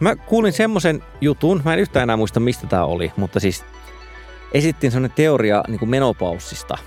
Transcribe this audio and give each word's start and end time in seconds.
Mä 0.00 0.16
kuulin 0.16 0.52
semmoisen 0.52 1.02
jutun, 1.20 1.62
mä 1.64 1.74
en 1.74 1.80
yhtään 1.80 2.02
enää 2.02 2.16
muista 2.16 2.40
mistä 2.40 2.66
tämä 2.66 2.84
oli, 2.84 3.12
mutta 3.16 3.40
siis 3.40 3.64
esittiin 4.52 4.92
semmoinen 4.92 5.16
teoria 5.16 5.62
niin 5.68 5.78
kuin 5.78 5.88
menopaussista, 5.88 6.78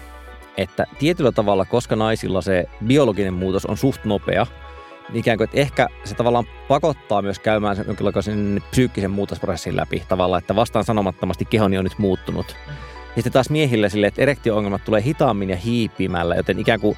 että 0.58 0.86
tietyllä 1.00 1.32
tavalla, 1.32 1.66
koska 1.66 1.96
naisilla 1.96 2.42
se 2.42 2.66
biologinen 2.86 3.34
muutos 3.34 3.66
on 3.66 3.78
suht 3.78 4.06
nopea, 4.06 4.48
niin 5.10 5.20
ikään 5.20 5.38
kuin, 5.38 5.46
että 5.46 5.60
ehkä 5.60 5.88
se 6.04 6.16
tavallaan 6.16 6.46
pakottaa 6.68 7.22
myös 7.22 7.40
käymään 7.40 7.76
sen 7.76 7.86
jonkinlaisen 7.88 8.64
psyykkisen 8.72 9.12
muutosprosessin 9.12 9.76
läpi 9.76 10.04
tavallaan, 10.08 10.40
että 10.40 10.56
vastaan 10.56 10.86
sanomattomasti 10.86 11.46
kehoni 11.46 11.78
on 11.78 11.84
nyt 11.84 11.98
muuttunut. 11.98 12.56
Ja 13.16 13.16
sitten 13.16 13.32
taas 13.32 13.50
miehille 13.50 13.90
sille, 13.90 14.08
että 14.08 14.22
erektio-ongelmat 14.22 14.86
tulee 14.86 15.02
hitaammin 15.02 15.50
ja 15.50 15.56
hiipimällä, 15.56 16.36
joten 16.36 16.60
ikään 16.60 16.80
kuin 16.80 16.98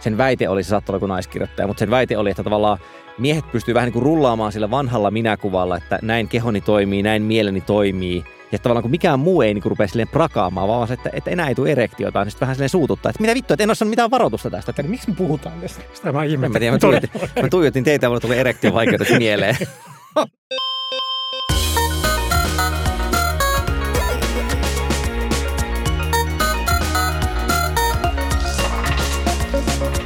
sen 0.00 0.18
väite 0.18 0.48
oli, 0.48 0.62
se 0.62 0.68
saattoi 0.68 0.92
olla 0.92 1.00
kuin 1.00 1.08
naiskirjoittaja, 1.08 1.66
mutta 1.66 1.78
sen 1.78 1.90
väite 1.90 2.18
oli, 2.18 2.30
että 2.30 2.42
tavallaan 2.42 2.78
miehet 3.20 3.52
pystyy 3.52 3.74
vähän 3.74 3.86
niin 3.86 3.92
kuin 3.92 4.02
rullaamaan 4.02 4.52
sillä 4.52 4.70
vanhalla 4.70 5.10
minäkuvalla, 5.10 5.76
että 5.76 5.98
näin 6.02 6.28
kehoni 6.28 6.60
toimii, 6.60 7.02
näin 7.02 7.22
mieleni 7.22 7.60
toimii. 7.60 8.24
Ja 8.52 8.58
tavallaan 8.58 8.82
kun 8.82 8.90
mikään 8.90 9.20
muu 9.20 9.42
ei 9.42 9.54
niin 9.54 9.62
kuin 9.62 9.70
rupea 9.70 9.88
silleen 9.88 10.08
prakaamaan, 10.08 10.68
vaan 10.68 10.88
se, 10.88 10.94
että, 10.94 11.10
että 11.12 11.30
enää 11.30 11.48
ei 11.48 11.54
tule 11.54 11.72
erektiota, 11.72 12.24
niin 12.24 12.30
sitten 12.30 12.46
vähän 12.46 12.56
silleen 12.56 12.68
suututtaa, 12.68 13.10
että 13.10 13.22
mitä 13.22 13.34
vittua, 13.34 13.54
että 13.54 13.62
en 13.62 13.70
ole 13.70 13.74
saanut 13.74 13.90
mitään 13.90 14.10
varoitusta 14.10 14.50
tästä. 14.50 14.70
Että, 14.70 14.82
miksi 14.82 15.10
me 15.10 15.16
puhutaan 15.16 15.60
tästä? 15.60 15.82
Sitä 15.92 16.12
mä 16.12 16.24
ihmettelin. 16.24 16.68
En 16.68 16.72
mä 16.72 16.76
mä 16.76 16.78
tuijotin, 16.78 17.10
mä 17.42 17.48
tuijotin 17.48 17.84
teitä 17.84 18.06
ja 18.06 18.10
mulle 18.10 18.20
tuli 18.20 18.38
erektiovaikeudet 18.38 19.08
mieleen. 19.18 19.56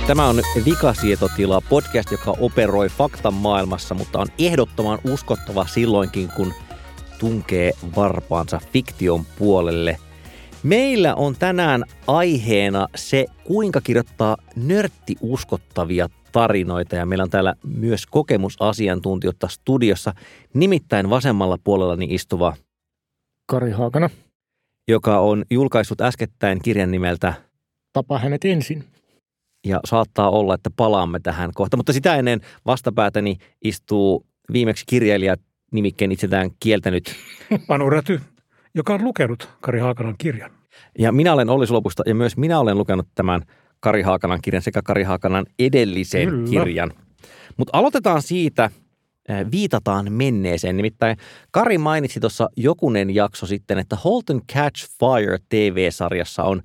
Tämä 0.06 0.28
on 0.28 0.36
Vikasietotila 0.64 1.60
podcast, 1.68 2.10
joka 2.10 2.34
operoi 2.40 2.88
faktan 2.88 3.34
maailmassa, 3.34 3.94
mutta 3.94 4.18
on 4.18 4.26
ehdottoman 4.38 4.98
uskottava 5.12 5.66
silloinkin, 5.66 6.28
kun 6.36 6.52
tunkee 7.18 7.72
varpaansa 7.96 8.60
fiktion 8.72 9.24
puolelle. 9.38 9.96
Meillä 10.62 11.14
on 11.14 11.36
tänään 11.38 11.84
aiheena 12.06 12.88
se, 12.94 13.26
kuinka 13.44 13.80
kirjoittaa 13.80 14.36
nörttiuskottavia 14.56 16.08
tarinoita. 16.32 16.96
Ja 16.96 17.06
meillä 17.06 17.24
on 17.24 17.30
täällä 17.30 17.54
myös 17.66 18.06
kokemusasiantuntijoita 18.06 19.48
studiossa, 19.48 20.14
nimittäin 20.54 21.10
vasemmalla 21.10 21.58
puolellani 21.64 22.06
istuva 22.10 22.56
Kari 23.46 23.70
Haakana, 23.70 24.10
joka 24.88 25.18
on 25.18 25.44
julkaissut 25.50 26.00
äskettäin 26.00 26.62
kirjan 26.62 26.90
nimeltä 26.90 27.34
Tapa 27.92 28.18
hänet 28.18 28.44
ensin 28.44 28.84
ja 29.64 29.80
saattaa 29.84 30.30
olla, 30.30 30.54
että 30.54 30.70
palaamme 30.76 31.20
tähän 31.20 31.50
kohta. 31.54 31.76
Mutta 31.76 31.92
sitä 31.92 32.16
ennen 32.16 32.40
vastapäätäni 32.66 33.38
istuu 33.64 34.26
viimeksi 34.52 34.84
kirjailija 34.86 35.36
nimikkeen 35.72 36.12
itsetään 36.12 36.50
kieltänyt. 36.60 37.14
Panu 37.68 37.90
Räty, 37.90 38.20
joka 38.74 38.94
on 38.94 39.04
lukenut 39.04 39.48
Kari 39.60 39.78
Haakanan 39.78 40.14
kirjan. 40.18 40.50
Ja 40.98 41.12
minä 41.12 41.32
olen 41.32 41.50
Olli 41.50 41.66
Sulopusta 41.66 42.02
ja 42.06 42.14
myös 42.14 42.36
minä 42.36 42.60
olen 42.60 42.78
lukenut 42.78 43.08
tämän 43.14 43.42
Kari 43.80 44.02
Haakanan 44.02 44.40
kirjan 44.42 44.62
sekä 44.62 44.82
Kari 44.82 45.02
Haakanan 45.02 45.46
edellisen 45.58 46.28
Kyllä. 46.28 46.50
kirjan. 46.50 46.92
Mutta 47.56 47.78
aloitetaan 47.78 48.22
siitä, 48.22 48.70
eh, 49.28 49.46
viitataan 49.50 50.12
menneeseen. 50.12 50.76
Nimittäin 50.76 51.16
Kari 51.50 51.78
mainitsi 51.78 52.20
tuossa 52.20 52.48
jokunen 52.56 53.14
jakso 53.14 53.46
sitten, 53.46 53.78
että 53.78 53.96
Holton 53.96 54.40
Catch 54.52 54.88
Fire 54.98 55.38
TV-sarjassa 55.48 56.44
on 56.44 56.62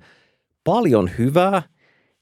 paljon 0.64 1.10
hyvää– 1.18 1.62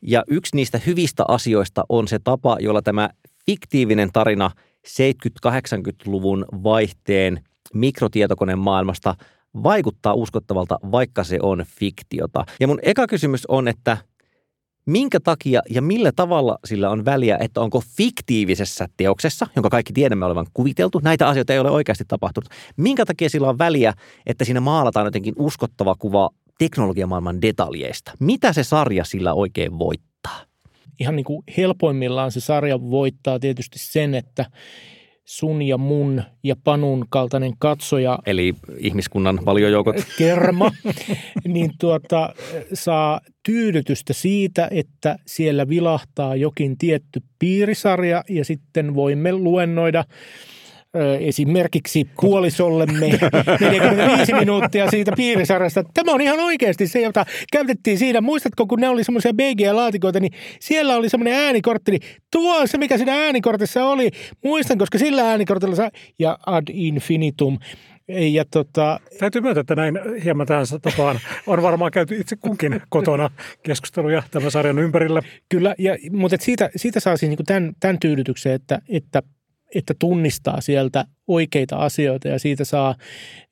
ja 0.02 0.24
yksi 0.28 0.56
niistä 0.56 0.80
hyvistä 0.86 1.24
asioista 1.28 1.84
on 1.88 2.08
se 2.08 2.18
tapa, 2.18 2.56
jolla 2.60 2.82
tämä 2.82 3.10
fiktiivinen 3.46 4.10
tarina 4.12 4.50
70-80-luvun 4.88 6.44
vaihteen 6.62 7.44
mikrotietokoneen 7.74 8.58
maailmasta 8.58 9.14
vaikuttaa 9.62 10.14
uskottavalta, 10.14 10.78
vaikka 10.92 11.24
se 11.24 11.38
on 11.42 11.64
fiktiota. 11.66 12.44
Ja 12.60 12.66
mun 12.66 12.78
eka 12.82 13.06
kysymys 13.06 13.46
on, 13.46 13.68
että 13.68 13.96
minkä 14.86 15.20
takia 15.20 15.62
ja 15.70 15.82
millä 15.82 16.12
tavalla 16.16 16.58
sillä 16.64 16.90
on 16.90 17.04
väliä, 17.04 17.38
että 17.40 17.60
onko 17.60 17.82
fiktiivisessä 17.96 18.86
teoksessa, 18.96 19.46
jonka 19.56 19.70
kaikki 19.70 19.92
tiedämme 19.92 20.26
olevan 20.26 20.46
kuviteltu, 20.54 21.00
näitä 21.02 21.28
asioita 21.28 21.52
ei 21.52 21.58
ole 21.58 21.70
oikeasti 21.70 22.04
tapahtunut. 22.08 22.48
Minkä 22.76 23.06
takia 23.06 23.30
sillä 23.30 23.48
on 23.48 23.58
väliä, 23.58 23.94
että 24.26 24.44
siinä 24.44 24.60
maalataan 24.60 25.06
jotenkin 25.06 25.34
uskottava 25.38 25.94
kuva 25.98 26.30
teknologiamaailman 26.58 27.42
detaljeista. 27.42 28.12
Mitä 28.20 28.52
se 28.52 28.64
sarja 28.64 29.04
sillä 29.04 29.34
oikein 29.34 29.78
voittaa? 29.78 30.40
Ihan 31.00 31.16
niin 31.16 31.24
kuin 31.24 31.42
helpoimmillaan 31.56 32.32
se 32.32 32.40
sarja 32.40 32.80
voittaa 32.80 33.38
tietysti 33.38 33.78
sen, 33.78 34.14
että 34.14 34.46
sun 35.24 35.62
ja 35.62 35.78
mun 35.78 36.22
ja 36.42 36.56
Panun 36.64 37.06
kaltainen 37.10 37.52
katsoja. 37.58 38.18
Eli 38.26 38.54
ihmiskunnan 38.78 39.40
valiojoukot. 39.44 39.96
Kerma. 40.18 40.70
niin 41.54 41.70
tuota, 41.80 42.34
saa 42.72 43.20
tyydytystä 43.46 44.12
siitä, 44.12 44.68
että 44.70 45.16
siellä 45.26 45.68
vilahtaa 45.68 46.36
jokin 46.36 46.78
tietty 46.78 47.22
piirisarja 47.38 48.24
ja 48.28 48.44
sitten 48.44 48.94
voimme 48.94 49.32
luennoida– 49.32 50.04
esimerkiksi 51.20 52.08
puolisollemme 52.20 53.06
45 53.60 54.32
minuuttia 54.32 54.90
siitä 54.90 55.12
piirisarjasta. 55.16 55.84
Tämä 55.94 56.12
on 56.12 56.20
ihan 56.20 56.40
oikeasti 56.40 56.86
se, 56.86 57.00
jota 57.00 57.24
käytettiin 57.52 57.98
siinä. 57.98 58.20
Muistatko, 58.20 58.66
kun 58.66 58.80
ne 58.80 58.88
oli 58.88 59.04
semmoisia 59.04 59.32
BG-laatikoita, 59.32 60.20
niin 60.20 60.32
siellä 60.60 60.96
oli 60.96 61.08
semmoinen 61.08 61.34
äänikortti. 61.34 61.90
Niin 61.90 62.02
tuo 62.32 62.56
on 62.56 62.68
se, 62.68 62.78
mikä 62.78 62.96
siinä 62.96 63.24
äänikortissa 63.24 63.84
oli. 63.84 64.10
Muistan, 64.44 64.78
koska 64.78 64.98
sillä 64.98 65.30
äänikortilla 65.30 65.76
saa, 65.76 65.90
ja 66.18 66.38
ad 66.46 66.68
infinitum. 66.72 67.58
Ja 68.08 68.44
tota... 68.44 69.00
Täytyy 69.18 69.40
myöntää, 69.42 69.60
että 69.60 69.74
näin 69.74 69.98
hieman 70.24 70.46
tähän 70.46 70.66
tapaan 70.82 71.20
on 71.46 71.62
varmaan 71.62 71.90
käyty 71.90 72.16
itse 72.16 72.36
kunkin 72.36 72.80
kotona 72.88 73.30
keskusteluja 73.62 74.22
tämän 74.30 74.50
sarjan 74.50 74.78
ympärillä. 74.78 75.22
Kyllä, 75.48 75.74
ja, 75.78 75.96
mutta 76.12 76.36
siitä, 76.40 76.70
siitä 76.76 77.00
saa 77.00 77.16
siis 77.16 77.30
niin 77.30 77.46
tämän, 77.46 77.72
tämän 77.80 77.98
tyydytyksen, 77.98 78.52
että, 78.52 78.78
että 78.88 79.22
että 79.74 79.94
tunnistaa 79.98 80.60
sieltä 80.60 81.04
oikeita 81.26 81.76
asioita 81.76 82.28
ja 82.28 82.38
siitä 82.38 82.64
saa 82.64 82.94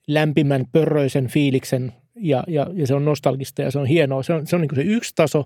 lämpimän 0.08 0.64
pörröisen 0.72 1.26
fiiliksen 1.28 1.92
ja, 2.16 2.44
ja, 2.48 2.66
ja 2.74 2.86
se 2.86 2.94
on 2.94 3.04
nostalgista 3.04 3.62
ja 3.62 3.70
se 3.70 3.78
on 3.78 3.86
hienoa. 3.86 4.22
Se 4.22 4.32
on, 4.32 4.46
se 4.46 4.56
on 4.56 4.62
niin 4.62 4.74
se 4.74 4.82
yksi 4.82 5.12
taso. 5.14 5.44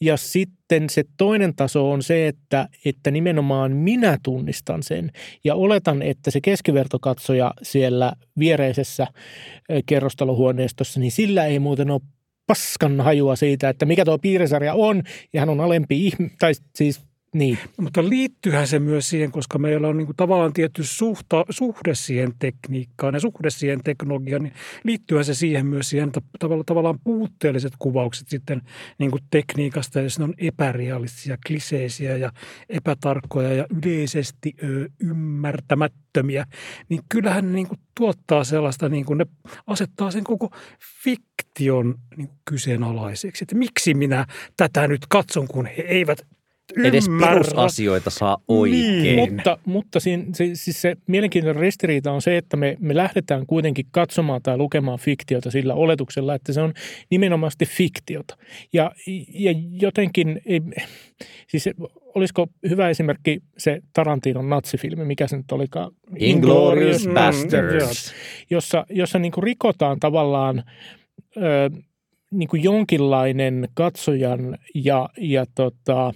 Ja 0.00 0.16
sitten 0.16 0.90
se 0.90 1.04
toinen 1.16 1.56
taso 1.56 1.90
on 1.90 2.02
se, 2.02 2.28
että, 2.28 2.68
että 2.84 3.10
nimenomaan 3.10 3.72
minä 3.72 4.18
tunnistan 4.22 4.82
sen 4.82 5.10
ja 5.44 5.54
oletan, 5.54 6.02
että 6.02 6.30
se 6.30 6.40
keskivertokatsoja 6.40 7.54
siellä 7.62 8.12
viereisessä 8.38 9.06
kerrostalohuoneistossa, 9.86 11.00
niin 11.00 11.12
sillä 11.12 11.46
ei 11.46 11.58
muuten 11.58 11.90
ole 11.90 12.00
paskan 12.46 13.00
hajua 13.00 13.36
siitä, 13.36 13.68
että 13.68 13.86
mikä 13.86 14.04
tuo 14.04 14.18
piirisarja 14.18 14.74
on, 14.74 15.02
ja 15.32 15.40
hän 15.40 15.48
on 15.48 15.60
alempi 15.60 16.06
ihminen, 16.06 16.36
tai 16.38 16.52
siis 16.74 17.00
niin. 17.34 17.58
Mutta 17.80 18.08
liittyyhän 18.08 18.66
se 18.66 18.78
myös 18.78 19.08
siihen, 19.08 19.32
koska 19.32 19.58
meillä 19.58 19.88
on 19.88 19.96
niin 19.96 20.06
kuin 20.06 20.16
tavallaan 20.16 20.52
tietty 20.52 20.84
suhta, 20.84 21.44
suhde 21.50 21.94
siihen 21.94 22.32
tekniikkaan 22.38 23.14
ja 23.14 23.20
suhde 23.20 23.50
siihen 23.50 23.80
teknologiaan, 23.84 24.42
niin 24.42 24.54
liittyyhän 24.84 25.24
se 25.24 25.34
siihen 25.34 25.66
myös 25.66 25.90
siihen 25.90 26.12
tavallaan, 26.38 26.66
tavallaan 26.66 26.98
puutteelliset 27.04 27.72
kuvaukset 27.78 28.28
sitten 28.28 28.62
niin 28.98 29.10
kuin 29.10 29.22
tekniikasta, 29.30 30.00
jos 30.00 30.18
ne 30.18 30.24
on 30.24 30.34
epärealistisia, 30.38 31.38
kliseisiä 31.46 32.16
ja 32.16 32.32
epätarkkoja 32.68 33.54
ja 33.54 33.66
yleisesti 33.84 34.54
ö, 34.62 34.88
ymmärtämättömiä, 35.00 36.46
niin 36.88 37.00
kyllähän 37.08 37.46
ne 37.46 37.52
niin 37.52 37.68
kuin 37.68 37.80
tuottaa 37.96 38.44
sellaista, 38.44 38.88
niin 38.88 39.04
kuin 39.04 39.18
ne 39.18 39.26
asettaa 39.66 40.10
sen 40.10 40.24
koko 40.24 40.50
fiktion 41.04 41.94
niin 42.16 42.30
kyseenalaiseksi. 42.44 43.44
Että 43.44 43.54
miksi 43.54 43.94
minä 43.94 44.26
tätä 44.56 44.88
nyt 44.88 45.06
katson, 45.08 45.48
kun 45.48 45.66
he 45.66 45.82
eivät 45.82 46.26
edes 46.84 47.08
perusasioita 47.20 48.10
saa 48.10 48.38
oikein. 48.48 49.02
Niin. 49.02 49.18
Mutta, 49.18 49.58
mutta 49.64 50.00
siinä, 50.00 50.24
se, 50.34 50.50
siis 50.54 50.82
se 50.82 50.96
mielenkiintoinen 51.06 51.60
ristiriita 51.60 52.12
on 52.12 52.22
se, 52.22 52.36
että 52.36 52.56
me, 52.56 52.76
me 52.80 52.96
lähdetään 52.96 53.46
kuitenkin 53.46 53.86
katsomaan 53.90 54.42
tai 54.42 54.56
lukemaan 54.56 54.98
fiktiota 54.98 55.50
sillä 55.50 55.74
oletuksella, 55.74 56.34
että 56.34 56.52
se 56.52 56.60
on 56.60 56.74
nimenomaan 57.10 57.52
fiktiota. 57.66 58.36
Ja, 58.72 58.92
ja 59.34 59.54
jotenkin, 59.80 60.40
ei, 60.46 60.60
siis 61.48 61.70
olisiko 62.14 62.46
hyvä 62.68 62.88
esimerkki 62.88 63.40
se 63.58 63.80
Tarantinon 63.92 64.48
natsifilmi, 64.48 65.04
mikä 65.04 65.26
se 65.26 65.36
nyt 65.36 65.52
olikaan? 65.52 65.92
Inglorious 66.16 67.06
mm, 67.06 67.14
Bastards. 67.14 68.14
Jossa, 68.50 68.86
jossa 68.90 69.18
niin 69.18 69.32
kuin 69.32 69.44
rikotaan 69.44 70.00
tavallaan... 70.00 70.64
Ö, 71.36 71.70
niin 72.30 72.48
kuin 72.48 72.62
jonkinlainen 72.62 73.68
katsojan 73.74 74.58
ja, 74.74 75.08
ja 75.18 75.44
tota, 75.54 76.12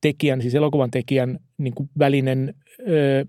tekijän, 0.00 0.42
siis 0.42 0.54
elokuvan 0.54 0.90
tekijän 0.90 1.38
niin 1.58 1.74
kuin 1.74 1.90
välinen 1.98 2.54
ö, 2.88 3.24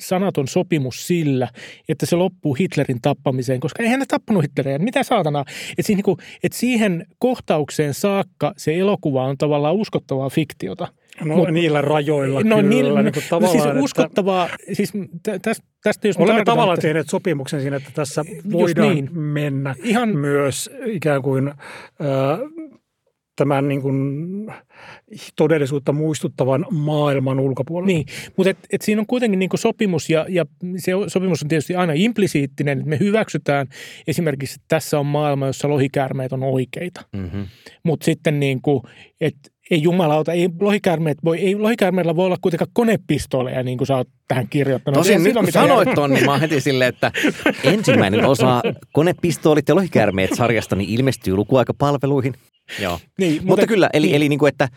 sanaton 0.00 0.48
sopimus 0.48 1.06
sillä, 1.06 1.48
että 1.88 2.06
se 2.06 2.16
loppuu 2.16 2.54
Hitlerin 2.54 2.98
tappamiseen, 3.02 3.60
koska 3.60 3.82
eihän 3.82 4.00
ne 4.00 4.06
tappanut 4.08 4.42
Hitleriä. 4.42 4.78
Mitä 4.78 5.02
saatana? 5.02 5.44
Että 5.70 5.82
siihen, 5.82 6.02
niin 6.06 6.16
että 6.42 6.58
siihen 6.58 7.06
kohtaukseen 7.18 7.94
saakka 7.94 8.52
se 8.56 8.78
elokuva 8.78 9.24
on 9.24 9.38
tavallaan 9.38 9.74
uskottavaa 9.74 10.30
fiktiota. 10.30 10.88
No 11.24 11.36
Mut, 11.36 11.48
niillä 11.48 11.80
rajoilla 11.80 12.40
no, 12.42 12.56
kyllä. 12.56 12.68
Niillä, 12.68 13.02
niin 13.02 13.12
kuin 13.12 13.24
no, 13.40 13.48
siis 13.48 13.64
uskottavaa, 13.80 14.48
siis 14.72 14.92
tästä, 15.42 15.66
tästä 15.82 16.08
jos 16.08 16.16
Olemme 16.16 16.44
tavallaan 16.44 16.74
että, 16.74 16.88
tehneet 16.88 17.08
sopimuksen 17.08 17.60
siinä, 17.60 17.76
että 17.76 17.90
tässä 17.94 18.24
voidaan 18.52 18.94
niin, 18.94 19.18
mennä 19.18 19.74
Ihan, 19.82 20.08
myös 20.08 20.70
ikään 20.86 21.22
kuin... 21.22 21.48
Äh, 21.48 21.54
tämän 23.36 23.68
niin 23.68 23.82
kuin 23.82 23.96
todellisuutta 25.36 25.92
muistuttavan 25.92 26.66
maailman 26.70 27.40
ulkopuolella. 27.40 27.86
Niin, 27.86 28.06
mutta 28.36 28.50
et, 28.50 28.58
et 28.72 28.82
siinä 28.82 29.00
on 29.00 29.06
kuitenkin 29.06 29.38
niin 29.38 29.50
sopimus 29.54 30.10
ja, 30.10 30.26
ja 30.28 30.46
se 30.76 30.92
sopimus 31.06 31.42
on 31.42 31.48
tietysti 31.48 31.74
aina 31.74 31.92
implisiittinen, 31.96 32.78
että 32.78 32.90
me 32.90 32.98
hyväksytään 32.98 33.66
esimerkiksi, 34.06 34.54
että 34.54 34.64
tässä 34.68 34.98
on 34.98 35.06
maailma, 35.06 35.46
jossa 35.46 35.68
lohikäärmeet 35.68 36.32
on 36.32 36.42
oikeita. 36.42 37.04
Mm-hmm. 37.12 37.46
Mutta 37.82 38.04
sitten 38.04 38.40
niin 38.40 38.62
kuin, 38.62 38.82
että 39.20 39.50
ei 39.70 39.82
jumalauta, 39.82 40.32
ei 40.32 40.48
lohikäärmeet 40.60 41.18
voi, 41.24 41.38
ei 41.38 41.54
lohikäärmeillä 41.54 42.16
voi 42.16 42.26
olla 42.26 42.36
kuitenkaan 42.42 42.70
konepistooleja, 42.72 43.62
niin 43.62 43.78
kuin 43.78 43.86
sä 43.86 43.96
oot 43.96 44.08
tähän 44.28 44.48
kirjoittanut. 44.48 44.98
Tosin 44.98 45.22
nyt 45.22 45.34
kun 45.34 45.52
sanoit 45.52 45.88
ton, 45.94 46.10
niin 46.10 46.24
mä 46.24 46.30
oon 46.30 46.40
heti 46.40 46.60
silleen, 46.60 46.88
että 46.88 47.12
ensimmäinen 47.64 48.24
osa 48.24 48.62
konepistoolit 48.92 49.68
ja 49.68 49.74
lohikäärmeet 49.74 50.30
sarjasta 50.34 50.76
niin 50.76 50.90
ilmestyy 50.90 51.36
lukuaikapalveluihin. 51.36 52.34
Joo. 52.80 52.98
Niin, 53.18 53.32
mutta, 53.32 53.46
mutta 53.46 53.66
kyllä, 53.66 53.90
eli, 53.92 54.06
niin. 54.06 54.16
eli 54.16 54.28
niin 54.28 54.38
kuin, 54.38 54.48
että 54.48 54.68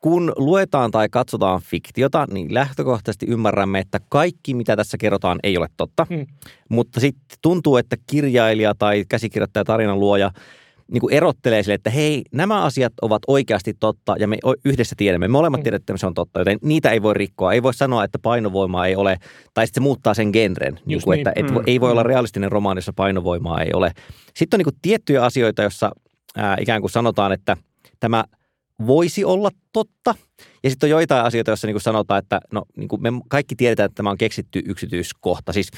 kun 0.00 0.32
luetaan 0.36 0.90
tai 0.90 1.08
katsotaan 1.08 1.60
fiktiota, 1.62 2.26
niin 2.32 2.54
lähtökohtaisesti 2.54 3.26
ymmärrämme, 3.26 3.78
että 3.78 4.00
kaikki, 4.08 4.54
mitä 4.54 4.76
tässä 4.76 4.98
kerrotaan, 4.98 5.38
ei 5.42 5.56
ole 5.56 5.66
totta. 5.76 6.06
Hmm. 6.10 6.26
Mutta 6.68 7.00
sitten 7.00 7.38
tuntuu, 7.42 7.76
että 7.76 7.96
kirjailija 8.06 8.74
tai 8.78 9.04
käsikirjoittaja, 9.08 9.64
tarinan 9.64 10.00
luoja 10.00 10.30
niin 10.92 11.00
kuin 11.00 11.14
erottelee 11.14 11.62
sille, 11.62 11.74
että 11.74 11.90
hei, 11.90 12.22
nämä 12.32 12.62
asiat 12.62 12.92
ovat 13.02 13.22
oikeasti 13.26 13.74
totta 13.80 14.16
ja 14.18 14.28
me 14.28 14.38
yhdessä 14.64 14.94
tiedämme. 14.98 15.28
Me 15.28 15.32
molemmat 15.32 15.58
hmm. 15.58 15.62
tiedämme, 15.62 15.76
että 15.76 15.96
se 15.96 16.06
on 16.06 16.14
totta, 16.14 16.38
joten 16.38 16.58
niitä 16.62 16.90
ei 16.90 17.02
voi 17.02 17.14
rikkoa. 17.14 17.52
Ei 17.52 17.62
voi 17.62 17.74
sanoa, 17.74 18.04
että 18.04 18.18
painovoimaa 18.18 18.86
ei 18.86 18.96
ole, 18.96 19.16
tai 19.54 19.66
sitten 19.66 19.80
se 19.80 19.84
muuttaa 19.84 20.14
sen 20.14 20.30
genren. 20.32 20.80
niin 20.86 21.02
kuin, 21.02 21.16
niin. 21.16 21.28
Että 21.28 21.32
et, 21.36 21.46
ei 21.66 21.80
voi 21.80 21.90
olla 21.90 22.02
mm. 22.02 22.08
realistinen 22.08 22.52
romaani, 22.52 22.78
jossa 22.78 22.92
painovoimaa 22.96 23.62
ei 23.62 23.72
ole. 23.72 23.92
Sitten 24.36 24.56
on 24.56 24.58
niin 24.58 24.72
kuin 24.74 24.80
tiettyjä 24.82 25.24
asioita, 25.24 25.62
joissa 25.62 25.90
ää, 26.36 26.56
ikään 26.60 26.80
kuin 26.80 26.90
sanotaan, 26.90 27.32
että 27.32 27.56
tämä 28.00 28.24
voisi 28.86 29.24
olla 29.24 29.50
totta. 29.72 30.14
Ja 30.64 30.70
sitten 30.70 30.86
on 30.86 30.90
joitain 30.90 31.24
asioita, 31.24 31.50
joissa 31.50 31.66
niin 31.66 31.74
kuin 31.74 31.82
sanotaan, 31.82 32.18
että 32.18 32.40
no, 32.52 32.62
niin 32.76 32.88
kuin 32.88 33.02
me 33.02 33.08
kaikki 33.28 33.56
tiedetään, 33.56 33.84
että 33.86 33.94
tämä 33.94 34.10
on 34.10 34.18
keksitty 34.18 34.62
yksityiskohta. 34.66 35.52
Siis 35.52 35.70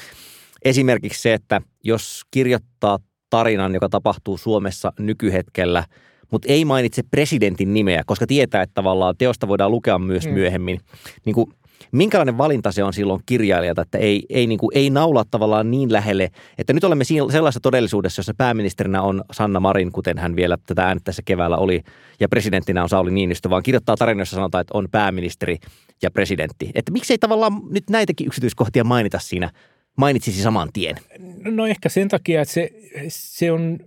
esimerkiksi 0.65 1.21
se, 1.21 1.33
että 1.33 1.61
jos 1.83 2.21
kirjoittaa 2.31 2.99
tarinan, 3.29 3.73
joka 3.73 3.89
tapahtuu 3.89 4.37
Suomessa 4.37 4.93
nykyhetkellä, 4.99 5.83
mutta 6.31 6.47
ei 6.51 6.65
mainitse 6.65 7.03
presidentin 7.11 7.73
nimeä, 7.73 8.03
koska 8.05 8.27
tietää, 8.27 8.61
että 8.61 8.73
tavallaan 8.73 9.15
teosta 9.17 9.47
voidaan 9.47 9.71
lukea 9.71 9.99
myös 9.99 10.25
mm. 10.25 10.33
myöhemmin. 10.33 10.79
Niin 11.25 11.33
kuin 11.33 11.53
minkälainen 11.91 12.37
valinta 12.37 12.71
se 12.71 12.83
on 12.83 12.93
silloin 12.93 13.21
kirjailijalta, 13.25 13.81
että 13.81 13.97
ei, 13.97 14.25
ei, 14.29 14.47
niin 14.47 14.59
kuin, 14.59 14.77
ei 14.77 14.89
naulaa 14.89 15.23
tavallaan 15.31 15.71
niin 15.71 15.93
lähelle, 15.93 16.29
että 16.57 16.73
nyt 16.73 16.83
olemme 16.83 17.03
sellaisessa 17.03 17.59
todellisuudessa, 17.59 18.19
jossa 18.19 18.33
pääministerinä 18.37 19.01
on 19.01 19.23
Sanna 19.31 19.59
Marin, 19.59 19.91
kuten 19.91 20.17
hän 20.17 20.35
vielä 20.35 20.57
tätä 20.67 20.83
äänettäessä 20.83 21.21
keväällä 21.25 21.57
oli, 21.57 21.81
ja 22.19 22.29
presidenttinä 22.29 22.83
on 22.83 22.89
Sauli 22.89 23.11
Niinistö, 23.11 23.49
vaan 23.49 23.63
kirjoittaa 23.63 23.95
tarina, 23.95 24.21
jossa 24.21 24.35
sanotaan, 24.35 24.61
että 24.61 24.77
on 24.77 24.87
pääministeri 24.91 25.57
ja 26.01 26.11
presidentti. 26.11 26.71
Että 26.75 26.91
miksei 26.91 27.17
tavallaan 27.17 27.53
nyt 27.69 27.89
näitäkin 27.89 28.27
yksityiskohtia 28.27 28.83
mainita 28.83 29.19
siinä, 29.19 29.49
mainitsisi 29.97 30.41
saman 30.41 30.69
tien? 30.73 30.95
No 31.43 31.67
ehkä 31.67 31.89
sen 31.89 32.07
takia, 32.07 32.41
että 32.41 32.53
se, 32.53 32.69
se 33.07 33.51
on 33.51 33.79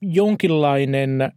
jonkinlainen 0.00 1.32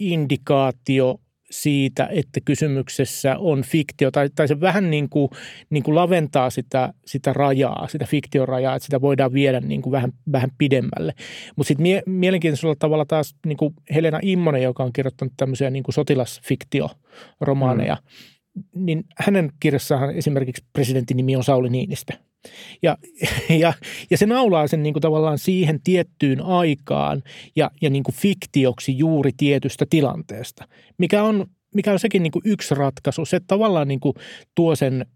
indikaatio 0.00 1.20
siitä, 1.50 2.08
että 2.12 2.40
kysymyksessä 2.44 3.38
on 3.38 3.62
fiktio, 3.62 4.10
tai, 4.10 4.30
tai 4.34 4.48
se 4.48 4.60
vähän 4.60 4.90
niin 4.90 5.08
kuin, 5.08 5.28
niin 5.70 5.82
kuin 5.82 5.94
laventaa 5.94 6.50
sitä, 6.50 6.94
sitä 7.06 7.32
rajaa, 7.32 7.88
sitä 7.88 8.04
fiktiorajaa, 8.04 8.76
että 8.76 8.84
sitä 8.84 9.00
voidaan 9.00 9.32
viedä 9.32 9.60
niin 9.60 9.82
kuin 9.82 9.90
vähän, 9.90 10.12
vähän 10.32 10.50
pidemmälle. 10.58 11.14
Mutta 11.56 11.68
sitten 11.68 11.82
mie, 11.82 12.02
mielenkiintoisella 12.06 12.76
tavalla 12.78 13.04
taas 13.04 13.36
niin 13.46 13.56
kuin 13.56 13.74
Helena 13.94 14.18
Immonen, 14.22 14.62
joka 14.62 14.84
on 14.84 14.92
kirjoittanut 14.92 15.34
tämmöisiä 15.36 15.70
niin 15.70 15.82
kuin 15.82 15.94
sotilasfiktioromaaneja, 15.94 17.94
mm. 17.94 18.84
niin 18.84 19.04
hänen 19.16 19.52
kirjassaan 19.60 20.14
esimerkiksi 20.14 20.64
presidentin 20.72 21.16
nimi 21.16 21.36
on 21.36 21.44
Sauli 21.44 21.70
Niinistö. 21.70 22.12
Ja, 22.82 22.96
ja, 23.62 23.72
ja 24.10 24.18
se 24.18 24.26
naulaa 24.26 24.66
sen 24.66 24.82
niin 24.82 24.94
kuin 24.94 25.00
tavallaan 25.00 25.38
siihen 25.38 25.80
tiettyyn 25.84 26.42
aikaan 26.42 27.22
ja, 27.56 27.70
ja 27.82 27.90
niin 27.90 28.02
kuin 28.02 28.14
fiktioksi 28.14 28.98
juuri 28.98 29.30
tietystä 29.36 29.86
tilanteesta, 29.90 30.68
mikä 30.98 31.22
on, 31.22 31.46
mikä 31.74 31.92
on 31.92 31.98
sekin 31.98 32.22
niin 32.22 32.30
kuin 32.30 32.42
yksi 32.44 32.74
ratkaisu. 32.74 33.24
Se 33.24 33.40
tavallaan 33.46 33.88
niin 33.88 34.00
kuin 34.00 34.14
tuo 34.54 34.76
sen 34.76 35.06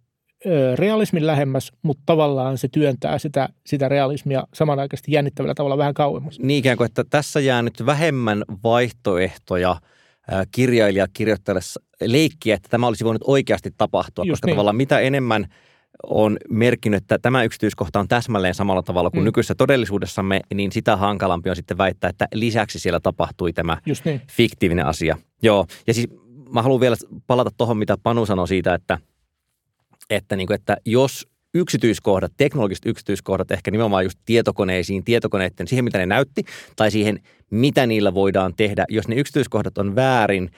ö, 0.47 0.77
realismin 0.77 1.27
lähemmäs, 1.27 1.73
mutta 1.83 2.03
tavallaan 2.07 2.59
se 2.59 2.69
työntää 2.69 3.19
sitä, 3.19 3.49
sitä 3.67 3.89
realismia 3.89 4.45
samanaikaisesti 4.55 5.13
jännittävällä 5.13 5.55
tavalla 5.55 5.79
vähän 5.79 5.95
kauemmas. 5.95 6.39
Niin 6.39 6.59
ikään 6.59 6.77
kuin, 6.77 6.87
että 6.87 7.05
tässä 7.11 7.41
jää 7.41 7.63
nyt 7.63 7.87
vähemmän 7.87 8.45
vaihtoehtoja 8.65 9.77
kirjailija 10.53 11.07
kirjoittajalle 11.13 11.61
leikkiä, 12.01 12.55
että 12.55 12.69
tämä 12.69 12.87
olisi 12.87 13.05
voinut 13.05 13.23
oikeasti 13.27 13.71
tapahtua, 13.79 14.25
Just 14.25 14.33
koska 14.33 14.47
niin. 14.47 14.55
tavallaan 14.55 14.77
mitä 14.77 15.01
enemmän– 15.01 15.47
on 16.03 16.37
merkinnyt, 16.51 17.03
että 17.03 17.19
tämä 17.19 17.43
yksityiskohta 17.43 18.01
on 18.01 18.09
täsmälleen 18.09 18.55
samalla 18.55 18.83
tavalla 18.83 19.11
kuin 19.11 19.23
mm. 19.23 19.25
nykyisessä 19.25 19.55
todellisuudessamme, 19.55 20.41
niin 20.55 20.73
sitä 20.73 20.97
hankalampi 20.97 21.51
on 21.51 21.57
sitten 21.57 21.79
väittää, 21.79 22.11
että 22.11 22.29
lisäksi 22.35 22.79
siellä 22.79 23.01
tapahtui 23.01 23.53
tämä 23.53 23.79
niin. 24.05 24.21
fiktiivinen 24.31 24.87
asia. 24.87 25.19
Joo, 25.43 25.67
ja 25.87 25.95
siis 25.95 26.09
mä 26.53 26.63
haluan 26.63 26.81
vielä 26.81 26.97
palata 27.27 27.51
tuohon, 27.57 27.77
mitä 27.77 27.97
Panu 28.03 28.27
sanoi 28.27 28.49
siitä, 28.49 28.75
että, 28.75 28.99
että, 30.11 30.37
niin 30.37 30.47
kuin, 30.47 30.55
että 30.55 30.77
jos 30.87 31.29
yksityiskohdat, 31.55 32.33
teknologiset 32.37 32.87
yksityiskohdat, 32.87 33.51
ehkä 33.51 33.71
nimenomaan 33.71 34.05
just 34.05 34.19
tietokoneisiin, 34.25 35.05
tietokoneiden, 35.05 35.69
siihen 35.69 35.85
mitä 35.85 35.99
ne 35.99 36.07
näytti, 36.07 36.45
tai 36.77 36.91
siihen 36.91 37.21
mitä 37.51 37.87
niillä 37.87 38.15
voidaan 38.15 38.55
tehdä, 38.57 38.85
jos 38.89 39.09
ne 39.09 39.15
yksityiskohdat 39.15 39.79
on 39.79 39.95
väärin, 39.97 40.51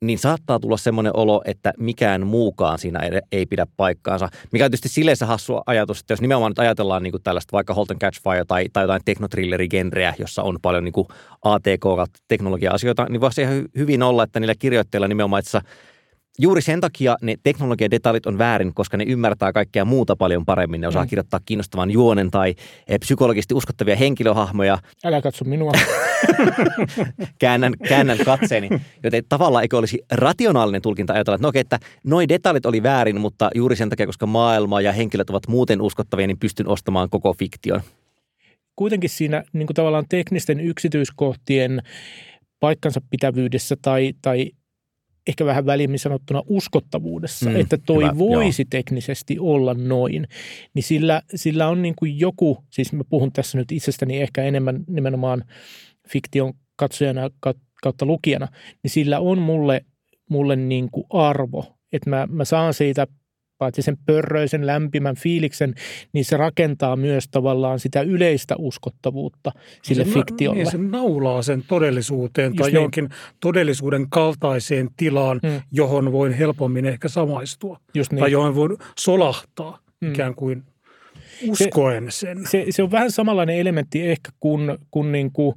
niin 0.00 0.18
saattaa 0.18 0.58
tulla 0.60 0.76
semmoinen 0.76 1.16
olo, 1.16 1.42
että 1.44 1.72
mikään 1.78 2.26
muukaan 2.26 2.78
siinä 2.78 2.98
ei, 2.98 3.20
ei 3.32 3.46
pidä 3.46 3.66
paikkaansa. 3.76 4.28
Mikä 4.52 4.64
on 4.64 4.70
tietysti 4.70 4.88
silleen 4.88 5.16
hassu 5.26 5.60
ajatus, 5.66 6.00
että 6.00 6.12
jos 6.12 6.20
nimenomaan 6.20 6.50
nyt 6.50 6.58
ajatellaan 6.58 7.02
niin 7.02 7.10
kuin 7.10 7.22
tällaista 7.22 7.52
vaikka 7.52 7.74
Halt 7.74 7.90
and 7.90 8.00
Catch 8.00 8.22
Fire 8.22 8.44
tai, 8.44 8.66
tai 8.72 8.84
jotain 8.84 9.02
teknotrilleri-genreä, 9.04 10.14
jossa 10.18 10.42
on 10.42 10.58
paljon 10.62 10.84
niin 10.84 10.92
kuin 10.92 11.08
ATK-teknologia-asioita, 11.44 13.06
niin 13.08 13.20
voisi 13.20 13.42
ihan 13.42 13.64
hyvin 13.76 14.02
olla, 14.02 14.22
että 14.22 14.40
niillä 14.40 14.54
kirjoittajilla 14.58 15.08
nimenomaan 15.08 15.40
itse 15.40 15.60
juuri 16.40 16.62
sen 16.62 16.80
takia 16.80 17.16
ne 17.22 17.36
teknologiadetaljit 17.42 18.26
on 18.26 18.38
väärin, 18.38 18.74
koska 18.74 18.96
ne 18.96 19.04
ymmärtää 19.04 19.52
kaikkea 19.52 19.84
muuta 19.84 20.16
paljon 20.16 20.44
paremmin. 20.44 20.80
Ne 20.80 20.88
osaa 20.88 21.04
mm. 21.04 21.08
kirjoittaa 21.08 21.40
kiinnostavan 21.44 21.90
juonen 21.90 22.30
tai 22.30 22.54
eh, 22.88 23.00
psykologisesti 23.00 23.54
uskottavia 23.54 23.96
henkilöhahmoja. 23.96 24.78
Älä 25.04 25.22
katso 25.22 25.44
minua. 25.44 25.72
käännän, 27.38 27.72
käännän 27.88 28.18
katseeni. 28.24 28.68
Joten 29.04 29.24
tavallaan 29.28 29.64
eikö 29.64 29.78
olisi 29.78 30.04
rationaalinen 30.12 30.82
tulkinta 30.82 31.12
ajatella, 31.12 31.34
että 31.34 31.44
no 31.44 31.48
okei, 31.48 31.60
että 31.60 31.78
noi 32.04 32.28
detaljit 32.28 32.66
oli 32.66 32.82
väärin, 32.82 33.20
mutta 33.20 33.50
juuri 33.54 33.76
sen 33.76 33.90
takia, 33.90 34.06
koska 34.06 34.26
maailma 34.26 34.80
ja 34.80 34.92
henkilöt 34.92 35.30
ovat 35.30 35.48
muuten 35.48 35.80
uskottavia, 35.80 36.26
niin 36.26 36.38
pystyn 36.38 36.68
ostamaan 36.68 37.10
koko 37.10 37.32
fiktion. 37.32 37.80
Kuitenkin 38.76 39.10
siinä 39.10 39.44
niin 39.52 39.66
kuin 39.66 39.74
tavallaan 39.74 40.04
teknisten 40.08 40.60
yksityiskohtien 40.60 41.82
paikkansa 42.60 43.00
pitävyydessä 43.10 43.76
tai, 43.82 44.12
tai 44.22 44.50
ehkä 45.26 45.44
vähän 45.44 45.66
välimmin 45.66 45.98
sanottuna 45.98 46.42
uskottavuudessa, 46.46 47.50
mm, 47.50 47.56
että 47.56 47.78
toi 47.86 48.02
hyvä, 48.04 48.18
voisi 48.18 48.62
joo. 48.62 48.66
teknisesti 48.70 49.36
olla 49.38 49.74
noin, 49.74 50.28
niin 50.74 50.82
sillä, 50.82 51.22
sillä 51.34 51.68
on 51.68 51.82
niin 51.82 51.94
kuin 51.94 52.18
joku, 52.18 52.64
siis 52.70 52.92
mä 52.92 53.04
puhun 53.08 53.32
tässä 53.32 53.58
nyt 53.58 53.72
itsestäni 53.72 54.20
ehkä 54.20 54.42
enemmän 54.42 54.84
nimenomaan 54.86 55.44
fiktion 56.08 56.52
katsojana 56.76 57.30
kautta 57.82 58.06
lukijana, 58.06 58.48
niin 58.82 58.90
sillä 58.90 59.20
on 59.20 59.38
mulle, 59.38 59.84
mulle 60.30 60.56
niin 60.56 60.88
kuin 60.90 61.04
arvo, 61.10 61.76
että 61.92 62.10
mä, 62.10 62.26
mä 62.30 62.44
saan 62.44 62.74
siitä 62.74 63.06
paitsi 63.60 63.82
sen 63.82 63.96
pörröisen 64.06 64.66
lämpimän 64.66 65.16
fiiliksen, 65.16 65.74
niin 66.12 66.24
se 66.24 66.36
rakentaa 66.36 66.96
myös 66.96 67.28
tavallaan 67.28 67.80
sitä 67.80 68.00
yleistä 68.00 68.54
uskottavuutta 68.58 69.52
sille 69.82 70.04
se 70.04 70.10
fiktiolle. 70.10 70.62
Niin, 70.62 70.70
se 70.70 70.78
naulaa 70.78 71.42
sen 71.42 71.64
todellisuuteen 71.68 72.50
Just 72.50 72.56
tai 72.56 72.68
niin. 72.68 72.74
jonkin 72.74 73.08
todellisuuden 73.40 74.06
kaltaiseen 74.10 74.88
tilaan, 74.96 75.40
hmm. 75.46 75.60
johon 75.72 76.12
voin 76.12 76.32
helpommin 76.32 76.84
ehkä 76.84 77.08
samaistua. 77.08 77.80
Just 77.94 78.12
niin. 78.12 78.20
Tai 78.20 78.32
johon 78.32 78.54
voin 78.54 78.76
solahtaa 78.98 79.78
hmm. 80.00 80.12
ikään 80.12 80.34
kuin 80.34 80.62
uskoen 81.48 82.06
sen. 82.10 82.46
Se, 82.46 82.66
se 82.70 82.82
on 82.82 82.90
vähän 82.90 83.10
samanlainen 83.10 83.56
elementti 83.56 84.10
ehkä 84.10 84.30
kuin, 84.40 84.78
kuin, 84.90 85.12
niin 85.12 85.32
kuin 85.32 85.54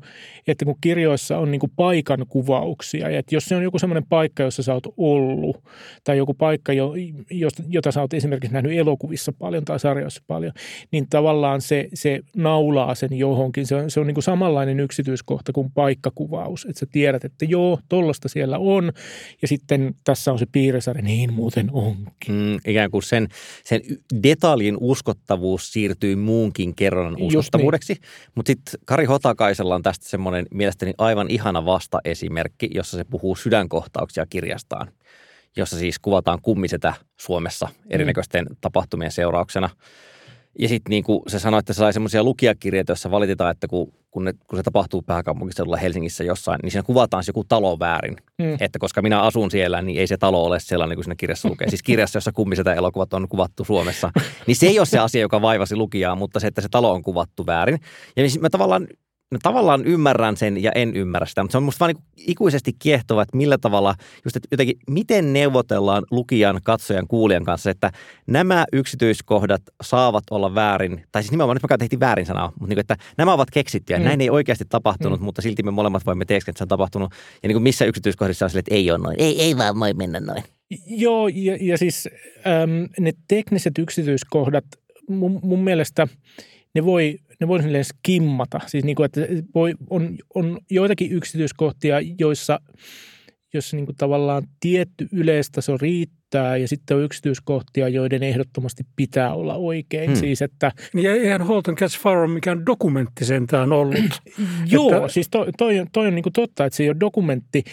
että 0.47 0.65
kun 0.65 0.77
kirjoissa 0.81 1.37
on 1.37 1.51
niin 1.51 1.59
kuin 1.59 1.71
paikan 1.75 2.25
kuvauksia. 2.29 3.09
Ja 3.09 3.19
että 3.19 3.35
jos 3.35 3.45
se 3.45 3.55
on 3.55 3.63
joku 3.63 3.79
semmoinen 3.79 4.05
paikka, 4.09 4.43
jossa 4.43 4.63
sä 4.63 4.73
oot 4.73 4.93
ollut, 4.97 5.63
tai 6.03 6.17
joku 6.17 6.33
paikka, 6.33 6.73
jo, 6.73 6.93
jota 7.69 7.91
sä 7.91 8.01
oot 8.01 8.13
esimerkiksi 8.13 8.53
nähnyt 8.53 8.77
elokuvissa 8.77 9.33
paljon 9.39 9.65
tai 9.65 9.79
sarjoissa 9.79 10.23
paljon, 10.27 10.53
niin 10.91 11.07
tavallaan 11.09 11.61
se, 11.61 11.89
se 11.93 12.19
naulaa 12.35 12.95
sen 12.95 13.13
johonkin. 13.13 13.67
Se 13.67 13.75
on, 13.75 13.91
se 13.91 13.99
on 13.99 14.07
niin 14.07 14.15
kuin 14.15 14.23
samanlainen 14.23 14.79
yksityiskohta 14.79 15.53
kuin 15.53 15.71
paikkakuvaus. 15.71 16.65
Että 16.65 16.79
sä 16.79 16.85
tiedät, 16.91 17.25
että 17.25 17.45
joo, 17.45 17.79
tollasta 17.89 18.29
siellä 18.29 18.57
on, 18.57 18.91
ja 19.41 19.47
sitten 19.47 19.95
tässä 20.03 20.31
on 20.31 20.39
se 20.39 20.45
piirresarja, 20.51 21.03
niin 21.03 21.33
muuten 21.33 21.69
onkin. 21.71 22.03
Mm, 22.27 22.59
ikään 22.67 22.91
kuin 22.91 23.03
sen, 23.03 23.27
sen 23.63 23.81
detaljin 24.23 24.77
uskottavuus 24.79 25.72
siirtyy 25.73 26.15
muunkin 26.15 26.75
kerronnan 26.75 27.13
niin. 27.13 27.37
uskottavuudeksi. 27.37 27.93
Niin. 27.93 28.03
Mutta 28.35 28.49
sitten 28.49 28.79
Kari 28.85 29.05
Hotakaisella 29.05 29.75
on 29.75 29.81
tästä 29.81 30.09
semmoinen 30.09 30.45
mielestäni 30.51 30.93
aivan 30.97 31.29
ihana 31.29 31.65
vastaesimerkki, 31.65 32.69
jossa 32.73 32.97
se 32.97 33.03
puhuu 33.03 33.35
sydänkohtauksia 33.35 34.25
kirjastaan, 34.29 34.91
jossa 35.55 35.77
siis 35.77 35.99
kuvataan 35.99 36.39
kummisetä 36.41 36.93
Suomessa 37.19 37.67
erinäköisten 37.89 38.45
mm. 38.45 38.55
tapahtumien 38.61 39.11
seurauksena– 39.11 39.69
ja 40.59 40.67
sitten 40.67 40.89
niin 40.89 41.03
kuin 41.03 41.21
se 41.27 41.39
sanoi, 41.39 41.59
että 41.59 41.73
se 41.73 41.77
sai 41.77 41.93
semmoisia 41.93 42.23
lukijakirjeitä, 42.23 42.91
joissa 42.91 43.11
valitetaan, 43.11 43.51
että 43.51 43.67
kun, 43.67 43.93
kun, 44.11 44.25
ne, 44.25 44.33
kun 44.47 44.59
se 44.59 44.63
tapahtuu 44.63 45.01
pääkaupunkiseudulla 45.01 45.77
Helsingissä 45.77 46.23
jossain, 46.23 46.59
niin 46.63 46.71
siinä 46.71 46.83
kuvataan 46.83 47.23
joku 47.27 47.43
talo 47.43 47.79
väärin. 47.79 48.15
Mm. 48.39 48.57
Että 48.59 48.79
koska 48.79 49.01
minä 49.01 49.21
asun 49.21 49.51
siellä, 49.51 49.81
niin 49.81 49.99
ei 49.99 50.07
se 50.07 50.17
talo 50.17 50.43
ole 50.43 50.59
sellainen 50.59 50.95
kuin 50.95 51.03
siinä 51.03 51.15
kirjassa 51.15 51.49
lukee. 51.49 51.69
Siis 51.69 51.83
kirjassa, 51.83 52.17
jossa 52.17 52.31
kummisetä 52.31 52.73
elokuvat 52.73 53.13
on 53.13 53.27
kuvattu 53.27 53.65
Suomessa, 53.65 54.11
niin 54.47 54.55
se 54.55 54.67
ei 54.67 54.79
ole 54.79 54.85
se 54.85 54.99
asia, 54.99 55.21
joka 55.21 55.41
vaivasi 55.41 55.75
lukijaa, 55.75 56.15
mutta 56.15 56.39
se, 56.39 56.47
että 56.47 56.61
se 56.61 56.69
talo 56.69 56.91
on 56.91 57.03
kuvattu 57.03 57.45
väärin. 57.45 57.79
Ja 58.15 58.23
mä 58.39 58.49
tavallaan 58.49 58.87
no 59.33 59.39
tavallaan 59.43 59.85
ymmärrän 59.85 60.37
sen 60.37 60.63
ja 60.63 60.71
en 60.75 60.95
ymmärrä 60.95 61.25
sitä, 61.25 61.43
mutta 61.43 61.51
se 61.51 61.57
on 61.57 61.63
musta 61.63 61.79
vaan 61.79 61.95
niin 61.95 62.03
ikuisesti 62.17 62.73
kiehtova, 62.79 63.21
että 63.21 63.37
millä 63.37 63.57
tavalla, 63.57 63.95
just 64.25 64.35
että 64.35 64.47
jotenkin, 64.51 64.77
miten 64.89 65.33
neuvotellaan 65.33 66.03
lukijan, 66.11 66.59
katsojan, 66.63 67.07
kuulijan 67.07 67.43
kanssa, 67.43 67.69
että 67.69 67.91
nämä 68.27 68.65
yksityiskohdat 68.73 69.61
saavat 69.83 70.23
olla 70.31 70.55
väärin, 70.55 71.03
tai 71.11 71.23
siis 71.23 71.31
nimenomaan 71.31 71.55
nyt 71.55 71.71
mä 71.71 71.77
tehtiin 71.77 71.99
väärin 71.99 72.25
sanaa, 72.25 72.47
mutta 72.47 72.67
niin 72.67 72.75
kuin, 72.75 72.79
että 72.79 72.97
nämä 73.17 73.33
ovat 73.33 73.51
keksittyjä, 73.51 73.99
mm. 73.99 74.05
näin 74.05 74.21
ei 74.21 74.29
oikeasti 74.29 74.65
tapahtunut, 74.69 75.19
mm. 75.19 75.25
mutta 75.25 75.41
silti 75.41 75.63
me 75.63 75.71
molemmat 75.71 76.05
voimme 76.05 76.25
tehdä, 76.25 76.37
että 76.37 76.57
se 76.57 76.63
on 76.63 76.67
tapahtunut, 76.67 77.11
ja 77.43 77.47
niin 77.47 77.55
kuin 77.55 77.63
missä 77.63 77.85
yksityiskohdissa 77.85 78.45
on 78.45 78.49
sille, 78.49 78.59
että 78.59 78.75
ei 78.75 78.91
ole 78.91 78.99
noin, 78.99 79.15
ei, 79.19 79.41
ei 79.41 79.57
vaan 79.57 79.79
voi 79.79 79.93
mennä 79.93 80.19
noin. 80.19 80.43
Joo, 80.87 81.27
ja, 81.27 81.57
ja 81.61 81.77
siis 81.77 82.09
äm, 82.47 82.89
ne 82.99 83.13
tekniset 83.27 83.77
yksityiskohdat 83.77 84.65
mun, 85.09 85.39
mun 85.43 85.63
mielestä 85.63 86.07
ne 86.75 86.85
voi 86.85 87.19
ne 87.43 87.47
voi 87.47 87.61
silleen 87.61 87.85
skimmata. 87.85 88.59
Siis 88.67 88.83
niin 88.83 88.95
kuin, 88.95 89.05
että 89.05 89.21
voi, 89.55 89.73
on, 89.89 90.17
on 90.35 90.59
joitakin 90.71 91.11
yksityiskohtia, 91.11 91.97
joissa, 92.19 92.59
joissa 93.53 93.77
niin 93.77 93.85
kuin 93.85 93.95
tavallaan 93.95 94.43
tietty 94.59 95.07
yleistaso 95.11 95.77
riittää 95.77 96.57
ja 96.57 96.67
sitten 96.67 96.97
on 96.97 97.03
yksityiskohtia, 97.03 97.89
joiden 97.89 98.23
ehdottomasti 98.23 98.83
pitää 98.95 99.33
olla 99.33 99.55
oikein. 99.55 100.09
Hmm. 100.09 100.19
Siis, 100.19 100.41
että, 100.41 100.71
niin 100.93 101.11
eihän 101.11 101.41
Holton 101.41 101.75
Catch 101.75 101.99
Farm 101.99 102.31
mikään 102.31 102.65
dokumentti 102.65 103.25
sentään 103.25 103.71
ollut. 103.71 104.21
Joo, 104.71 104.95
että... 104.95 105.07
siis 105.07 105.27
toi, 105.29 105.47
toi, 105.57 105.85
toi 105.91 106.07
on 106.07 106.15
niin 106.15 106.23
kuin 106.23 106.33
totta, 106.33 106.65
että 106.65 106.77
se 106.77 106.83
ei 106.83 106.89
ole 106.89 106.97
dokumentti, 106.99 107.63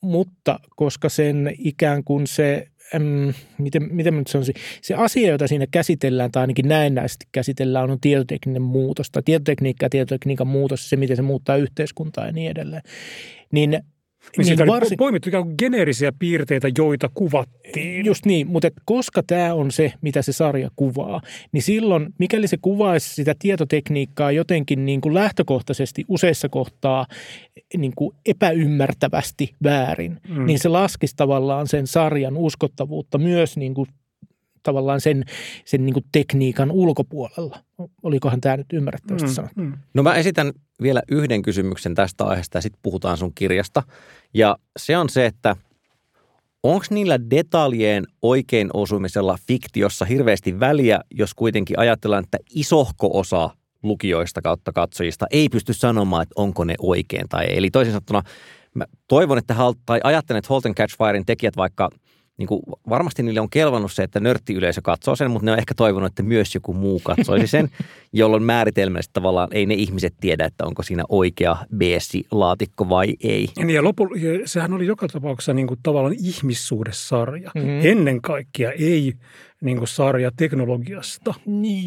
mutta 0.00 0.60
koska 0.76 1.08
sen 1.08 1.54
ikään 1.58 2.04
kuin 2.04 2.26
se 2.26 2.68
äm, 2.94 3.34
miten, 3.58 3.88
miten 3.90 4.16
nyt 4.16 4.26
sanoisin, 4.26 4.54
se 4.82 4.94
asia, 4.94 5.30
jota 5.30 5.46
siinä 5.46 5.66
käsitellään 5.70 6.32
tai 6.32 6.40
ainakin 6.40 6.68
näennäisesti 6.68 7.26
käsitellään, 7.32 7.90
on 7.90 8.00
tietotekninen 8.00 8.62
muutos 8.62 9.10
tai 9.10 9.22
tietotekniikka 9.22 9.86
ja 9.86 9.90
tietotekniikan 9.90 10.46
muutos, 10.46 10.90
se 10.90 10.96
miten 10.96 11.16
se 11.16 11.22
muuttaa 11.22 11.56
yhteiskuntaa 11.56 12.26
ja 12.26 12.32
niin 12.32 12.50
edelleen. 12.50 12.82
Niin 13.52 13.82
niin, 14.36 14.58
niin 14.58 14.66
varsin... 14.66 14.96
poimittu 14.96 15.28
ikään 15.28 15.44
kuin 15.44 15.54
geneerisiä 15.58 16.12
piirteitä, 16.18 16.68
joita 16.78 17.10
kuvattiin. 17.14 18.06
Just 18.06 18.26
niin, 18.26 18.48
mutta 18.48 18.68
koska 18.84 19.22
tämä 19.22 19.54
on 19.54 19.70
se, 19.70 19.92
mitä 20.00 20.22
se 20.22 20.32
sarja 20.32 20.70
kuvaa, 20.76 21.20
niin 21.52 21.62
silloin, 21.62 22.14
mikäli 22.18 22.48
se 22.48 22.56
kuvaisi 22.62 23.14
sitä 23.14 23.34
tietotekniikkaa 23.38 24.32
jotenkin 24.32 24.84
niin 24.84 25.00
kuin 25.00 25.14
lähtökohtaisesti 25.14 26.04
useissa 26.08 26.48
kohtaa 26.48 27.06
niin 27.76 27.92
kuin 27.96 28.16
epäymmärtävästi 28.26 29.54
väärin, 29.64 30.20
mm. 30.28 30.46
niin 30.46 30.58
se 30.58 30.68
laskisi 30.68 31.16
tavallaan 31.16 31.66
sen 31.66 31.86
sarjan 31.86 32.36
uskottavuutta 32.36 33.18
myös 33.18 33.56
niin 33.56 33.74
kuin 33.74 33.88
tavallaan 34.62 35.00
sen, 35.00 35.24
sen 35.64 35.86
niin 35.86 35.94
kuin 35.94 36.04
tekniikan 36.12 36.70
ulkopuolella. 36.70 37.58
Olikohan 38.02 38.40
tämä 38.40 38.56
nyt 38.56 38.72
ymmärrettävästi 38.72 39.28
mm, 39.28 39.34
sanottu? 39.34 39.60
Mm. 39.60 39.72
No 39.94 40.02
mä 40.02 40.14
esitän 40.14 40.52
vielä 40.82 41.02
yhden 41.10 41.42
kysymyksen 41.42 41.94
tästä 41.94 42.24
aiheesta 42.24 42.58
ja 42.58 42.62
sitten 42.62 42.80
puhutaan 42.82 43.16
sun 43.16 43.32
kirjasta. 43.34 43.82
Ja 44.34 44.56
se 44.78 44.96
on 44.96 45.08
se, 45.08 45.26
että 45.26 45.56
onko 46.62 46.86
niillä 46.90 47.30
detaljien 47.30 48.04
oikein 48.22 48.70
osumisella 48.74 49.38
fiktiossa 49.46 50.04
hirveästi 50.04 50.60
väliä, 50.60 51.00
jos 51.10 51.34
kuitenkin 51.34 51.78
ajatellaan, 51.78 52.24
että 52.24 52.38
isohko 52.54 53.18
osa 53.18 53.50
lukijoista 53.82 54.42
kautta 54.42 54.72
katsojista 54.72 55.26
ei 55.30 55.48
pysty 55.48 55.72
sanomaan, 55.72 56.22
että 56.22 56.34
onko 56.36 56.64
ne 56.64 56.74
oikein 56.78 57.28
tai 57.28 57.44
ei. 57.44 57.58
Eli 57.58 57.70
toisin 57.70 57.92
sanottuna 57.92 58.22
mä 58.74 58.84
toivon, 59.08 59.38
että, 59.38 59.54
tai 59.86 60.00
ajattelen, 60.04 60.38
että 60.38 60.48
Halt 60.48 60.66
and 60.66 60.74
Catch 60.74 60.98
Firein 60.98 61.26
tekijät 61.26 61.56
vaikka– 61.56 61.90
niin 62.38 62.46
kuin, 62.46 62.62
varmasti 62.88 63.22
niille 63.22 63.40
on 63.40 63.50
kelvannut 63.50 63.92
se, 63.92 64.02
että 64.02 64.20
nörttiyleisö 64.20 64.80
katsoo 64.84 65.16
sen, 65.16 65.30
mutta 65.30 65.44
ne 65.44 65.52
on 65.52 65.58
ehkä 65.58 65.74
toivonut, 65.74 66.12
että 66.12 66.22
myös 66.22 66.54
joku 66.54 66.72
muu 66.72 67.00
katsoisi 67.04 67.46
sen, 67.46 67.68
jolloin 68.12 68.42
määritelmällisesti 68.42 69.12
tavallaan 69.12 69.48
ei 69.52 69.66
ne 69.66 69.74
ihmiset 69.74 70.14
tiedä, 70.20 70.44
että 70.44 70.66
onko 70.66 70.82
siinä 70.82 71.04
oikea 71.08 71.56
BS-laatikko 71.76 72.88
vai 72.88 73.14
ei. 73.22 73.48
Niin 73.56 73.70
ja 73.70 73.84
lopu, 73.84 74.08
sehän 74.44 74.72
oli 74.72 74.86
joka 74.86 75.08
tapauksessa 75.08 75.54
niin 75.54 75.66
kuin 75.66 75.80
tavallaan 75.82 76.14
ihmissuudessarja. 76.18 77.50
Mm-hmm. 77.54 77.80
Ennen 77.82 78.22
kaikkea 78.22 78.72
ei 78.72 79.12
niin 79.60 79.78
kuin 79.78 79.88
sarja 79.88 80.30
teknologiasta. 80.36 81.34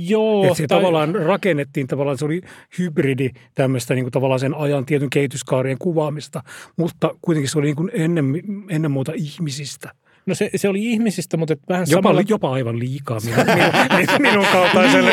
Joo. 0.08 0.44
Että 0.44 0.56
se 0.56 0.68
tai... 0.68 0.78
tavallaan 0.78 1.16
rakennettiin, 1.16 1.88
tavallaan 1.88 2.18
se 2.18 2.26
oli 2.26 2.42
hybridi 2.80 3.30
tämmöistä 3.56 3.94
niin 3.96 4.06
kuin 4.06 4.12
tavallaan 4.12 4.40
sen 4.40 4.54
ajan 4.54 4.86
tietyn 4.86 5.10
kehityskaarien 5.10 5.78
kuvaamista, 5.78 6.44
mutta 6.78 7.16
kuitenkin 7.22 7.50
se 7.50 7.60
oli 7.60 7.66
niin 7.66 7.76
kuin 7.76 7.92
ennen, 7.94 8.26
ennen 8.70 8.92
muuta 8.92 9.12
ihmisistä. 9.16 9.92
No 10.26 10.36
se, 10.36 10.50
se 10.56 10.70
oli 10.70 10.86
ihmisistä, 10.86 11.38
mutta 11.38 11.56
vähän 11.70 11.86
jopa, 11.90 12.02
samalla... 12.02 12.22
Jopa 12.28 12.52
aivan 12.52 12.80
liikaa 12.80 13.20
minun, 13.20 13.46
minun, 13.98 14.22
minun 14.32 14.46
kaltaiselle. 14.52 15.12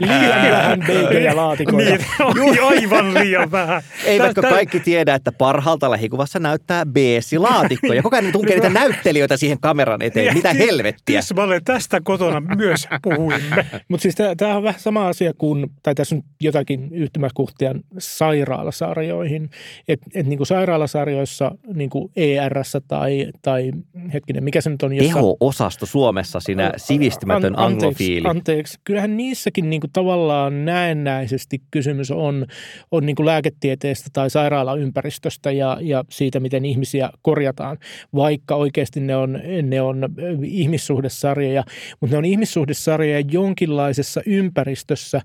liian 0.00 0.52
vähän 0.52 0.80
beigeliä 0.86 1.36
laatikoita. 1.36 1.90
Niin, 2.34 2.62
aivan 2.62 3.14
liian 3.14 3.50
vähän. 3.50 3.82
Eivätkö 4.04 4.42
Tästä... 4.42 4.54
kaikki 4.54 4.80
tiedä, 4.80 5.14
että 5.14 5.32
parhaalta 5.32 5.90
lähikuvassa 5.90 6.38
näyttää 6.38 6.86
beesi-laatikko 6.86 7.92
ja 7.92 8.02
koko 8.02 8.16
ajan 8.16 8.32
tunkee 8.32 8.54
niitä 8.54 8.68
näyttelijöitä 8.68 9.36
siihen 9.36 9.60
kameran 9.60 10.02
eteen. 10.02 10.34
Mitä 10.34 10.52
helvettiä? 10.52 11.20
Tismalle 11.20 11.60
tästä 11.64 12.00
kotona 12.00 12.40
myös 12.56 12.88
puhuimme. 13.02 13.66
mutta 13.88 14.02
siis 14.02 14.14
tämä 14.36 14.56
on 14.56 14.62
vähän 14.62 14.80
sama 14.80 15.08
asia 15.08 15.32
kuin, 15.38 15.66
tai 15.82 15.94
tässä 15.94 16.14
on 16.14 16.22
jotakin 16.40 16.88
yhtymäkohtia 16.92 17.74
sairaalasarjoihin. 17.98 19.50
Että 19.88 20.06
et 20.14 20.26
niin 20.26 20.36
kuin 20.36 20.46
sairaalasarjoissa 20.46 21.50
niin 21.74 21.90
kuin 21.90 22.10
ERS 22.16 22.76
tai, 22.88 23.26
tai 23.42 23.72
hetken 24.12 24.35
hetkinen, 24.36 24.44
mikä 24.44 24.60
se 24.60 24.70
nyt 24.70 24.82
on? 24.82 24.92
Jossa... 24.92 25.14
Teho-osasto 25.14 25.86
Suomessa, 25.86 26.40
sinä 26.40 26.72
sivistymätön 26.76 27.58
an, 27.58 27.64
anteeksi, 27.64 27.86
anglofiili. 27.86 28.28
Anteeksi, 28.28 28.78
kyllähän 28.84 29.16
niissäkin 29.16 29.70
niin 29.70 29.80
kuin 29.80 29.90
tavallaan 29.92 30.64
näennäisesti 30.64 31.62
kysymys 31.70 32.10
on, 32.10 32.46
on 32.90 33.06
niin 33.06 33.16
kuin 33.16 33.26
lääketieteestä 33.26 34.10
tai 34.12 34.30
sairaalaympäristöstä 34.30 35.50
ja, 35.50 35.78
ja 35.80 36.04
siitä, 36.10 36.40
miten 36.40 36.64
ihmisiä 36.64 37.10
korjataan, 37.22 37.78
vaikka 38.14 38.54
oikeasti 38.54 39.00
ne 39.00 39.16
on, 39.16 39.40
ne 39.62 39.80
on 39.80 39.98
ihmissuhdesarjoja, 40.44 41.64
mutta 42.00 42.14
ne 42.14 42.18
on 42.18 42.24
ihmissuhdesarjoja 42.24 43.20
jonkinlaisessa 43.20 44.20
ympäristössä, 44.26 45.20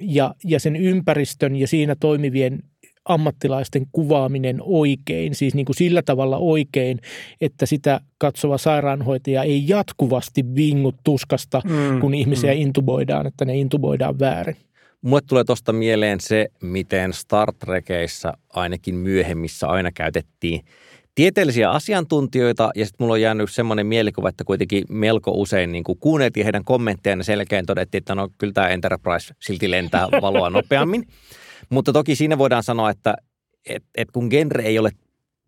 ja, 0.00 0.34
ja 0.44 0.60
sen 0.60 0.76
ympäristön 0.76 1.56
ja 1.56 1.68
siinä 1.68 1.96
toimivien 2.00 2.62
ammattilaisten 3.04 3.86
kuvaaminen 3.92 4.56
oikein, 4.60 5.34
siis 5.34 5.54
niin 5.54 5.66
kuin 5.66 5.76
sillä 5.76 6.02
tavalla 6.02 6.36
oikein, 6.36 6.98
että 7.40 7.66
sitä 7.66 8.00
katsova 8.18 8.58
sairaanhoitaja 8.58 9.42
ei 9.42 9.64
jatkuvasti 9.68 10.44
vingu 10.54 10.94
tuskasta, 11.04 11.62
mm, 11.64 12.00
kun 12.00 12.14
ihmisiä 12.14 12.54
mm. 12.54 12.60
intuboidaan, 12.60 13.26
että 13.26 13.44
ne 13.44 13.56
intuboidaan 13.56 14.18
väärin. 14.18 14.56
Mulle 15.02 15.20
tulee 15.26 15.44
tuosta 15.44 15.72
mieleen 15.72 16.20
se, 16.20 16.48
miten 16.62 17.12
Star 17.12 17.52
Trekeissä 17.58 18.32
ainakin 18.48 18.94
myöhemmissä 18.94 19.66
aina 19.66 19.92
käytettiin 19.92 20.64
tieteellisiä 21.14 21.70
asiantuntijoita 21.70 22.70
ja 22.74 22.86
sitten 22.86 23.04
mulla 23.04 23.12
on 23.12 23.20
jäänyt 23.20 23.50
semmoinen 23.50 23.86
mielikuva, 23.86 24.28
että 24.28 24.44
kuitenkin 24.44 24.84
melko 24.88 25.30
usein 25.30 25.72
niin 25.72 25.84
kuin 25.84 25.98
kuunneltiin 25.98 26.44
heidän 26.44 26.64
kommenttejaan 26.64 27.20
ja 27.20 27.24
selkeän 27.24 27.66
todettiin, 27.66 27.98
että 27.98 28.14
no 28.14 28.28
kyllä 28.38 28.52
tämä 28.52 28.68
Enterprise 28.68 29.34
silti 29.40 29.70
lentää 29.70 30.08
valoa 30.22 30.50
nopeammin. 30.50 31.06
Mutta 31.72 31.92
toki 31.92 32.16
siinä 32.16 32.38
voidaan 32.38 32.62
sanoa, 32.62 32.90
että 32.90 33.14
et, 33.66 33.84
et 33.94 34.10
kun 34.10 34.28
genre 34.28 34.62
ei 34.62 34.78
ole 34.78 34.90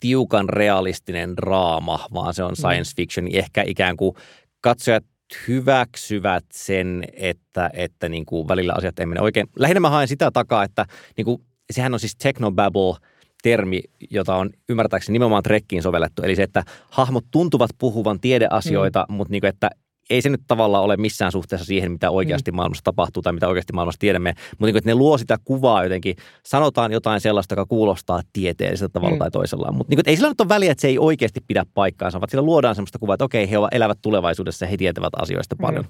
tiukan 0.01 0.49
realistinen 0.49 1.37
draama, 1.37 2.07
vaan 2.15 2.35
se 2.35 2.45
on 2.45 2.51
mm. 2.51 2.57
science 2.57 2.93
fiction, 2.97 3.25
niin 3.25 3.39
ehkä 3.39 3.63
ikään 3.67 3.97
kuin 3.97 4.17
katsojat 4.61 5.05
hyväksyvät 5.49 6.45
sen, 6.53 7.05
että, 7.13 7.71
että 7.73 8.09
niin 8.09 8.27
kuin 8.27 8.49
välillä 8.49 8.73
asiat 8.77 8.99
ei 8.99 9.07
mene 9.07 9.21
oikein. 9.21 9.47
Lähinnä 9.59 9.81
mä 9.81 9.91
haen 9.91 10.09
sitä 10.09 10.31
takaa, 10.31 10.65
että 10.65 10.87
niin 11.17 11.25
kuin, 11.25 11.43
sehän 11.71 11.95
on 11.95 12.01
siis 12.01 12.17
technobabble 12.17 12.97
termi, 13.43 13.81
jota 14.11 14.37
on 14.37 14.51
ymmärtääkseni 14.69 15.13
nimenomaan 15.13 15.43
trekkiin 15.43 15.83
sovellettu. 15.83 16.23
Eli 16.23 16.37
se, 16.37 16.43
että 16.43 16.65
hahmot 16.91 17.25
tuntuvat 17.31 17.71
puhuvan 17.79 18.21
tiedeasioita, 18.21 19.07
mm. 19.09 19.15
mutta 19.15 19.33
niin 19.33 19.41
kuin, 19.41 19.49
että 19.49 19.71
ei 20.11 20.23
se 20.23 20.29
nyt 20.29 20.41
tavallaan 20.47 20.85
ole 20.85 20.97
missään 20.97 21.33
suhteessa 21.33 21.65
siihen, 21.65 21.93
mitä 21.93 22.11
oikeasti 22.11 22.51
mm. 22.51 22.57
maailmassa 22.57 22.85
tapahtuu 22.85 23.23
tai 23.23 23.33
mitä 23.33 23.49
oikeasti 23.49 23.73
maailmassa 23.73 23.99
tiedämme, 23.99 24.35
mutta 24.51 24.67
niin, 24.67 24.77
että 24.77 24.91
ne 24.91 24.95
luo 24.95 25.19
sitä 25.19 25.39
kuvaa 25.45 25.83
jotenkin, 25.83 26.17
sanotaan 26.47 26.93
jotain 26.93 27.21
sellaista, 27.21 27.53
joka 27.53 27.67
kuulostaa 27.67 28.23
tieteelliseltä 28.33 28.93
tavalla 28.93 29.15
mm. 29.15 29.19
tai 29.19 29.31
toisella. 29.31 29.73
Mutta 29.73 29.91
niin, 29.95 30.01
ei 30.07 30.17
sillä 30.17 30.29
nyt 30.29 30.41
ole 30.41 30.49
väliä, 30.49 30.73
että 30.73 30.83
se 30.83 30.89
ei 30.89 30.99
oikeasti 30.99 31.41
pidä 31.47 31.67
paikkaansa, 31.75 32.21
vaan 32.21 32.31
sillä 32.31 32.43
luodaan 32.43 32.75
sellaista 32.75 32.99
kuvaa, 32.99 33.15
että 33.15 33.25
okei, 33.25 33.51
he 33.51 33.57
elävät 33.73 33.99
tulevaisuudessa 34.03 34.65
ja 34.65 34.69
he 34.69 34.77
tietävät 34.77 35.13
asioista 35.17 35.57
paljon. 35.57 35.85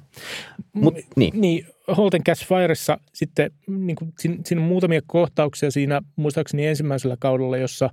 Mm. 0.75 0.83
Mut, 0.83 0.95
niin. 1.17 1.41
niin. 1.41 1.67
Holten 1.97 2.25
Catch 2.25 2.47
Fireissa 2.47 2.99
sitten, 3.15 3.51
niin 3.67 3.97
kuin, 3.97 4.13
siinä, 4.19 4.37
siinä 4.45 4.63
on 4.63 4.69
muutamia 4.69 5.01
kohtauksia 5.07 5.71
siinä, 5.71 6.03
muistaakseni 6.17 6.67
ensimmäisellä 6.67 7.17
kaudella, 7.21 7.57
jossa, 7.57 7.91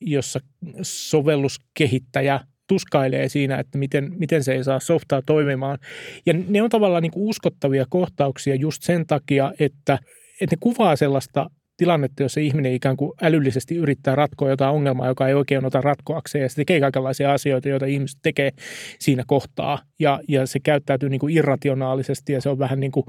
jossa 0.00 0.40
sovelluskehittäjä– 0.82 2.40
tuskailee 2.70 3.28
siinä, 3.28 3.58
että 3.58 3.78
miten, 3.78 4.12
miten 4.18 4.44
se 4.44 4.52
ei 4.52 4.64
saa 4.64 4.80
softaa 4.80 5.22
toimimaan. 5.26 5.78
Ja 6.26 6.34
ne 6.48 6.62
on 6.62 6.70
tavallaan 6.70 7.02
niin 7.02 7.12
kuin 7.12 7.28
uskottavia 7.28 7.86
kohtauksia 7.88 8.54
just 8.54 8.82
sen 8.82 9.06
takia, 9.06 9.52
että, 9.58 9.98
että 10.40 10.56
ne 10.56 10.58
kuvaa 10.60 10.96
sellaista 10.96 11.50
tilannetta, 11.76 12.22
jossa 12.22 12.40
ihminen 12.40 12.72
ikään 12.72 12.96
kuin 12.96 13.12
älyllisesti 13.22 13.76
yrittää 13.76 14.14
ratkoa 14.14 14.50
jotain 14.50 14.74
ongelmaa, 14.74 15.06
joka 15.06 15.28
ei 15.28 15.34
oikein 15.34 15.64
ota 15.64 15.80
ratkoakseen, 15.80 16.42
ja 16.42 16.48
se 16.48 16.56
tekee 16.56 16.80
kaikenlaisia 16.80 17.32
asioita, 17.32 17.68
joita 17.68 17.86
ihmiset 17.86 18.18
tekee 18.22 18.50
siinä 18.98 19.24
kohtaa, 19.26 19.78
ja, 19.98 20.20
ja 20.28 20.46
se 20.46 20.60
käyttäytyy 20.60 21.08
niin 21.08 21.20
kuin 21.20 21.36
irrationaalisesti, 21.36 22.32
ja 22.32 22.40
se 22.40 22.48
on 22.48 22.58
vähän 22.58 22.80
niin 22.80 22.92
kuin 22.92 23.06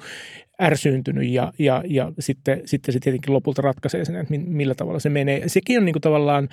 ärsyyntynyt, 0.62 1.30
ja, 1.30 1.54
ja, 1.60 1.84
ja 1.88 2.12
sitten, 2.20 2.62
sitten 2.66 2.94
se 2.94 3.00
tietenkin 3.00 3.34
lopulta 3.34 3.62
ratkaisee 3.62 4.06
sen, 4.06 4.16
että 4.16 4.34
millä 4.38 4.76
tavalla 4.76 5.00
se 5.00 5.10
menee. 5.10 5.44
Sekin 5.48 5.78
on 5.78 5.86
niin 5.86 5.94
kuin 5.94 6.02
tavallaan 6.02 6.50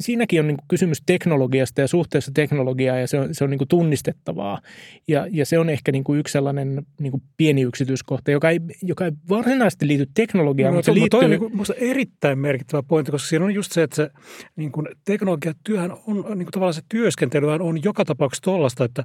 siinäkin 0.00 0.40
on 0.40 0.46
niin 0.46 0.56
kysymys 0.68 1.02
teknologiasta 1.06 1.80
ja 1.80 1.88
suhteessa 1.88 2.32
teknologiaa 2.34 2.98
ja 2.98 3.06
se 3.06 3.18
on, 3.18 3.34
se 3.34 3.44
on 3.44 3.50
niin 3.50 3.68
tunnistettavaa. 3.68 4.60
Ja, 5.08 5.26
ja 5.30 5.46
se 5.46 5.58
on 5.58 5.70
ehkä 5.70 5.92
niin 5.92 6.04
yksi 6.18 6.32
sellainen 6.32 6.82
niin 7.00 7.22
pieni 7.36 7.62
yksityiskohta, 7.62 8.30
joka 8.30 8.50
ei, 8.50 8.60
joka 8.82 9.04
ei 9.04 9.12
varsinaisesti 9.28 9.86
liity 9.86 10.06
teknologiaan. 10.14 10.72
No, 10.72 10.76
mutta 10.78 10.86
se 10.86 10.94
liittyy... 10.94 11.20
Toi 11.20 11.24
on 11.24 11.30
niin 11.30 11.40
kuin, 11.40 11.64
erittäin 11.76 12.38
merkittävä 12.38 12.82
pointti, 12.82 13.12
koska 13.12 13.28
siinä 13.28 13.44
on 13.44 13.54
just 13.54 13.72
se, 13.72 13.82
että 13.82 13.96
se 13.96 14.10
niin 14.56 14.72
kuin 14.72 14.88
teknologiatyöhän 15.04 15.92
on, 16.06 16.16
niin 16.16 16.24
kuin 16.24 16.50
tavallaan 16.52 16.74
se 16.74 16.82
työskentelyhän 16.88 17.62
on 17.62 17.84
joka 17.84 18.04
tapauksessa 18.04 18.42
tuollaista, 18.42 18.84
että, 18.84 19.04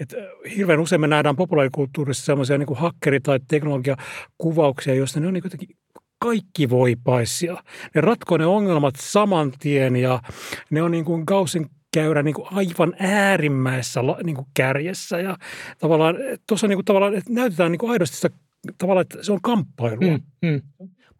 että 0.00 0.16
hirveän 0.56 0.80
usein 0.80 1.00
me 1.00 1.06
nähdään 1.06 1.36
populaarikulttuurissa 1.36 2.24
sellaisia 2.24 2.58
niin 2.58 2.76
hakkeri- 2.76 3.20
tai 3.20 3.40
teknologiakuvauksia, 3.48 4.94
joissa 4.94 5.20
ne 5.20 5.26
on 5.26 5.34
niin 5.34 5.44
jotenkin 5.44 5.76
kaikki 6.18 6.68
paissia. 7.04 7.56
Ne 7.94 8.00
ratkoo 8.00 8.38
ne 8.38 8.46
ongelmat 8.46 8.94
saman 8.98 9.52
tien 9.58 9.96
ja 9.96 10.22
ne 10.70 10.82
on 10.82 10.90
niin 10.90 11.04
kuin 11.04 11.22
Gaussin 11.26 11.70
käydä 11.94 12.22
niin 12.22 12.34
kuin 12.34 12.48
aivan 12.52 12.94
äärimmäisessä 12.98 14.00
niin 14.24 14.36
kuin 14.36 14.46
kärjessä. 14.54 15.20
Ja 15.20 15.36
tavallaan 15.78 16.16
tuossa 16.48 16.68
niin 16.68 16.76
kuin, 16.76 16.84
tavallaan, 16.84 17.14
että 17.14 17.32
näytetään 17.32 17.72
niin 17.72 17.78
kuin 17.78 17.92
aidosti 17.92 18.16
sitä, 18.16 18.30
tavallaan, 18.78 19.02
että 19.02 19.22
se 19.22 19.32
on 19.32 19.42
kamppailua. 19.42 20.18
Mm, 20.42 20.50
mm. 20.50 20.60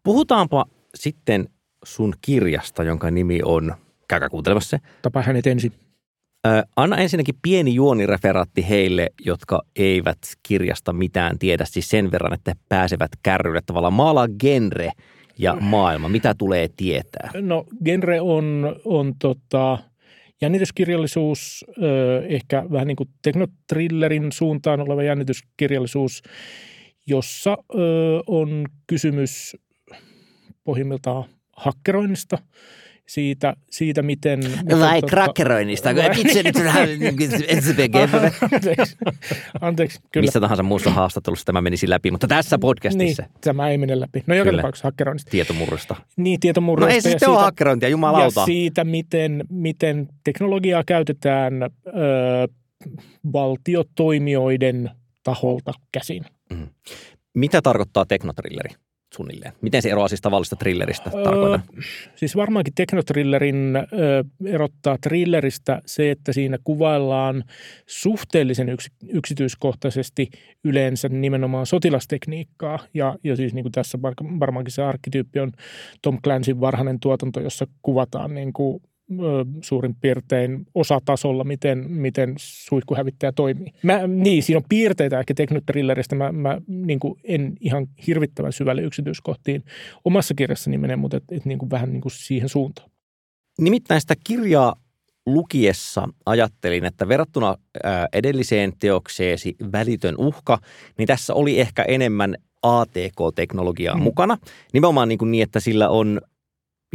Puhutaanpa 0.03 0.65
sitten 0.95 1.49
sun 1.85 2.13
kirjasta, 2.21 2.83
jonka 2.83 3.11
nimi 3.11 3.39
on, 3.43 3.75
käykää 4.07 4.29
kuuntelemassa 4.29 4.69
se. 4.69 4.79
Tapa 5.01 5.21
hänet 5.21 5.47
ensin. 5.47 5.84
Anna 6.75 6.97
ensinnäkin 6.97 7.35
pieni 7.41 7.75
juonireferaatti 7.75 8.69
heille, 8.69 9.09
jotka 9.25 9.61
eivät 9.75 10.17
kirjasta 10.43 10.93
mitään 10.93 11.39
tiedä, 11.39 11.65
siis 11.65 11.89
sen 11.89 12.11
verran, 12.11 12.33
että 12.33 12.53
pääsevät 12.69 13.11
kärrylle. 13.23 13.61
Tavallaan 13.65 13.93
maalaa 13.93 14.27
genre 14.39 14.91
ja 15.37 15.57
maailma. 15.59 16.09
Mitä 16.09 16.35
tulee 16.37 16.69
tietää? 16.77 17.31
No 17.41 17.65
genre 17.85 18.21
on, 18.21 18.75
on 18.85 19.13
tota, 19.21 19.77
jännityskirjallisuus, 20.41 21.65
ehkä 22.29 22.65
vähän 22.71 22.87
niin 22.87 22.95
kuin 22.95 23.09
teknotrillerin 23.21 24.31
suuntaan 24.31 24.81
oleva 24.81 25.03
jännityskirjallisuus, 25.03 26.23
jossa 27.07 27.57
on 28.27 28.65
kysymys 28.87 29.55
pohjimmiltaan 30.63 31.25
hakkeroinnista– 31.55 32.37
siitä, 33.07 33.53
siitä 33.71 34.01
miten... 34.01 34.39
Vai 34.79 35.01
tota, 35.01 35.09
krakkeroinnista, 35.09 35.89
itse 36.17 36.43
nyt 36.43 36.55
anteeksi, 38.51 38.97
anteeksi, 39.61 39.99
kyllä. 40.11 40.25
Missä 40.25 40.39
tahansa 40.39 40.63
muussa 40.63 40.89
haastattelussa 40.89 41.45
tämä 41.45 41.61
menisi 41.61 41.89
läpi, 41.89 42.11
mutta 42.11 42.27
tässä 42.27 42.57
podcastissa. 42.57 43.23
Niin, 43.23 43.31
tämä 43.41 43.69
ei 43.69 43.77
mene 43.77 43.99
läpi. 43.99 44.23
No 44.27 44.35
joka 44.35 44.51
tapauksessa 44.51 44.87
hakkeroinnista. 44.87 45.31
Tietomurrosta. 45.31 45.95
Niin, 46.17 46.39
tietomurrosta. 46.39 46.89
No 46.89 46.95
ei 46.95 47.01
se 47.01 47.09
sitten 47.09 47.29
ole 47.29 47.39
hakkerointia, 47.39 47.89
jumalauta. 47.89 48.39
Ja 48.39 48.45
siitä, 48.45 48.83
miten, 48.83 49.43
miten 49.49 50.07
teknologiaa 50.23 50.83
käytetään 50.83 51.63
ö, 51.63 51.69
valtiotoimijoiden 53.33 54.91
taholta 55.23 55.73
käsin. 55.91 56.25
Mm. 56.49 56.67
Mitä 57.35 57.61
tarkoittaa 57.61 58.05
teknotrilleri? 58.05 58.69
Suunnilleen? 59.15 59.53
Miten 59.61 59.81
se 59.81 59.89
eroaa 59.89 60.07
siis 60.07 60.21
tavallista 60.21 60.55
thrilleristä? 60.55 61.11
Öö, 61.15 61.59
siis 62.15 62.35
varmaankin 62.35 62.73
teknotrillerin 62.75 63.75
öö, 63.75 64.23
erottaa 64.45 64.97
thrilleristä 65.01 65.81
se, 65.85 66.11
että 66.11 66.33
siinä 66.33 66.57
kuvaillaan 66.63 67.43
suhteellisen 67.87 68.69
yks, 68.69 68.91
yksityiskohtaisesti 69.09 70.29
yleensä 70.63 71.09
nimenomaan 71.09 71.65
sotilastekniikkaa. 71.65 72.79
Ja, 72.93 73.15
ja 73.23 73.35
siis 73.35 73.53
niin 73.53 73.63
kuin 73.63 73.71
tässä 73.71 74.01
varmaankin 74.39 74.71
se 74.71 74.83
arkkityyppi 74.83 75.39
on 75.39 75.51
Tom 76.01 76.21
Clancyn 76.21 76.59
varhainen 76.59 76.99
tuotanto, 76.99 77.39
jossa 77.39 77.67
kuvataan 77.81 78.35
niin 78.35 78.53
kuin 78.53 78.81
suurin 79.61 79.95
piirtein 79.95 80.67
osatasolla, 80.75 81.43
miten, 81.43 81.91
miten 81.91 82.33
suihkuhävittäjä 82.37 83.31
toimii. 83.31 83.73
Mä, 83.83 84.07
niin, 84.07 84.43
siinä 84.43 84.57
on 84.57 84.65
piirteitä 84.69 85.19
ehkä 85.19 85.33
teknotrilleristä. 85.33 86.15
Mä, 86.15 86.31
mä 86.31 86.61
niin 86.67 86.99
kuin 86.99 87.19
en 87.23 87.53
ihan 87.59 87.87
hirvittävän 88.07 88.53
syvälle 88.53 88.81
yksityiskohtiin 88.81 89.63
omassa 90.05 90.33
kirjassani 90.33 90.77
mene, 90.77 90.95
mutta 90.95 91.17
et, 91.17 91.23
et 91.31 91.45
niin 91.45 91.57
kuin 91.57 91.69
vähän 91.69 91.91
niin 91.91 92.01
kuin 92.01 92.11
siihen 92.11 92.49
suuntaan. 92.49 92.89
Nimittäin 93.61 94.01
sitä 94.01 94.15
kirjaa 94.23 94.75
lukiessa 95.25 96.09
ajattelin, 96.25 96.85
että 96.85 97.07
verrattuna 97.07 97.55
edelliseen 98.13 98.73
teokseesi 98.79 99.55
Välitön 99.71 100.15
uhka, 100.17 100.59
niin 100.97 101.07
tässä 101.07 101.33
oli 101.33 101.59
ehkä 101.59 101.83
enemmän 101.83 102.35
ATK-teknologiaa 102.63 103.97
mm. 103.97 104.03
mukana. 104.03 104.37
Nimenomaan 104.73 105.09
niin, 105.09 105.17
kuin 105.17 105.31
niin, 105.31 105.43
että 105.43 105.59
sillä 105.59 105.89
on 105.89 106.21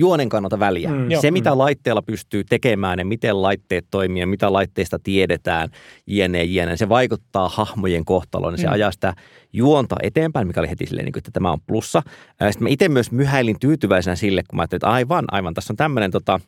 juonen 0.01 0.29
kannalta 0.29 0.59
väliä. 0.59 0.91
Mm, 0.91 1.09
se, 1.21 1.31
mitä 1.31 1.51
mm. 1.51 1.59
laitteella 1.59 2.03
pystyy 2.03 2.45
tekemään 2.45 2.99
ja 2.99 3.05
miten 3.05 3.43
laitteet 3.43 3.87
toimii 3.91 4.21
ja 4.21 4.27
mitä 4.27 4.53
laitteista 4.53 4.99
tiedetään, 4.99 5.69
jne, 6.07 6.45
jne, 6.45 6.77
se 6.77 6.89
vaikuttaa 6.89 7.49
hahmojen 7.49 8.05
kohtaloon 8.05 8.55
ja 8.55 8.59
se 8.59 8.67
mm. 8.67 8.73
ajaa 8.73 8.93
sitä 8.93 9.15
juonta 9.53 9.97
eteenpäin, 10.03 10.47
mikä 10.47 10.61
oli 10.61 10.71
heti 10.71 10.87
silleen, 10.87 11.05
niin 11.05 11.13
kuin, 11.13 11.21
että 11.21 11.31
tämä 11.31 11.53
on 11.53 11.61
plussa. 11.67 12.03
Sitten 12.51 12.63
mä 12.63 12.69
itse 12.69 12.89
myös 12.89 13.13
myhäilin 13.13 13.61
tyytyväisenä 13.61 14.17
sille, 14.17 14.43
kun 14.49 14.57
mä 14.57 14.63
ajattelin, 14.63 14.79
että 14.79 14.91
aivan, 14.91 15.25
aivan, 15.31 15.55
tässä 15.55 15.73
on 15.73 15.77
tämmöinen 15.77 16.11
tota, 16.11 16.41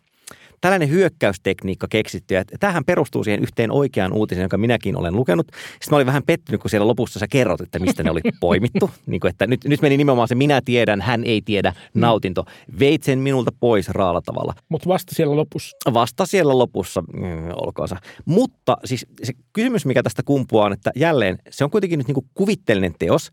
tällainen 0.62 0.90
hyökkäystekniikka 0.90 1.86
keksitty. 1.90 2.34
Ja 2.34 2.44
tämähän 2.60 2.84
perustuu 2.84 3.24
siihen 3.24 3.42
yhteen 3.42 3.70
oikeaan 3.70 4.12
uutiseen, 4.12 4.42
jonka 4.42 4.58
minäkin 4.58 4.96
olen 4.96 5.16
lukenut. 5.16 5.46
Sitten 5.46 5.90
mä 5.90 5.96
olin 5.96 6.06
vähän 6.06 6.22
pettynyt, 6.26 6.60
kun 6.60 6.70
siellä 6.70 6.86
lopussa 6.86 7.18
sä 7.18 7.26
kerrot, 7.28 7.60
että 7.60 7.78
mistä 7.78 8.02
ne 8.02 8.10
oli 8.10 8.20
poimittu. 8.40 8.90
niin 9.06 9.20
kuin, 9.20 9.30
että 9.30 9.46
nyt, 9.46 9.64
nyt 9.64 9.82
meni 9.82 9.96
nimenomaan 9.96 10.28
se 10.28 10.34
minä 10.34 10.60
tiedän, 10.64 11.00
hän 11.00 11.24
ei 11.24 11.42
tiedä 11.42 11.70
mm. 11.70 12.00
nautinto. 12.00 12.44
Veit 12.78 13.02
sen 13.02 13.18
minulta 13.18 13.50
pois 13.60 13.88
raalla 13.88 14.20
tavalla. 14.20 14.54
Mutta 14.68 14.88
vasta 14.88 15.14
siellä 15.14 15.36
lopussa. 15.36 15.76
Vasta 15.94 16.26
siellä 16.26 16.58
lopussa, 16.58 17.00
mm, 17.00 17.48
olkoonsa. 17.54 17.96
Mutta 18.24 18.76
siis 18.84 19.06
se 19.22 19.32
kysymys, 19.52 19.86
mikä 19.86 20.02
tästä 20.02 20.22
kumpuaa 20.22 20.66
on, 20.66 20.72
että 20.72 20.90
jälleen 20.96 21.38
se 21.50 21.64
on 21.64 21.70
kuitenkin 21.70 21.98
nyt 21.98 22.06
niin 22.06 22.14
kuin 22.14 22.26
kuvitteellinen 22.34 22.94
teos. 22.98 23.32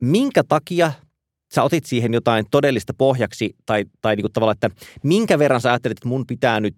Minkä 0.00 0.44
takia 0.48 0.92
sä 1.54 1.62
otit 1.62 1.84
siihen 1.84 2.14
jotain 2.14 2.46
todellista 2.50 2.94
pohjaksi 2.98 3.56
tai, 3.66 3.84
tai 4.00 4.16
niin 4.16 4.22
kuin 4.22 4.32
tavallaan, 4.32 4.56
että 4.56 4.70
minkä 5.02 5.38
verran 5.38 5.60
sä 5.60 5.70
ajattelit, 5.70 5.98
että 5.98 6.08
mun 6.08 6.26
pitää 6.26 6.60
nyt 6.60 6.76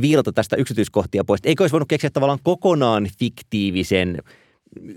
viilata 0.00 0.32
tästä 0.32 0.56
yksityiskohtia 0.56 1.24
pois. 1.24 1.40
Eikö 1.44 1.62
olisi 1.62 1.72
voinut 1.72 1.88
keksiä 1.88 2.10
tavallaan 2.10 2.38
kokonaan 2.42 3.08
fiktiivisen 3.18 4.18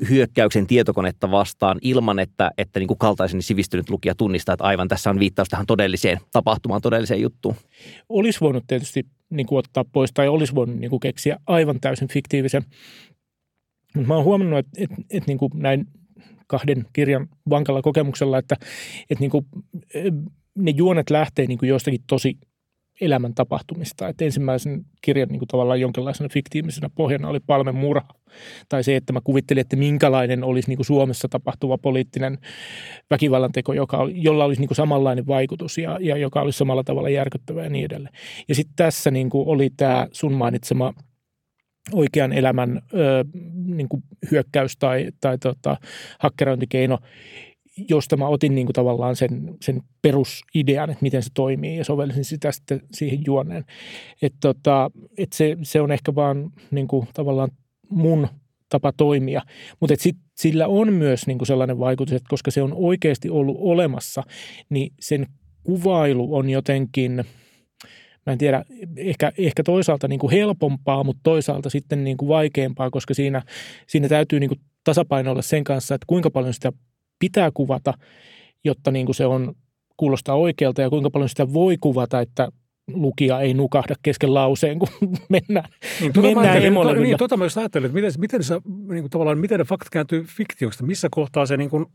hyökkäyksen 0.09 0.67
tietokonetta 0.67 1.31
vastaan 1.31 1.77
ilman, 1.81 2.19
että, 2.19 2.51
että 2.57 2.79
niin 2.79 2.87
kuin 2.87 2.97
kaltaisen 2.97 3.41
sivistynyt 3.41 3.89
lukija 3.89 4.15
tunnistaa, 4.15 4.53
että 4.53 4.63
aivan 4.63 4.87
tässä 4.87 5.09
on 5.09 5.19
viittaus 5.19 5.49
tähän 5.49 5.65
todelliseen 5.65 6.19
tapahtumaan, 6.31 6.81
todelliseen 6.81 7.21
juttuun. 7.21 7.55
Olisi 8.09 8.39
voinut 8.41 8.63
tietysti 8.67 9.05
niin 9.29 9.47
kuin 9.47 9.59
ottaa 9.59 9.85
pois 9.91 10.11
tai 10.13 10.27
olisi 10.27 10.55
voinut 10.55 10.77
niin 10.77 10.89
kuin 10.89 10.99
keksiä 10.99 11.37
aivan 11.47 11.79
täysin 11.79 12.07
fiktiivisen. 12.07 12.63
Mutta 13.95 14.07
mä 14.07 14.15
oon 14.15 14.23
huomannut, 14.23 14.59
että, 14.59 14.71
että, 14.77 14.95
että 15.09 15.27
niin 15.27 15.37
kuin 15.37 15.51
näin 15.55 15.87
kahden 16.51 16.85
kirjan 16.93 17.27
vankalla 17.49 17.81
kokemuksella, 17.81 18.37
että, 18.37 18.55
että 19.09 19.19
niin 19.19 19.31
kuin, 19.31 19.45
ne 20.55 20.71
juonet 20.75 21.09
lähtee 21.09 21.45
niin 21.45 21.57
kuin 21.57 21.69
jostakin 21.69 22.01
tosi 22.07 22.37
elämän 23.01 23.33
tapahtumista. 23.33 24.07
Et 24.07 24.21
ensimmäisen 24.21 24.85
kirjan 25.01 25.29
niin 25.29 25.39
kuin 25.39 25.47
tavallaan 25.47 25.81
jonkinlaisena 25.81 26.29
fiktiivisenä 26.29 26.89
pohjana 26.95 27.29
oli 27.29 27.39
Palmen 27.39 27.75
murha. 27.75 28.13
Tai 28.69 28.83
se, 28.83 28.95
että 28.95 29.13
mä 29.13 29.19
kuvittelin, 29.23 29.61
että 29.61 29.75
minkälainen 29.75 30.43
olisi 30.43 30.69
niin 30.69 30.77
kuin 30.77 30.85
Suomessa 30.85 31.27
tapahtuva 31.29 31.77
poliittinen 31.77 32.37
väkivallanteko, 33.09 33.73
joka, 33.73 34.07
jolla 34.13 34.45
olisi 34.45 34.61
niin 34.61 34.67
kuin 34.67 34.75
samanlainen 34.75 35.27
vaikutus 35.27 35.77
ja, 35.77 35.97
ja 36.01 36.17
joka 36.17 36.41
olisi 36.41 36.57
samalla 36.57 36.83
tavalla 36.83 37.09
järkyttävä 37.09 37.63
ja 37.63 37.69
niin 37.69 37.85
edelleen. 37.85 38.15
Ja 38.47 38.55
sitten 38.55 38.75
tässä 38.75 39.11
niin 39.11 39.29
kuin 39.29 39.47
oli 39.47 39.69
tämä 39.77 40.07
sun 40.11 40.33
mainitsema 40.33 40.93
oikean 41.93 42.33
elämän 42.33 42.81
ö, 42.93 43.25
niin 43.65 43.89
kuin 43.89 44.03
hyökkäys 44.31 44.77
tai, 44.77 45.07
tai 45.21 45.37
tota, 45.37 45.77
hakkerointikeino, 46.19 46.99
josta 47.89 48.17
mä 48.17 48.27
otin 48.27 48.55
niin 48.55 48.67
kuin 48.67 48.73
tavallaan 48.73 49.15
sen, 49.15 49.55
sen 49.61 49.81
perusidean, 50.01 50.89
että 50.89 51.01
miten 51.01 51.23
se 51.23 51.29
toimii 51.33 51.77
ja 51.77 51.85
sovellisin 51.85 52.25
sitä 52.25 52.51
sitten 52.51 52.81
siihen 52.93 53.19
juoneen. 53.25 53.65
Että 54.21 54.37
tota, 54.41 54.91
et 55.17 55.33
se, 55.33 55.57
se 55.61 55.81
on 55.81 55.91
ehkä 55.91 56.15
vaan 56.15 56.51
niin 56.71 56.87
kuin 56.87 57.07
tavallaan 57.13 57.49
mun 57.89 58.27
tapa 58.69 58.91
toimia, 58.91 59.41
mutta 59.79 59.95
sillä 60.35 60.67
on 60.67 60.93
myös 60.93 61.27
niin 61.27 61.37
kuin 61.37 61.47
sellainen 61.47 61.79
vaikutus, 61.79 62.13
että 62.13 62.29
koska 62.29 62.51
se 62.51 62.61
on 62.61 62.73
oikeasti 62.73 63.29
ollut 63.29 63.57
olemassa, 63.59 64.23
niin 64.69 64.93
sen 64.99 65.27
kuvailu 65.63 66.35
on 66.35 66.49
jotenkin– 66.49 67.23
mä 68.25 68.33
en 68.33 68.37
tiedä, 68.37 68.65
ehkä, 68.97 69.31
ehkä 69.37 69.63
toisaalta 69.63 70.07
niin 70.07 70.19
kuin 70.19 70.31
helpompaa, 70.31 71.03
mutta 71.03 71.19
toisaalta 71.23 71.69
sitten 71.69 72.03
niin 72.03 72.17
kuin 72.17 72.29
vaikeampaa, 72.29 72.89
koska 72.89 73.13
siinä, 73.13 73.41
siinä 73.87 74.07
täytyy 74.07 74.39
niin 74.39 74.49
kuin 74.49 74.61
tasapainoilla 74.83 75.41
sen 75.41 75.63
kanssa, 75.63 75.95
että 75.95 76.05
kuinka 76.07 76.29
paljon 76.29 76.53
sitä 76.53 76.73
pitää 77.19 77.51
kuvata, 77.53 77.93
jotta 78.63 78.91
niin 78.91 79.05
kuin 79.05 79.15
se 79.15 79.25
on, 79.25 79.55
kuulostaa 79.97 80.35
oikealta 80.35 80.81
ja 80.81 80.89
kuinka 80.89 81.09
paljon 81.09 81.29
sitä 81.29 81.53
voi 81.53 81.77
kuvata, 81.77 82.21
että 82.21 82.51
lukija 82.93 83.41
ei 83.41 83.53
nukahda 83.53 83.95
kesken 84.03 84.33
lauseen, 84.33 84.79
kun 84.79 84.87
mennään, 85.29 85.69
niin, 86.01 86.13
tuota 86.13 86.27
mennään 86.27 86.73
mä 86.73 86.93
niin, 86.93 87.17
tota 87.17 87.37
mä 87.37 87.45
just 87.45 87.57
ajattelin, 87.57 87.85
että 87.85 87.95
miten, 87.95 88.11
miten, 88.17 88.43
sä, 88.43 88.61
niin 88.65 89.03
kuin 89.03 89.09
tavallaan, 89.09 89.37
miten 89.37 89.59
ne 89.59 89.65
faktat 89.65 89.89
kääntyy 89.89 90.23
fiktioksi, 90.23 90.83
missä 90.83 91.07
kohtaa 91.11 91.45
se, 91.45 91.57
niin 91.57 91.69
kuin, 91.69 91.85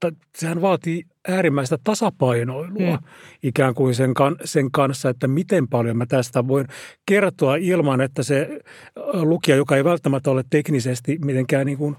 tai, 0.00 0.10
sehän 0.36 0.62
vaatii 0.62 1.02
äärimmäistä 1.28 1.78
tasapainoilua 1.84 2.96
hmm. 2.96 3.08
ikään 3.42 3.74
kuin 3.74 3.94
sen, 3.94 4.14
kan, 4.14 4.36
sen 4.44 4.70
kanssa, 4.70 5.10
että 5.10 5.28
miten 5.28 5.68
paljon 5.68 5.96
mä 5.96 6.06
tästä 6.06 6.48
voin 6.48 6.66
kertoa 7.06 7.56
ilman, 7.56 8.00
että 8.00 8.22
se 8.22 8.60
lukija, 9.12 9.56
joka 9.56 9.76
ei 9.76 9.84
välttämättä 9.84 10.30
ole 10.30 10.44
teknisesti 10.50 11.18
mitenkään 11.24 11.66
niin 11.66 11.78
kuin 11.78 11.96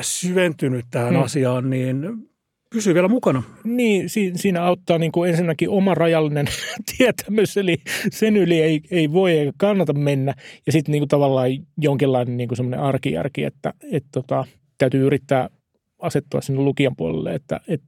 syventynyt 0.00 0.86
tähän 0.90 1.14
hmm. 1.14 1.22
asiaan, 1.22 1.70
niin 1.70 2.28
pysyy 2.72 2.94
vielä 2.94 3.08
mukana. 3.08 3.42
Niin, 3.64 4.08
siinä 4.36 4.64
auttaa 4.64 4.98
niin 4.98 5.12
kuin 5.12 5.30
ensinnäkin 5.30 5.68
oma 5.68 5.94
rajallinen 5.94 6.46
tietämys, 6.96 7.56
eli 7.56 7.76
sen 8.10 8.36
yli 8.36 8.60
ei, 8.60 8.80
ei 8.90 9.12
voi 9.12 9.32
eikä 9.32 9.52
kannata 9.56 9.92
mennä. 9.92 10.34
Ja 10.66 10.72
sitten 10.72 10.92
niin 10.92 11.08
tavallaan 11.08 11.50
jonkinlainen 11.78 12.36
niin 12.36 12.56
semmoinen 12.56 12.80
arkijärki, 12.80 13.44
että, 13.44 13.74
että 13.92 14.08
tota, 14.12 14.44
täytyy 14.78 15.06
yrittää 15.06 15.50
asettua 15.98 16.40
sinne 16.40 16.60
lukijan 16.60 16.96
puolelle, 16.96 17.34
että, 17.34 17.60
että 17.68 17.86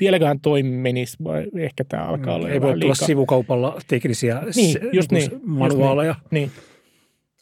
vieläköhän 0.00 0.40
toimi 0.40 0.76
menisi, 0.76 1.16
vai 1.24 1.46
ehkä 1.58 1.84
tämä 1.84 2.04
alkaa 2.04 2.34
olla 2.34 2.48
Ei 2.48 2.60
voi 2.60 2.72
tulla 2.72 2.78
liikaa. 2.78 3.06
sivukaupalla 3.06 3.80
teknisiä 3.88 4.42
niin, 4.56 4.76
just 4.92 5.12
niin, 5.12 5.30
manuaaleja. 5.44 6.14
Just 6.18 6.32
niin, 6.32 6.50
niin. 6.54 6.64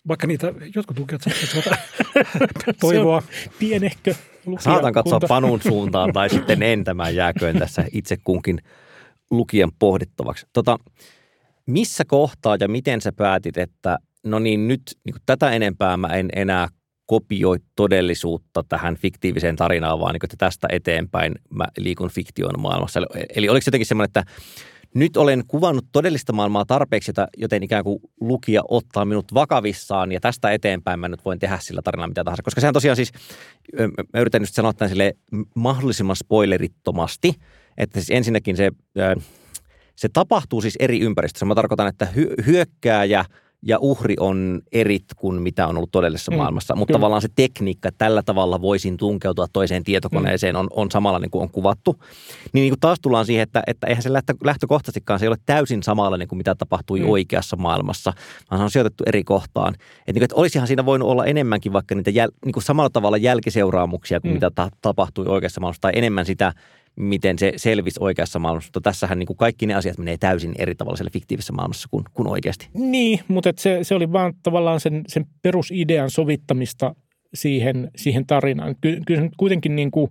Vaikka 0.08 0.26
niitä 0.26 0.52
jotkut 0.74 0.98
lukijat 0.98 1.22
saattavat 1.22 1.78
toivoa. 2.80 3.22
pienehkö 3.58 4.14
Saatan 4.58 4.92
katsoa 4.92 5.20
Panun 5.28 5.60
suuntaan 5.62 6.12
tai 6.12 6.30
sitten 6.30 6.62
entämään 6.62 7.14
jääköön 7.14 7.58
tässä 7.58 7.84
itse 7.92 8.16
kunkin 8.24 8.58
lukijan 9.30 9.70
pohdittavaksi. 9.78 10.46
Tota, 10.52 10.76
missä 11.66 12.04
kohtaa 12.04 12.56
ja 12.60 12.68
miten 12.68 13.00
sä 13.00 13.12
päätit, 13.12 13.58
että 13.58 13.98
no 14.24 14.38
niin 14.38 14.68
nyt 14.68 14.82
niin 15.04 15.16
tätä 15.26 15.50
enempää 15.50 15.96
mä 15.96 16.08
en 16.08 16.28
enää 16.36 16.68
kopioi 17.06 17.58
todellisuutta 17.76 18.64
tähän 18.68 18.96
fiktiiviseen 18.96 19.56
tarinaan, 19.56 20.00
vaan 20.00 20.12
niin 20.12 20.24
että 20.24 20.36
tästä 20.38 20.68
eteenpäin 20.70 21.34
mä 21.50 21.64
liikun 21.78 22.10
fiktion 22.10 22.60
maailmassa. 22.60 23.00
Eli 23.36 23.48
oliko 23.48 23.64
jotenkin 23.66 23.86
semmoinen, 23.86 24.08
että 24.08 24.24
nyt 24.94 25.16
olen 25.16 25.42
kuvannut 25.48 25.84
todellista 25.92 26.32
maailmaa 26.32 26.64
tarpeeksi, 26.64 27.12
joten 27.36 27.62
ikään 27.62 27.84
kuin 27.84 27.98
lukija 28.20 28.62
ottaa 28.68 29.04
minut 29.04 29.34
vakavissaan 29.34 30.12
ja 30.12 30.20
tästä 30.20 30.50
eteenpäin 30.50 31.00
mä 31.00 31.08
nyt 31.08 31.24
voin 31.24 31.38
tehdä 31.38 31.58
sillä 31.60 31.82
tarinalla 31.82 32.08
mitä 32.08 32.24
tahansa. 32.24 32.42
Koska 32.42 32.60
sehän 32.60 32.74
tosiaan 32.74 32.96
siis, 32.96 33.12
mä 34.12 34.20
yritän 34.20 34.42
nyt 34.42 34.50
sanoa 34.52 34.72
tämän 34.72 34.88
sille 34.88 35.14
mahdollisimman 35.54 36.16
spoilerittomasti, 36.16 37.34
että 37.78 38.00
siis 38.00 38.10
ensinnäkin 38.10 38.56
se, 38.56 38.70
se 39.96 40.08
tapahtuu 40.12 40.60
siis 40.60 40.76
eri 40.78 41.00
ympäristössä. 41.00 41.46
Mä 41.46 41.54
tarkoitan, 41.54 41.88
että 41.88 42.08
hyökkääjä– 42.46 43.24
ja 43.66 43.78
uhri 43.80 44.14
on 44.20 44.62
erit 44.72 45.04
kuin 45.16 45.42
mitä 45.42 45.66
on 45.66 45.76
ollut 45.76 45.90
todellisessa 45.90 46.32
mm, 46.32 46.36
maailmassa. 46.36 46.76
Mutta 46.76 46.92
kyllä. 46.92 46.98
tavallaan 46.98 47.22
se 47.22 47.28
tekniikka, 47.36 47.88
että 47.88 48.04
tällä 48.04 48.22
tavalla 48.22 48.60
voisin 48.60 48.96
tunkeutua 48.96 49.46
toiseen 49.52 49.84
tietokoneeseen, 49.84 50.54
mm. 50.54 50.58
on, 50.60 50.66
on 50.70 50.90
samalla 50.90 51.18
niin 51.18 51.30
kuin 51.30 51.42
on 51.42 51.50
kuvattu. 51.50 51.96
Niin, 52.52 52.62
niin 52.62 52.70
kuin 52.70 52.80
taas 52.80 53.00
tullaan 53.00 53.26
siihen, 53.26 53.42
että, 53.42 53.62
että 53.66 53.86
eihän 53.86 54.02
se 54.02 54.12
lähtökohtaisestikaan 54.44 55.18
se 55.18 55.24
ei 55.24 55.28
ole 55.28 55.36
täysin 55.46 55.82
samalla 55.82 56.26
kuin 56.28 56.36
mitä 56.36 56.54
tapahtui 56.54 57.00
mm. 57.00 57.08
oikeassa 57.08 57.56
maailmassa, 57.56 58.12
vaan 58.50 58.58
se 58.58 58.64
on 58.64 58.70
sijoitettu 58.70 59.04
eri 59.06 59.24
kohtaan. 59.24 59.74
Että, 59.74 59.84
niin 60.06 60.14
kuin, 60.14 60.24
että 60.24 60.36
olisihan 60.36 60.66
siinä 60.66 60.86
voinut 60.86 61.08
olla 61.08 61.24
enemmänkin 61.24 61.72
vaikka 61.72 61.94
niitä 61.94 62.10
jäl, 62.10 62.30
niin 62.44 62.52
kuin 62.52 62.62
samalla 62.62 62.90
tavalla 62.90 63.16
jälkiseuraamuksia 63.16 64.20
kuin 64.20 64.30
mm. 64.30 64.34
mitä 64.34 64.50
ta, 64.50 64.70
tapahtui 64.82 65.26
oikeassa 65.28 65.60
maailmassa, 65.60 65.80
tai 65.80 65.92
enemmän 65.94 66.26
sitä 66.26 66.52
miten 66.96 67.38
se 67.38 67.52
selvisi 67.56 68.00
oikeassa 68.00 68.38
maailmassa. 68.38 68.68
Mutta 68.68 68.80
tässähän 68.80 69.18
niin 69.18 69.26
kuin 69.26 69.36
kaikki 69.36 69.66
ne 69.66 69.74
asiat 69.74 69.98
menee 69.98 70.16
täysin 70.16 70.54
eri 70.58 70.74
tavalla 70.74 70.96
siellä 70.96 71.10
fiktiivisessä 71.12 71.52
maailmassa 71.52 71.88
kuin, 71.90 72.04
kuin 72.14 72.28
oikeasti. 72.28 72.68
Niin, 72.74 73.20
mutta 73.28 73.52
se, 73.56 73.78
se 73.82 73.94
oli 73.94 74.12
vaan 74.12 74.34
tavallaan 74.42 74.80
sen, 74.80 75.04
sen 75.08 75.26
perusidean 75.42 76.10
sovittamista 76.10 76.94
siihen, 77.34 77.90
siihen 77.96 78.26
tarinaan. 78.26 78.76
Kyllä 78.80 79.22
se 79.22 79.30
kuitenkin 79.36 79.76
niin 79.76 79.90
kuin 79.90 80.10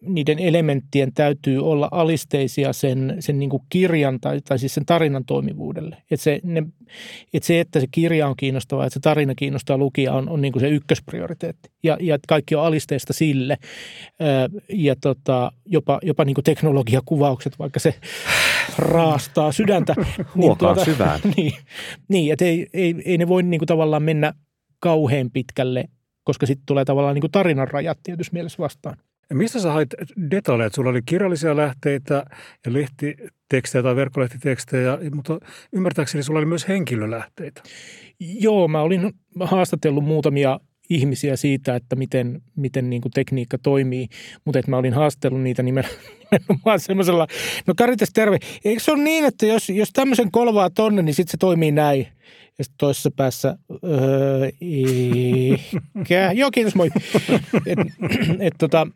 niiden 0.00 0.38
elementtien 0.38 1.12
täytyy 1.14 1.58
olla 1.70 1.88
alisteisia 1.90 2.72
sen, 2.72 3.16
sen 3.20 3.38
niin 3.38 3.50
kuin 3.50 3.62
kirjan 3.68 4.20
tai, 4.20 4.40
tai 4.40 4.58
siis 4.58 4.74
sen 4.74 4.86
tarinan 4.86 5.24
toimivuudelle. 5.24 5.96
Että 6.10 6.24
se, 6.24 6.40
ne, 6.42 6.62
että 7.34 7.46
se, 7.46 7.60
että 7.60 7.80
se 7.80 7.86
kirja 7.90 8.28
on 8.28 8.34
kiinnostava, 8.36 8.86
että 8.86 8.94
se 8.94 9.00
tarina 9.00 9.34
kiinnostaa 9.34 9.78
lukija 9.78 10.12
on, 10.12 10.28
on 10.28 10.42
niin 10.42 10.52
kuin 10.52 10.60
se 10.60 10.68
ykkösprioriteetti. 10.68 11.70
Ja, 11.82 11.96
ja 12.00 12.18
kaikki 12.28 12.54
on 12.54 12.64
alisteista 12.64 13.12
sille 13.12 13.58
ja 14.68 14.96
tota, 15.00 15.52
jopa, 15.66 15.98
jopa 16.02 16.24
niin 16.24 16.34
kuin 16.34 16.44
teknologiakuvaukset, 16.44 17.58
vaikka 17.58 17.80
se 17.80 17.94
raastaa 18.78 19.52
sydäntä. 19.52 19.94
niin, 20.34 20.56
tuota, 20.58 20.84
syvään. 20.84 21.20
Niin, 21.36 21.52
niin 22.08 22.32
että 22.32 22.44
ei, 22.44 22.66
ei, 22.72 22.94
ei 23.04 23.18
ne 23.18 23.28
voi 23.28 23.42
niin 23.42 23.58
kuin 23.58 23.66
tavallaan 23.66 24.02
mennä 24.02 24.34
kauhean 24.80 25.30
pitkälle, 25.30 25.84
koska 26.24 26.46
sitten 26.46 26.66
tulee 26.66 26.84
tavallaan 26.84 27.14
niin 27.14 27.20
kuin 27.20 27.30
tarinan 27.30 27.68
rajat 27.68 27.98
tietysti 28.02 28.32
mielessä 28.32 28.58
vastaan. 28.58 28.96
Mistä 29.34 29.60
sä 29.60 29.72
hait 29.72 29.94
detaljeja? 30.30 30.70
Sulla 30.74 30.90
oli 30.90 31.02
kirjallisia 31.06 31.56
lähteitä 31.56 32.24
ja 32.66 32.72
lehtitekstejä 32.72 33.82
tai 33.82 33.96
verkkolehtitekstejä, 33.96 34.98
mutta 35.14 35.40
ymmärtääkseni 35.72 36.22
sulla 36.22 36.38
oli 36.38 36.46
myös 36.46 36.68
henkilölähteitä. 36.68 37.62
Joo, 38.20 38.68
mä 38.68 38.80
olin 38.80 39.12
haastatellut 39.40 40.04
muutamia 40.04 40.60
ihmisiä 40.90 41.36
siitä, 41.36 41.76
että 41.76 41.96
miten, 41.96 42.42
miten 42.56 42.90
niin 42.90 43.02
kuin 43.02 43.12
tekniikka 43.12 43.58
toimii, 43.58 44.08
mutta 44.44 44.58
että 44.58 44.70
mä 44.70 44.76
olin 44.76 44.94
haastellut 44.94 45.40
niitä 45.40 45.62
nimenomaan 45.68 46.80
semmoisella, 46.80 47.26
no 47.66 47.74
Karitas 47.76 48.10
terve, 48.14 48.38
eikö 48.64 48.82
se 48.82 48.92
ole 48.92 49.02
niin, 49.02 49.24
että 49.24 49.46
jos, 49.46 49.68
jos 49.68 49.90
tämmöisen 49.92 50.30
kolvaa 50.30 50.70
tonne, 50.70 51.02
niin 51.02 51.14
sitten 51.14 51.30
se 51.30 51.36
toimii 51.36 51.72
näin? 51.72 52.06
Ja 52.58 52.64
sitten 52.64 52.78
toisessa 52.78 53.10
päässä, 53.16 53.58
öö, 53.84 54.48
ehkä, 56.00 56.32
joo 56.40 56.50
kiitos 56.50 56.74
moi. 56.74 56.90
Et, 57.66 57.78
et, 58.40 58.54
tota, 58.58 58.86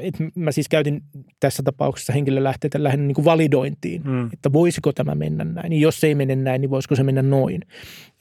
et 0.00 0.14
mä 0.34 0.52
siis 0.52 0.68
käytin 0.68 1.02
tässä 1.40 1.62
tapauksessa 1.62 2.12
henkilölähteitä 2.12 2.82
lähinnä 2.82 3.06
niin 3.06 3.14
kuin 3.14 3.24
validointiin, 3.24 4.02
mm. 4.02 4.30
että 4.32 4.52
voisiko 4.52 4.92
tämä 4.92 5.14
mennä 5.14 5.44
näin. 5.44 5.70
Niin 5.70 5.80
jos 5.80 6.00
se 6.00 6.06
ei 6.06 6.14
mene 6.14 6.36
näin, 6.36 6.60
niin 6.60 6.70
voisiko 6.70 6.94
se 6.94 7.02
mennä 7.02 7.22
noin. 7.22 7.62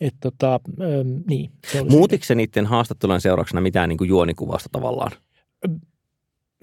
Et, 0.01 0.15
tota, 0.21 0.59
öö, 0.81 1.03
niin, 1.29 1.51
se 1.67 1.83
Muutiko 1.83 2.25
se 2.25 2.35
niiden 2.35 2.65
haastattelujen 2.65 3.21
seurauksena 3.21 3.61
mitään 3.61 3.89
niin 3.89 3.97
kuin 3.97 4.07
juonikuvasta 4.07 4.69
tavallaan? 4.71 5.11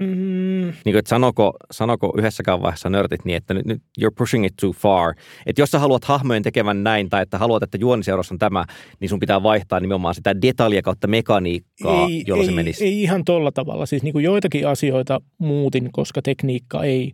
Mm. 0.00 0.72
Niin 0.84 0.92
kuin, 0.92 0.96
että 0.96 1.08
sanoko, 1.08 1.56
sanoko 1.70 2.14
yhdessäkään 2.18 2.62
vaiheessa 2.62 2.90
nörtit 2.90 3.24
niin, 3.24 3.36
että 3.36 3.54
nyt, 3.54 3.66
nyt 3.66 3.82
you're 4.00 4.14
pushing 4.18 4.46
it 4.46 4.54
too 4.60 4.72
far. 4.72 5.14
Että 5.46 5.62
jos 5.62 5.70
sä 5.70 5.78
haluat 5.78 6.04
hahmojen 6.04 6.42
tekevän 6.42 6.84
näin 6.84 7.10
tai 7.10 7.22
että 7.22 7.38
haluat, 7.38 7.62
että 7.62 7.78
juoniseurassa 7.80 8.34
on 8.34 8.38
tämä, 8.38 8.64
niin 9.00 9.08
sun 9.08 9.20
pitää 9.20 9.42
vaihtaa 9.42 9.80
nimenomaan 9.80 10.14
sitä 10.14 10.42
detaljia 10.42 10.82
kautta 10.82 11.06
mekaniikkaa, 11.06 12.06
ei, 12.06 12.24
jolla 12.26 12.42
ei, 12.42 12.46
se 12.46 12.52
menisi. 12.54 12.84
Ei 12.84 13.02
ihan 13.02 13.24
tolla 13.24 13.52
tavalla. 13.52 13.86
Siis 13.86 14.02
niin 14.02 14.12
kuin 14.12 14.24
joitakin 14.24 14.68
asioita 14.68 15.20
muutin, 15.38 15.92
koska 15.92 16.22
tekniikka 16.22 16.84
ei 16.84 17.12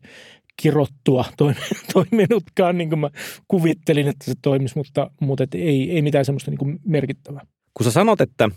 kirottua 0.62 1.25
toiminutkaan 1.92 2.79
niin 2.79 2.88
kuin 2.88 2.99
mä 2.99 3.11
kuvittelin, 3.49 4.09
että 4.09 4.25
se 4.25 4.33
toimisi, 4.42 4.77
mutta, 4.77 5.11
mutta 5.20 5.44
et 5.44 5.55
ei, 5.55 5.90
ei 5.90 6.03
mitään 6.03 6.25
semmoista 6.25 6.51
niin 6.51 6.59
kuin 6.59 6.79
merkittävää. 6.87 7.46
Kun 7.75 7.85
sä 7.85 7.90
sanot, 7.90 8.20
että 8.20 8.51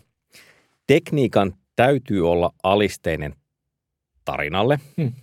tekniikan 0.87 1.53
täytyy 1.75 2.29
olla 2.29 2.51
alisteinen 2.63 3.35
tarinalle. 4.31 4.79
Hmm. 4.97 5.13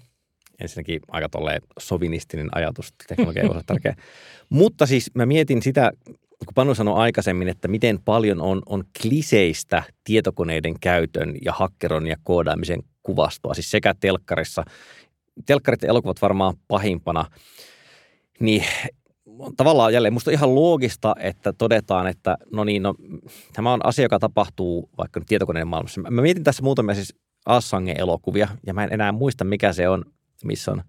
ensinnäkin 0.61 1.01
aika 1.09 1.29
tolleen 1.29 1.63
sovinistinen 1.79 2.49
ajatus, 2.55 2.95
teknologia 3.09 3.43
ei 3.43 3.49
ole 3.49 3.63
tärkeä. 3.67 3.95
Mutta 4.51 4.87
siis 4.87 5.11
mä 5.15 5.27
mietin 5.27 5.63
sitä, 5.63 5.93
kun 6.39 6.55
Panu 6.55 6.75
sanoi 6.75 6.99
aikaisemmin, 6.99 7.49
että 7.49 7.69
miten 7.69 7.99
paljon 8.05 8.41
on, 8.41 8.63
on 8.67 8.85
kliseistä 9.03 9.83
tietokoneiden 10.05 10.81
käytön 10.81 11.35
ja 11.45 11.53
hakkeron 11.53 12.07
ja 12.07 12.17
koodaamisen 12.23 12.83
kuvastoa, 13.03 13.55
siis 13.55 13.71
sekä 13.71 13.95
telkkarissa. 14.01 14.65
Telkkarit 15.47 15.83
ja 15.83 15.89
elokuvat 15.89 16.23
varmaan 16.23 16.55
pahimpana. 16.69 17.25
Niin 18.41 18.65
tavallaan 19.57 19.93
jälleen 19.93 20.15
musta 20.15 20.31
ihan 20.31 20.55
loogista, 20.55 21.15
että 21.19 21.53
todetaan, 21.53 22.07
että 22.07 22.37
no 22.53 22.65
niin, 22.65 22.83
no, 22.83 22.95
tämä 23.53 23.73
on 23.73 23.87
asia, 23.87 24.05
joka 24.05 24.19
tapahtuu 24.19 24.91
vaikka 24.99 25.21
nyt 25.21 25.29
tietokoneen 25.29 25.69
maailmassa. 25.69 26.01
Mä 26.01 26.23
mietin 26.23 26.45
tässä 26.45 26.63
muutamia 26.63 26.95
siis 26.95 27.15
Assange-elokuvia, 27.47 28.49
ja 28.67 28.75
mä 28.75 28.85
en 28.85 28.93
enää 28.93 29.13
muista, 29.13 29.45
mikä 29.45 29.73
se 29.73 29.89
on, 29.89 30.05
missä 30.45 30.73
on 30.73 30.83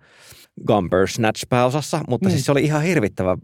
Gumber 0.68 1.08
Snatch 1.08 1.44
pääosassa, 1.50 2.00
mutta 2.10 2.28
mm. 2.28 2.32
siis 2.32 2.46
se 2.46 2.52
oli 2.52 2.64
ihan 2.64 2.82
hirvittävä 2.84 3.38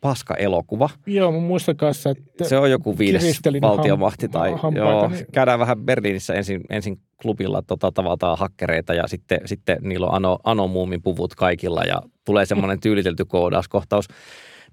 paska 0.00 0.34
elokuva. 0.34 0.90
Joo, 1.06 1.32
mun 1.32 1.42
muistan 1.42 1.76
kanssa, 1.76 2.10
että 2.10 2.44
Se 2.44 2.58
on 2.58 2.70
joku 2.70 2.98
viides 2.98 3.40
valtiomahti 3.62 4.26
ham- 4.26 4.30
tai 4.30 4.50
hampaita, 4.52 4.78
joo, 4.90 5.08
niin- 5.08 5.26
käydään 5.32 5.58
vähän 5.58 5.78
Berliinissä 5.78 6.34
ensin, 6.34 6.60
ensin 6.70 7.00
klubilla 7.22 7.62
tota, 7.66 7.92
tavataan 7.92 8.38
hakkereita 8.38 8.94
ja 8.94 9.06
sitten, 9.08 9.40
sitten 9.44 9.78
niillä 9.82 10.06
on 10.06 10.14
ano, 10.14 10.38
anomuumin 10.44 11.02
puvut 11.02 11.34
kaikilla 11.34 11.82
ja 11.82 12.02
tulee 12.24 12.46
semmoinen 12.46 12.80
tyylitelty 12.80 13.24
koodauskohtaus 13.24 14.08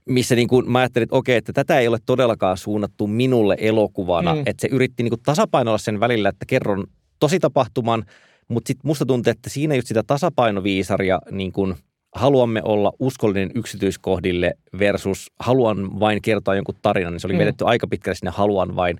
missä 0.10 0.36
niin 0.36 0.48
kuin 0.48 0.72
mä 0.72 0.80
ajattelin, 0.80 1.04
että 1.04 1.16
okei, 1.16 1.38
että 1.38 1.54
tätä 1.54 1.80
ei 1.80 1.88
ole 1.88 1.98
todellakaan 2.06 2.58
suunnattu 2.58 3.08
minulle 3.08 3.58
elokuvana, 3.60 4.36
Mm. 4.36 4.40
että 4.46 4.62
se 4.62 4.68
yritti 4.72 5.04
niin 5.04 5.12
kuin 5.12 5.22
tasapainoilla 5.26 5.78
sen 5.78 6.00
välillä, 6.00 6.30
että 6.30 6.46
kerron 6.46 6.84
tositapahtuman, 7.20 8.04
mutta 8.48 8.68
sitten 8.68 8.88
musta 8.88 9.06
tuntuu, 9.06 9.32
että 9.32 9.50
siinä 9.50 9.76
just 9.76 9.88
sitä 9.88 10.04
tasapainoviisaria 10.08 11.20
niin 11.32 11.52
kuin 11.52 11.76
haluamme 12.16 12.62
olla 12.64 12.92
uskollinen 13.00 13.52
yksityiskohdille 13.56 14.54
versus 14.80 15.32
haluan 15.40 16.00
vain 16.00 16.22
kertoa 16.22 16.56
jonkun 16.56 16.76
tarinan, 16.82 17.14
niin 17.14 17.20
se 17.20 17.28
oli 17.28 17.34
Mm. 17.34 17.40
vedetty 17.40 17.66
aika 17.68 17.88
pitkälle 17.88 18.16
sinne 18.16 18.32
haluan 18.32 18.76
vain 18.76 18.98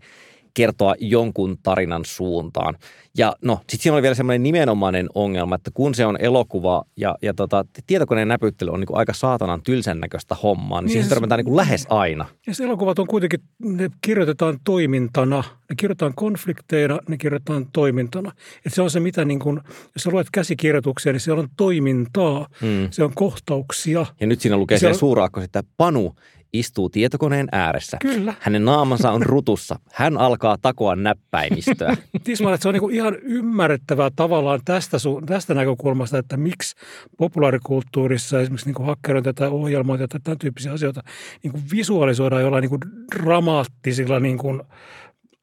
kertoa 0.56 0.96
jonkun 1.00 1.58
tarinan 1.64 2.06
suuntaan. 2.06 2.76
Ja 3.18 3.36
no, 3.42 3.56
sitten 3.60 3.80
siinä 3.80 3.94
oli 3.94 4.02
vielä 4.02 4.16
semmoinen 4.16 4.44
nimenomainen 4.44 5.10
ongelma, 5.16 5.56
että 5.56 5.72
kun 5.74 5.96
se 5.96 6.06
on 6.06 6.18
elokuva 6.22 6.84
ja, 6.98 7.16
ja 7.22 7.34
tota, 7.34 7.66
tietokoneen 7.88 8.28
näpyttely 8.28 8.72
on 8.72 8.80
niinku 8.80 8.96
aika 8.96 9.14
saatanan 9.14 9.62
tylsän 9.62 10.00
näköistä 10.00 10.36
hommaa, 10.44 10.82
niin, 10.82 10.86
Niin 10.86 10.94
niin 10.94 11.04
siihen 11.04 11.10
törmätään 11.10 11.38
niinku 11.40 11.56
lähes 11.56 11.86
aina. 11.90 12.26
Ja 12.48 12.56
se 12.56 12.64
elokuvat 12.64 13.00
on 13.00 13.08
kuitenkin, 13.08 13.40
ne 13.64 13.90
kirjoitetaan 14.02 14.60
toimintana, 14.64 15.44
ne 15.70 15.76
kirjoitetaan 15.78 16.14
konflikteina, 16.16 17.00
ne 17.10 17.18
kirjoitetaan 17.18 17.66
toimintana. 17.74 18.32
Et 18.66 18.74
se 18.74 18.82
on 18.82 18.90
se, 18.90 19.00
mitä 19.00 19.26
niin 19.26 19.40
kun, 19.40 19.62
jos 19.68 20.04
sä 20.04 20.10
luet 20.12 20.28
käsikirjoituksia, 20.32 21.12
niin 21.12 21.20
siellä 21.20 21.42
on 21.42 21.50
toimintaa, 21.58 22.48
Mm. 22.62 22.88
se 22.92 23.04
on 23.04 23.12
kohtauksia. 23.16 24.06
Ja 24.20 24.28
nyt 24.28 24.42
siinä 24.42 24.58
lukee 24.58 24.78
Siellä 24.78 24.94
siellä 24.94 25.00
suuraakkosi, 25.00 25.46
että 25.46 25.64
Panu 25.78 26.16
istuu 26.60 26.90
tietokoneen 26.90 27.48
ääressä. 27.52 27.98
Kyllä. 28.02 28.34
Hänen 28.40 28.66
naamansa 28.66 29.12
on 29.12 29.22
rutussa. 29.24 29.80
Hän 29.94 30.18
alkaa 30.18 30.58
takoa 30.62 30.96
näppäimistöä. 30.96 31.98
Tismalle, 32.24 32.56
että 32.56 32.64
se 32.64 32.70
on 32.70 32.74
niin 32.74 32.92
ihan 32.92 33.16
ymmärrettävää 33.22 34.10
tavallaan 34.16 34.60
tästä, 34.66 34.98
su- 34.98 35.26
tästä 35.26 35.54
näkökulmasta, 35.54 36.18
että 36.18 36.38
miksi 36.38 36.76
populaarikulttuurissa 37.18 38.42
esimerkiksi 38.42 38.72
niin 38.72 38.86
hakkerointia 38.86 39.34
tai 39.34 39.48
ohjelmointia 39.48 40.08
tai 40.08 40.20
tämän 40.24 40.40
tyyppisiä 40.40 40.74
asioita 40.74 41.04
niin 41.44 41.54
visualisoidaan 41.72 42.42
jollain 42.42 42.62
niin 42.62 42.92
dramaattisilla 43.16 44.20
niin 44.20 44.38
kuin 44.38 44.62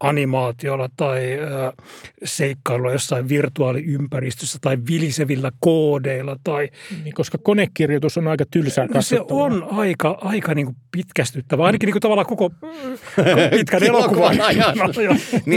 animaatiolla 0.03 0.89
tai 0.97 1.39
seikkailulla 2.25 2.93
jossain 2.93 3.29
virtuaaliympäristössä 3.29 4.59
tai 4.61 4.79
vilisevillä 4.89 5.53
koodeilla 5.61 6.37
tai 6.45 6.69
Niin, 7.05 7.15
koska 7.15 7.39
konekirjoitus 7.39 8.19
on 8.19 8.29
aika 8.29 8.45
tylsää 8.51 8.87
No 8.95 9.03
se 9.03 9.21
on 9.31 9.67
aika, 9.71 10.19
aika 10.21 10.55
niin 10.55 10.67
kuin 10.67 10.77
pitkästyttävä, 10.91 11.65
ainakin 11.65 11.87
niin 11.87 11.93
kuin 11.93 12.01
tavallaan 12.01 12.27
koko, 12.27 12.51
pitkän 13.57 13.83
elokuvan 13.83 14.41
ajan. 14.41 14.75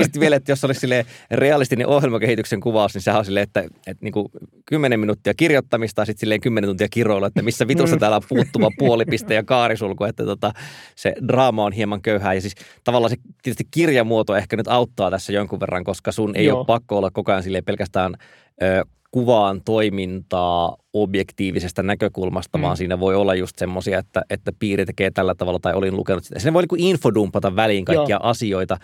Sitten 0.04 0.20
vielä, 0.20 0.36
että 0.36 0.52
jos 0.52 0.64
olisi 0.64 0.80
silleen 0.80 1.06
realistinen 1.32 1.88
ohjelmakehityksen 1.88 2.60
kuvaus, 2.60 2.94
niin 2.94 3.02
sehän 3.02 3.20
on 3.20 3.26
silleen, 3.26 3.44
että, 3.44 3.64
että 3.88 4.04
niin 4.04 4.12
kuin 4.12 4.28
10 4.66 5.00
minuuttia 5.00 5.34
kirjoittamista 5.34 6.02
ja 6.02 6.06
sitten 6.06 6.20
silleen 6.20 6.42
10 6.42 6.68
tuntia 6.68 6.88
kiroilla, 6.92 7.28
että 7.28 7.42
missä 7.42 7.68
vitussa 7.68 7.98
täällä 7.98 8.18
on 8.18 8.24
puuttuva 8.30 8.70
puolipiste 8.78 9.34
ja 9.34 9.44
kaarisulku, 9.44 10.04
että 10.04 10.26
tota, 10.26 10.52
se 10.96 11.16
draama 11.28 11.66
on 11.66 11.74
hieman 11.74 12.02
köyhää. 12.02 12.34
Ja 12.34 12.42
siis 12.42 12.56
tavallaan 12.84 13.10
se 13.10 13.18
tietysti 13.44 13.68
kirjamuoto 13.72 14.35
ehkä 14.38 14.56
nyt 14.56 14.68
auttaa 14.68 15.12
tässä 15.12 15.34
jonkun 15.34 15.60
verran, 15.60 15.84
koska 15.84 16.12
sun 16.12 16.36
ei 16.36 16.46
Joo. 16.46 16.58
ole 16.58 16.66
pakko 16.66 16.98
olla 16.98 17.12
koko 17.12 17.32
ajan 17.32 17.44
pelkästään 17.66 18.16
ö, 18.64 18.86
kuvaan 19.16 19.62
toimintaa 19.62 20.78
objektiivisesta 20.94 21.84
näkökulmasta, 21.84 22.58
mm. 22.58 22.62
vaan 22.62 22.78
siinä 22.78 23.00
voi 23.00 23.16
olla 23.16 23.36
just 23.36 23.58
semmoisia, 23.58 24.00
että, 24.00 24.22
että 24.30 24.52
piiri 24.60 24.86
tekee 24.86 25.12
tällä 25.12 25.36
tavalla 25.36 25.60
tai 25.60 25.74
olin 25.74 25.96
lukenut 25.96 26.24
sitä. 26.24 26.40
Siinä 26.40 26.54
voi 26.54 26.62
niin 26.62 26.68
kuin 26.68 26.82
infodumpata 26.82 27.56
väliin 27.56 27.86
kaikkia 27.86 28.16
Joo. 28.16 28.30
asioita 28.30 28.78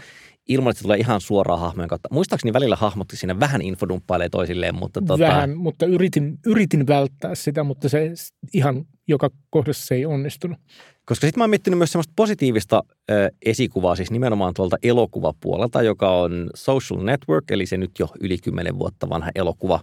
ilman, 0.48 0.72
että 0.72 0.80
se 0.80 0.84
tulee 0.84 0.98
ihan 0.98 1.22
suoraan 1.22 1.60
hahmojen 1.60 1.90
kautta. 1.90 2.10
Muistaakseni 2.12 2.54
välillä 2.54 2.76
hahmotkin 2.76 3.18
siinä 3.18 3.40
vähän 3.40 3.62
infodumppailee 3.62 4.30
toisilleen, 4.30 4.76
mutta 4.76 5.02
tota, 5.02 5.24
Vähän, 5.24 5.58
mutta 5.58 5.86
yritin, 5.86 6.40
yritin 6.46 6.88
välttää 6.88 7.36
sitä, 7.36 7.64
mutta 7.64 7.90
se 7.90 8.12
ihan 8.54 8.86
joka 9.08 9.30
kohdassa 9.50 9.88
se 9.88 9.96
ei 9.96 10.06
onnistunut. 10.06 10.58
Koska 11.06 11.28
sitten 11.28 11.40
mä 11.40 11.44
oon 11.44 11.50
miettinyt 11.50 11.78
myös 11.78 11.92
semmoista 11.92 12.14
positiivista 12.16 12.84
ö, 13.12 13.32
esikuvaa, 13.46 13.96
siis 13.96 14.12
nimenomaan 14.12 14.54
tuolta 14.54 14.78
elokuvapuolelta, 14.84 15.82
joka 15.82 16.12
on 16.12 16.50
Social 16.56 17.04
Network, 17.04 17.52
eli 17.52 17.66
se 17.66 17.78
nyt 17.78 17.92
jo 18.00 18.08
yli 18.20 18.38
10 18.38 18.80
vuotta 18.80 19.10
vanha 19.10 19.32
elokuva 19.36 19.80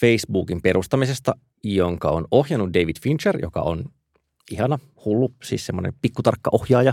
Facebookin 0.00 0.62
perustamisesta, 0.62 1.32
jonka 1.64 2.10
on 2.10 2.26
ohjannut 2.30 2.74
David 2.74 2.96
Fincher, 3.02 3.38
joka 3.42 3.62
on 3.62 3.84
ihana, 4.50 4.78
hullu, 5.04 5.34
siis 5.42 5.66
semmoinen 5.66 5.92
pikkutarkka 6.02 6.50
ohjaaja. 6.52 6.92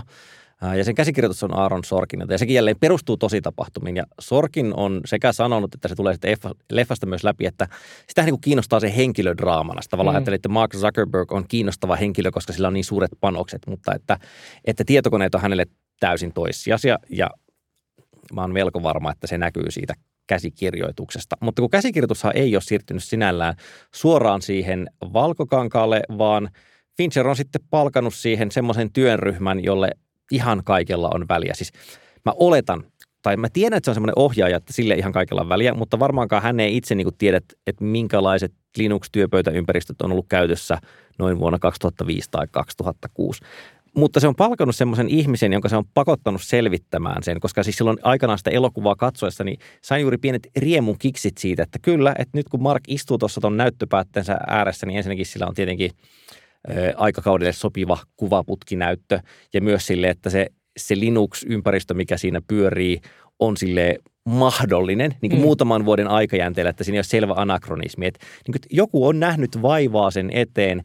Ja 0.76 0.84
sen 0.84 0.94
käsikirjoitus 0.94 1.42
on 1.42 1.56
Aaron 1.56 1.84
Sorkinilta 1.84 2.34
ja 2.34 2.38
sekin 2.38 2.54
jälleen 2.54 2.76
perustuu 2.80 3.16
tositapahtumiin. 3.16 3.96
Ja 3.96 4.04
Sorkin 4.20 4.74
on 4.76 5.00
sekä 5.04 5.32
sanonut, 5.32 5.74
että 5.74 5.88
se 5.88 5.94
tulee 5.94 6.16
leffasta 6.72 7.06
myös 7.06 7.24
läpi, 7.24 7.46
että 7.46 7.68
sitä 8.08 8.22
niin 8.22 8.32
kuin 8.32 8.40
kiinnostaa 8.40 8.80
se 8.80 8.96
henkilödraamana. 8.96 9.82
Sitä 9.82 9.90
Tavallaan 9.90 10.14
Mm. 10.14 10.16
ajattelee, 10.16 10.36
että 10.36 10.48
Mark 10.48 10.74
Zuckerberg 10.76 11.32
on 11.32 11.44
kiinnostava 11.48 11.96
henkilö, 11.96 12.30
koska 12.30 12.52
sillä 12.52 12.68
on 12.68 12.74
niin 12.74 12.84
suuret 12.84 13.10
panokset, 13.20 13.62
mutta 13.66 13.94
että, 13.94 14.18
että 14.64 14.84
tietokoneet 14.86 15.34
on 15.34 15.40
hänelle 15.40 15.66
täysin 16.00 16.32
toissijaisia 16.32 16.98
ja 17.10 17.30
mä 18.34 18.40
oon 18.40 18.52
melko 18.52 18.82
varma, 18.82 19.12
että 19.12 19.26
se 19.26 19.38
näkyy 19.38 19.70
siitä 19.70 19.94
käsikirjoituksesta. 20.26 21.36
Mutta 21.40 21.62
kun 21.62 21.70
käsikirjoitushan 21.70 22.32
ei 22.36 22.56
ole 22.56 22.62
siirtynyt 22.62 23.04
sinällään 23.04 23.54
suoraan 23.94 24.42
siihen 24.42 24.86
valkokankaalle, 25.12 26.02
vaan 26.18 26.50
Fincher 26.96 27.28
on 27.28 27.36
sitten 27.36 27.60
palkannut 27.70 28.14
siihen 28.14 28.50
semmoisen 28.50 28.92
työryhmän, 28.92 29.64
jolle 29.64 29.90
ihan 30.30 30.62
kaikella 30.64 31.10
on 31.14 31.24
väliä. 31.28 31.54
Siis 31.54 31.72
mä 32.24 32.32
oletan, 32.36 32.84
tai 33.22 33.36
mä 33.36 33.48
tiedän, 33.52 33.76
että 33.76 33.84
se 33.86 33.90
on 33.90 33.94
semmoinen 33.94 34.18
ohjaaja, 34.18 34.56
että 34.56 34.72
sille 34.72 34.94
ihan 34.94 35.12
kaikella 35.12 35.40
on 35.40 35.48
väliä, 35.48 35.74
mutta 35.74 35.98
varmaankaan 35.98 36.42
hän 36.42 36.60
ei 36.60 36.76
itse 36.76 36.94
niin 36.94 37.08
tiedä, 37.18 37.40
että- 37.66 37.84
minkälaiset 37.84 38.52
Linux-työpöytäympäristöt 38.76 40.02
on 40.02 40.12
ollut 40.12 40.26
käytössä 40.28 40.78
noin 41.18 41.38
vuonna 41.38 41.58
2005 41.58 42.28
tai 42.30 42.46
2006. 42.50 43.40
Mutta 43.96 44.20
se 44.20 44.28
on 44.28 44.34
palkannut 44.34 44.76
semmoisen 44.76 45.08
ihmisen, 45.08 45.52
jonka 45.52 45.68
se 45.68 45.76
on 45.76 45.84
pakottanut 45.94 46.42
selvittämään 46.42 47.22
sen, 47.22 47.40
koska 47.40 47.62
siis 47.62 47.76
silloin 47.76 47.98
aikanaan 48.02 48.38
sitä 48.38 48.50
elokuvaa 48.50 48.96
katsoessa, 48.96 49.44
niin 49.44 49.58
sain 49.82 50.02
juuri 50.02 50.18
pienet 50.18 50.48
riemun 50.56 50.98
kiksit 50.98 51.38
siitä, 51.38 51.62
että 51.62 51.78
kyllä, 51.82 52.14
että 52.18 52.38
nyt 52.38 52.48
kun 52.48 52.62
Mark 52.62 52.82
istuu 52.88 53.18
tuossa 53.18 53.40
tuon 53.40 53.56
näyttöpäätteensä 53.56 54.38
ääressä, 54.46 54.86
niin 54.86 54.96
ensinnäkin 54.96 55.26
sillä 55.26 55.46
on 55.46 55.54
tietenkin 55.54 55.90
aikakaudelle 56.96 57.52
sopiva 57.52 57.98
kuvaputkinäyttö 58.16 59.20
ja 59.54 59.60
myös 59.60 59.86
sille, 59.86 60.08
että 60.08 60.30
se, 60.30 60.46
se 60.76 60.94
Linux-ympäristö, 61.00 61.94
mikä 61.94 62.16
siinä 62.16 62.40
pyörii, 62.46 63.00
on 63.38 63.56
sille 63.56 63.98
mahdollinen 64.24 65.14
niin 65.20 65.30
kuin 65.30 65.40
Mm. 65.40 65.44
muutaman 65.44 65.84
vuoden 65.84 66.08
aikajänteellä, 66.08 66.70
että 66.70 66.84
siinä 66.84 66.96
ei 66.96 66.98
ole 66.98 67.04
selvä 67.04 67.34
anakronismi. 67.36 68.06
Että, 68.06 68.20
niin 68.20 68.52
kuin, 68.52 68.56
että 68.56 68.68
joku 68.70 69.06
on 69.06 69.20
nähnyt 69.20 69.62
vaivaa 69.62 70.10
sen 70.10 70.30
eteen, 70.32 70.82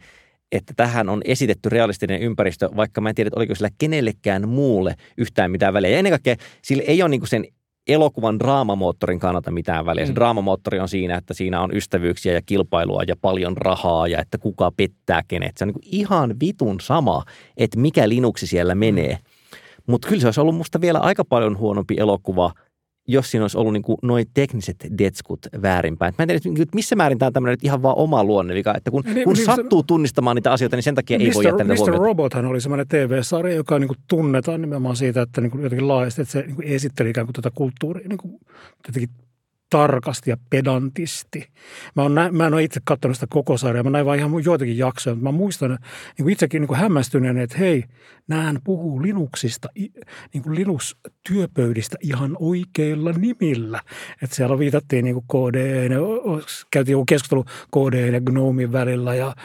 että 0.51 0.73
tähän 0.77 1.09
on 1.09 1.21
esitetty 1.25 1.69
realistinen 1.69 2.21
ympäristö, 2.21 2.69
vaikka 2.75 3.01
mä 3.01 3.09
en 3.09 3.15
tiedä, 3.15 3.27
että 3.27 3.39
oliko 3.39 3.55
sillä 3.55 3.69
kenellekään 3.77 4.49
muulle 4.49 4.95
yhtään 5.17 5.51
mitään 5.51 5.73
väliä. 5.73 5.91
Ja 5.91 5.97
ennen 5.97 6.11
kaikkea 6.11 6.35
sillä 6.61 6.83
ei 6.87 7.01
ole 7.01 7.09
niin 7.09 7.27
sen 7.27 7.45
elokuvan 7.89 8.39
draamamoottorin 8.39 9.19
kannalta 9.19 9.51
mitään 9.51 9.85
väliä. 9.85 10.05
Se 10.05 10.11
Mm. 10.11 10.15
draamamoottori 10.15 10.79
on 10.79 10.89
siinä, 10.89 11.17
että 11.17 11.33
siinä 11.33 11.61
on 11.61 11.75
ystävyyksiä 11.75 12.33
ja 12.33 12.41
kilpailua 12.41 13.03
ja 13.07 13.15
paljon 13.21 13.57
rahaa 13.57 14.07
ja 14.07 14.19
että 14.21 14.37
kuka 14.37 14.71
pettää 14.77 15.21
kenet. 15.27 15.57
Se 15.57 15.63
on 15.65 15.67
niin 15.67 15.89
ihan 15.91 16.35
vitun 16.39 16.79
sama, 16.79 17.23
että 17.57 17.79
mikä 17.79 18.09
Linuxi 18.09 18.47
siellä 18.47 18.75
menee. 18.75 19.17
Mutta 19.87 20.07
kyllä 20.07 20.21
se 20.21 20.27
olisi 20.27 20.41
ollut 20.41 20.55
musta 20.55 20.81
vielä 20.81 20.99
aika 20.99 21.25
paljon 21.25 21.57
huonompi 21.57 21.95
elokuva, 21.97 22.51
jos 23.11 23.31
siinä 23.31 23.43
olisi 23.43 23.57
ollut 23.57 23.73
niin 23.73 23.83
noin 24.01 24.25
tekniset 24.33 24.75
detskut 24.97 25.39
väärinpäin. 25.61 26.13
Mä 26.17 26.23
en 26.23 26.27
tiedä, 26.27 26.61
että 26.61 26.75
missä 26.75 26.95
määrin 26.95 27.17
tämä 27.19 27.27
on 27.27 27.33
tämmöinen 27.33 27.57
ihan 27.63 27.81
vaan 27.81 27.97
oma 27.97 28.23
luonnevika, 28.23 28.73
että 28.77 28.91
kun, 28.91 29.03
Niin, 29.05 29.23
kun 29.23 29.33
niin, 29.33 29.45
sattuu 29.45 29.83
tunnistamaan 29.83 30.35
niitä 30.35 30.51
asioita, 30.51 30.75
niin 30.75 30.83
sen 30.83 30.95
takia 30.95 31.17
ei 31.17 31.31
voi 31.33 31.45
jättää 31.45 31.65
Mr. 31.65 31.69
niitä 31.71 31.81
Mr. 31.83 31.91
huomiota. 31.91 32.05
Robothan 32.05 32.45
oli 32.45 32.61
semmoinen 32.61 32.87
TV-sarja, 32.87 33.55
joka 33.55 33.79
niin 33.79 33.87
kuin 33.87 33.97
tunnetaan 34.07 34.61
nimenomaan 34.61 34.95
siitä, 34.95 35.21
että 35.21 35.41
niin 35.41 35.51
kuin 35.51 35.63
jotenkin 35.63 35.87
laajasti, 35.87 36.21
että 36.21 36.31
se 36.31 36.41
niin 36.41 36.55
kuin 36.55 36.67
esitteli 36.67 37.09
ikään 37.09 37.27
kuin 37.27 37.33
tätä 37.33 37.51
kulttuuria 37.55 38.07
niin 38.07 38.17
kuin 38.17 38.39
jotenkin 38.87 39.09
tarkasti 39.69 40.29
ja 40.29 40.37
pedantisti. 40.49 41.49
Mä, 41.95 42.03
on, 42.03 42.15
mä 42.31 42.47
en 42.47 42.53
ole 42.53 42.63
itse 42.63 42.79
katsonut 42.83 43.17
sitä 43.17 43.27
koko 43.29 43.57
sarjaa, 43.57 43.83
mä 43.83 43.89
näin 43.89 44.05
vaan 44.05 44.17
ihan 44.17 44.31
joitakin 44.45 44.77
jaksoja, 44.77 45.15
mutta 45.15 45.31
mä 45.31 45.37
muistan 45.37 45.69
niin 45.69 46.23
kuin 46.23 46.33
itsekin 46.33 46.61
niin 46.61 46.67
kuin 46.67 46.79
hämmästyneen, 46.79 47.37
että 47.37 47.57
hei, 47.57 47.83
näähän 48.27 48.59
puhuu 48.63 49.01
Linuxista, 49.01 49.69
niin 50.33 50.43
kuin 50.43 50.55
Linux-työpöydistä 50.55 51.97
ihan 52.01 52.37
oikeilla 52.39 53.11
nimillä. 53.11 53.81
Että 54.21 54.35
siellä 54.35 54.59
viitattiin 54.59 55.05
niin 55.05 55.15
kuin 55.15 55.51
KDE, 55.51 55.89
käytiin 56.71 56.91
joku 56.91 57.05
keskustelu 57.05 57.45
KDE 57.45 58.07
ja 58.07 58.21
GNOMEin 58.21 58.71
välillä 58.71 59.15
ja, 59.15 59.35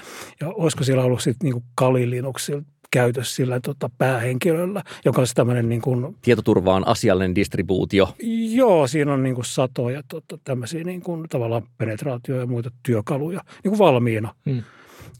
ja 0.40 0.48
olisiko 0.48 0.84
siellä 0.84 1.04
ollut 1.04 1.22
sitten 1.22 1.44
niin 1.46 1.52
kuin 1.52 1.64
Kali 1.74 2.10
Linuxilla 2.10 2.62
käytössä 2.94 3.36
sillä 3.36 3.60
tota, 3.60 3.90
päähenkilöllä, 3.98 4.82
joka 5.04 5.20
on 5.20 5.26
tämmöinen 5.34 5.68
niin 5.68 5.82
kuin, 5.82 6.16
Tietoturva 6.22 6.74
on 6.74 6.86
asiallinen 6.86 7.34
distribuutio. 7.34 8.14
Joo, 8.50 8.86
siinä 8.86 9.12
on 9.12 9.22
niin 9.22 9.34
kuin 9.34 9.44
satoja 9.44 10.02
tota, 10.08 10.38
tämmöisiä 10.44 10.84
niin 10.84 11.02
kuin, 11.02 11.28
tavallaan 11.28 11.62
penetraatio- 11.78 12.36
ja 12.36 12.46
muita 12.46 12.70
työkaluja 12.82 13.40
niin 13.64 13.70
kuin 13.70 13.78
valmiina. 13.78 14.34
Hmm. 14.50 14.62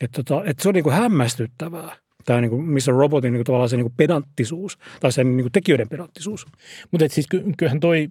Että 0.00 0.22
tota, 0.22 0.44
et 0.44 0.60
se 0.60 0.68
on 0.68 0.74
niin 0.74 0.84
kuin 0.84 0.94
hämmästyttävää. 0.94 1.96
Tämä, 2.24 2.40
niin 2.40 2.50
kuin, 2.50 2.64
missä 2.64 2.92
robotin 2.92 3.32
niin 3.32 3.38
kuin, 3.38 3.46
tavallaan 3.46 3.68
se 3.68 3.76
niin 3.76 3.84
kuin 3.84 3.96
pedanttisuus 3.96 4.78
tai 5.00 5.12
sen 5.12 5.36
niin 5.36 5.44
kuin 5.44 5.52
tekijöiden 5.52 5.88
pedanttisuus. 5.88 6.46
Mutta 6.90 7.06
siis 7.08 7.26
ky- 7.26 7.44
kyllähän 7.58 7.80
toi 7.80 8.08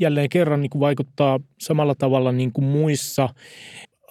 jälleen 0.00 0.28
kerran 0.28 0.60
niin 0.60 0.70
kuin 0.70 0.80
vaikuttaa 0.80 1.40
samalla 1.60 1.94
tavalla 1.94 2.32
niin 2.32 2.52
kuin 2.52 2.64
muissa 2.64 3.28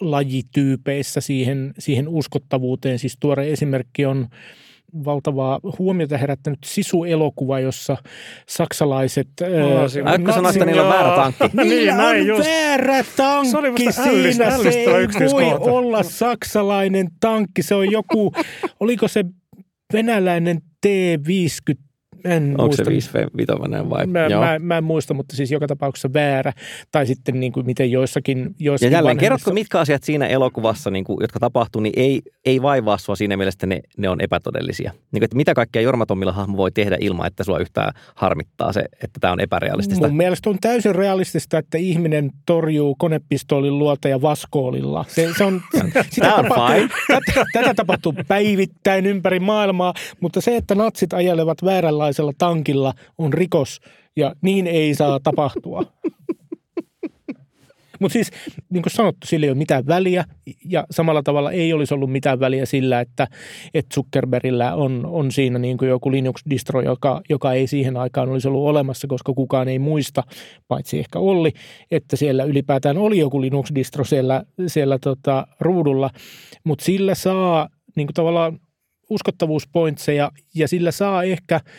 lajityypeissä 0.01 1.21
siihen, 1.21 1.73
siihen 1.79 2.07
uskottavuuteen. 2.07 2.99
Siis 2.99 3.17
tuore 3.19 3.51
esimerkki 3.51 4.05
on 4.05 4.27
valtavaa 5.05 5.59
huomiota 5.79 6.17
herättänyt 6.17 6.59
Sisu-elokuva, 6.65 7.59
jossa 7.59 7.97
saksalaiset... 8.47 9.27
No, 9.41 10.11
Äkkö 10.13 10.33
sanoa, 10.33 10.51
että 10.51 10.65
niillä 10.65 10.83
on 10.83 10.89
väärä 10.89 11.15
tankki? 11.15 11.43
Niin, 11.63 11.87
näin 11.87 12.21
on 12.21 12.27
just. 12.27 12.49
väärä 12.49 13.03
tankki 13.17 13.91
se 13.91 14.03
siinä. 14.03 14.57
Se 14.57 14.69
ei 14.69 14.97
voi 15.31 15.45
olla 15.59 16.03
saksalainen 16.03 17.07
tankki. 17.19 17.63
Se 17.63 17.75
on 17.75 17.91
joku, 17.91 18.33
oliko 18.79 19.07
se 19.07 19.25
venäläinen 19.93 20.61
T-50 20.81 21.90
en 22.25 22.43
Onko 22.43 22.63
muista. 22.63 22.83
se 22.83 22.89
5 22.89 23.09
vai? 23.89 24.07
Mä, 24.07 24.29
mä, 24.29 24.59
mä, 24.59 24.77
en 24.77 24.83
muista, 24.83 25.13
mutta 25.13 25.35
siis 25.35 25.51
joka 25.51 25.67
tapauksessa 25.67 26.09
väärä. 26.13 26.53
Tai 26.91 27.05
sitten 27.05 27.39
niin 27.39 27.51
kuin 27.51 27.65
miten 27.65 27.91
joissakin, 27.91 28.55
joissakin 28.59 28.91
Ja 28.91 28.97
jälleen, 28.97 29.17
kerrotko 29.17 29.53
mitkä 29.53 29.79
asiat 29.79 30.03
siinä 30.03 30.27
elokuvassa, 30.27 30.89
niin 30.89 31.03
kuin, 31.03 31.17
jotka 31.21 31.39
tapahtuu, 31.39 31.81
niin 31.81 31.93
ei, 31.97 32.21
ei 32.45 32.61
vaivaa 32.61 32.97
sua 32.97 33.15
siinä 33.15 33.37
mielessä, 33.37 33.55
että 33.55 33.67
ne, 33.67 33.81
ne 33.97 34.09
on 34.09 34.21
epätodellisia. 34.21 34.91
Niin 34.91 35.19
kuin, 35.19 35.23
että 35.23 35.37
mitä 35.37 35.53
kaikkea 35.53 35.81
Jorma 35.81 36.05
Tommilla 36.05 36.31
hahmo 36.31 36.57
voi 36.57 36.71
tehdä 36.71 36.97
ilman, 36.99 37.27
että 37.27 37.43
sua 37.43 37.59
yhtään 37.59 37.93
harmittaa 38.15 38.73
se, 38.73 38.81
että 39.03 39.19
tämä 39.19 39.33
on 39.33 39.39
epärealistista? 39.39 40.07
Mun 40.07 40.17
mielestä 40.17 40.49
on 40.49 40.57
täysin 40.61 40.95
realistista, 40.95 41.57
että 41.57 41.77
ihminen 41.77 42.31
torjuu 42.45 42.95
konepistoolin 42.95 43.79
luoteja 43.79 44.21
vaskoolilla. 44.21 45.05
Se, 45.07 45.29
se 45.37 45.43
on, 45.43 45.61
sitä 46.09 46.35
on 46.35 46.45
tapahtuu, 46.45 46.87
tätä, 47.07 47.45
tätä 47.53 47.73
tapahtuu 47.73 48.13
päivittäin 48.27 49.05
ympäri 49.05 49.39
maailmaa, 49.39 49.93
mutta 50.19 50.41
se, 50.41 50.55
että 50.55 50.75
natsit 50.75 51.13
ajelevat 51.13 51.57
vääränlaisia 51.63 52.10
suomalaisella 52.13 52.33
tankilla 52.37 52.93
on 53.17 53.33
rikos 53.33 53.79
ja 54.15 54.33
niin 54.41 54.67
ei 54.67 54.95
saa 54.95 55.19
tapahtua. 55.19 55.83
Mutta 57.99 58.13
siis, 58.13 58.31
niin 58.69 58.83
kuin 58.83 58.93
sanottu, 58.93 59.27
sillä 59.27 59.45
ei 59.45 59.49
ole 59.49 59.57
mitään 59.57 59.87
väliä 59.87 60.25
ja 60.65 60.85
samalla 60.91 61.23
tavalla 61.23 61.51
ei 61.51 61.73
olisi 61.73 61.93
ollut 61.93 62.11
mitään 62.11 62.39
väliä 62.39 62.65
sillä, 62.65 63.01
että, 63.01 63.27
että 63.73 63.95
Zuckerbergillä 63.95 64.75
on, 64.75 65.05
on 65.05 65.31
siinä 65.31 65.59
niin 65.59 65.77
kuin 65.77 65.89
joku 65.89 66.11
Linux-distro, 66.11 66.81
joka, 66.81 67.21
joka 67.29 67.53
ei 67.53 67.67
siihen 67.67 67.97
aikaan 67.97 68.29
olisi 68.29 68.47
ollut 68.47 68.67
olemassa, 68.67 69.07
koska 69.07 69.33
kukaan 69.33 69.67
ei 69.67 69.79
muista, 69.79 70.23
paitsi 70.67 70.99
ehkä 70.99 71.19
Olli, 71.19 71.51
että 71.91 72.15
siellä 72.15 72.43
ylipäätään 72.43 72.97
oli 72.97 73.19
joku 73.19 73.41
Linux-distro 73.41 74.03
siellä, 74.03 74.43
siellä 74.67 74.97
tota, 74.99 75.47
ruudulla, 75.59 76.09
mutta 76.63 76.85
sillä 76.85 77.15
saa 77.15 77.69
niin 77.95 78.07
kuin 78.07 78.13
tavallaan 78.13 78.59
uskottavuuspointseja 79.11 80.31
ja 80.55 80.67
sillä 80.67 80.91
saa 80.91 81.23
ehkä– 81.23 81.61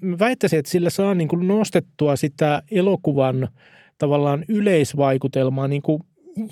mä 0.00 0.18
väittäisin, 0.18 0.58
että 0.58 0.70
sillä 0.70 0.90
saa 0.90 1.14
niin 1.14 1.28
kuin 1.28 1.48
nostettua 1.48 2.16
sitä 2.16 2.62
elokuvan 2.70 3.48
tavallaan 3.98 4.44
yleisvaikutelmaa 4.48 5.68
niin 5.68 5.82
kuin 5.82 6.02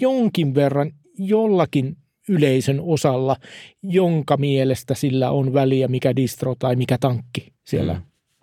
jonkin 0.00 0.54
verran 0.54 0.92
jollakin 1.18 1.96
yleisön 2.28 2.80
osalla, 2.80 3.36
jonka 3.82 4.36
mielestä 4.36 4.94
sillä 4.94 5.30
on 5.30 5.54
väliä, 5.54 5.88
mikä 5.88 6.16
distro 6.16 6.54
tai 6.58 6.76
mikä 6.76 6.98
tankki 6.98 7.52
siellä 7.64 7.94
mm. 7.94 8.02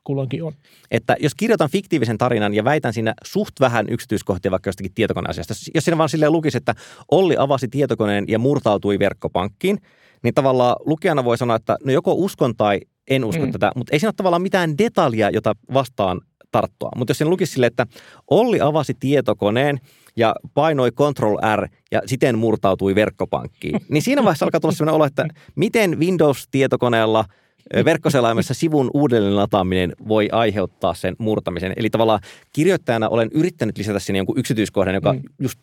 Kulloinkin 0.10 0.44
on. 0.44 0.54
Että 0.92 1.16
jos 1.20 1.36
kirjoitan 1.36 1.70
fiktiivisen 1.70 2.18
tarinan 2.18 2.54
ja 2.54 2.64
väitän 2.64 2.94
siinä 2.94 3.14
suht 3.24 3.60
vähän 3.60 3.90
yksityiskohtia 3.90 4.52
vaikka 4.52 4.68
jostakin 4.68 4.94
tietokoneasiasta, 4.96 5.54
jos 5.76 5.86
siinä 5.86 5.98
vaan 5.98 6.10
silleen 6.10 6.32
lukisi, 6.32 6.58
että 6.58 6.76
Olli 7.12 7.36
avasi 7.38 7.68
tietokoneen 7.68 8.26
ja 8.28 8.40
murtautui 8.40 9.00
verkkopankkiin, 9.00 9.78
niin 10.24 10.34
tavallaan 10.34 10.76
lukijana 10.86 11.24
voi 11.24 11.38
sanoa, 11.38 11.56
että 11.56 11.78
no 11.84 11.92
joko 11.92 12.14
uskon 12.14 12.56
tai 12.56 12.80
en 13.10 13.26
usko 13.26 13.46
mm. 13.46 13.52
tätä, 13.52 13.72
mutta 13.76 13.94
ei 13.94 14.00
siinä 14.00 14.08
ole 14.08 14.14
tavallaan 14.14 14.42
mitään 14.42 14.78
detaljia, 14.78 15.30
jota 15.30 15.54
vastaan 15.74 16.22
tarttua. 16.52 16.92
Mutta 16.96 17.12
jos 17.12 17.18
sen 17.18 17.30
lukisi 17.30 17.54
sille, 17.54 17.66
että 17.66 17.86
Olli 18.30 18.62
avasi 18.62 18.94
tietokoneen 19.00 19.80
ja 20.16 20.36
painoi 20.54 20.92
Ctrl 20.92 21.38
R 21.56 21.68
ja 21.92 22.02
siten 22.06 22.38
murtautui 22.38 22.96
verkkopankkiin, 22.96 23.82
niin 23.90 24.02
siinä 24.02 24.24
vaiheessa 24.24 24.46
alkaa 24.46 24.60
tulla 24.60 24.74
sellainen 24.74 24.96
olo, 24.96 25.06
että 25.06 25.28
miten 25.56 26.00
Windows-tietokoneella 26.00 27.26
verkkoselaimessa 27.86 28.54
sivun 28.54 28.92
uudelleen 28.94 29.36
lataaminen 29.36 29.94
voi 30.08 30.30
aiheuttaa 30.32 30.94
sen 30.94 31.16
murtamisen. 31.18 31.74
Eli 31.78 31.90
tavallaan 31.90 32.20
kirjoittajana 32.54 33.10
olen 33.10 33.30
yrittänyt 33.34 33.78
lisätä 33.78 34.00
sinne 34.00 34.20
jonkun 34.20 34.40
yksityiskohdan, 34.40 34.96
joka 34.96 35.14
mm. 35.14 35.22
just 35.40 35.60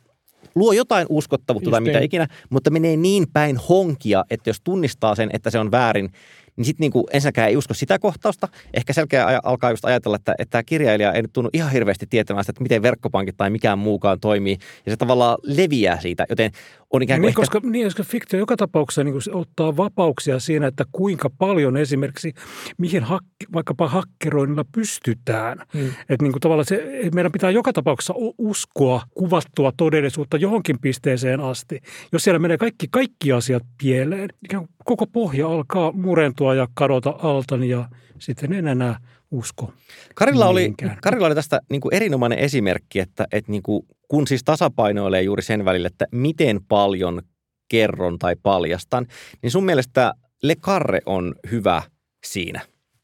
luo 0.55 0.73
jotain 0.73 1.07
uskottavuutta 1.09 1.69
Just 1.69 1.73
tai 1.73 1.81
mitä 1.81 1.99
niin. 1.99 2.05
ikinä, 2.05 2.27
mutta 2.51 2.71
menee 2.71 2.97
niin 2.97 3.27
päin 3.33 3.57
honkia, 3.57 4.25
että 4.31 4.51
jos 4.51 4.61
tunnistaa 4.61 5.15
sen, 5.15 5.31
että 5.33 5.51
se 5.51 5.59
on 5.59 5.71
väärin, 5.71 6.11
niin 6.57 6.65
sitten 6.65 6.85
niinku 6.85 7.07
ensinnäkään 7.13 7.49
ei 7.49 7.57
usko 7.57 7.75
sitä 7.75 7.99
kohtausta. 7.99 8.49
Ehkä 8.75 8.93
selkeä 8.93 9.41
alkaa 9.43 9.71
just 9.71 9.85
ajatella, 9.85 10.17
että, 10.17 10.35
että 10.39 10.51
tämä 10.51 10.63
kirjailija 10.63 11.13
ei 11.13 11.23
nyt 11.23 11.33
tunnu 11.33 11.51
ihan 11.53 11.73
hirveästi 11.73 12.07
tietämään 12.11 12.45
sitä, 12.45 12.51
että 12.51 12.63
miten 12.63 12.83
verkkopankit 12.83 13.37
tai 13.37 13.51
mikään 13.51 13.79
muukaan 13.79 14.21
toimii. 14.21 14.59
Ja 14.87 14.93
se 14.93 14.97
tavallaan 14.97 15.39
leviää 15.43 16.01
siitä, 16.01 16.27
joten 16.29 16.51
on 16.91 17.03
ikään 17.03 17.21
kuin 17.21 17.23
niin, 17.23 17.29
ehkä... 17.29 17.41
koska, 17.41 17.61
niin, 17.63 17.87
koska 17.87 18.03
fiktio 18.03 18.39
joka 18.39 18.57
tapauksessa 18.57 19.05
niin 19.05 19.15
ottaa 19.33 19.77
vapauksia 19.77 20.41
siinä, 20.41 20.67
että 20.67 20.85
kuinka 20.93 21.31
paljon 21.31 21.77
esimerkiksi, 21.77 22.33
mihin 22.79 23.05
hak, 23.05 23.25
vaikkapa 23.53 23.89
hakkeroinnilla 23.89 24.65
pystytään. 24.75 25.59
Hmm. 25.73 25.89
Että 25.89 26.23
niin 26.23 26.33
kuin 26.33 26.41
tavallaan 26.41 26.67
se, 26.67 26.85
meidän 27.15 27.33
pitää 27.33 27.51
joka 27.51 27.73
tapauksessa 27.73 28.15
uskoa 28.39 29.03
kuvattua 29.15 29.73
todellisuutta 29.77 30.37
johonkin 30.37 30.79
pisteeseen 30.81 31.41
asti. 31.41 31.81
Jos 32.13 32.25
siellä 32.25 32.39
menee 32.39 32.59
kaikki, 32.59 32.87
kaikki 32.91 33.33
asiat 33.33 33.63
pieleen, 33.83 34.29
ikään 34.45 34.67
kuin 34.67 34.76
koko 34.87 35.07
pohja 35.07 35.49
alkaa 35.49 35.93
murentua 35.93 36.55
ja 36.55 36.69
kadota 36.75 37.15
alta 37.23 37.57
ja 37.57 37.89
sitten 38.19 38.53
en 38.53 38.69
enää 38.69 39.01
usko. 39.31 39.73
Karilla 40.15 40.47
oli, 40.47 40.75
Karilla 41.03 41.27
oli 41.27 41.35
tästä 41.35 41.61
niin 41.71 41.81
kuin 41.81 41.95
erinomainen 41.95 42.39
esimerkki, 42.39 43.01
että, 43.01 43.27
että 43.33 43.51
niin 43.53 43.63
kuin, 43.63 43.87
kun 44.09 44.27
siis 44.27 44.45
tasapainoilee 44.45 45.23
juuri 45.23 45.43
sen 45.43 45.65
välillä, 45.65 45.87
että 45.87 46.07
miten 46.13 46.61
paljon 46.69 47.23
kerron 47.69 48.19
tai 48.19 48.37
paljastan, 48.43 49.07
niin 49.43 49.51
sun 49.51 49.65
mielestä 49.65 50.15
Le 50.43 50.55
Carre 50.55 51.01
on 51.07 51.35
hyvä 51.51 51.83
siinä. 52.27 52.61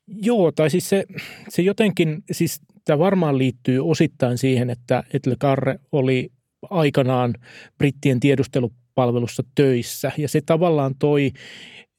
Joo, 0.07 0.53
tai 0.53 0.71
siis 0.71 0.89
se, 0.89 1.05
se 1.49 1.63
jotenkin, 1.63 2.23
siis 2.31 2.61
tämä 2.85 2.99
varmaan 2.99 3.39
liittyy 3.39 3.91
osittain 3.91 4.39
siihen, 4.39 4.71
että, 4.71 5.05
että 5.15 5.31
Le 5.31 5.37
Carre 5.37 5.79
oli 5.93 6.33
aikanaan 6.71 7.35
brittien 7.79 8.21
tiedustelupalvelussa 8.93 9.43
töissä 9.55 10.13
ja 10.19 10.29
se 10.29 10.41
tavallaan 10.47 10.95
toi 10.99 11.31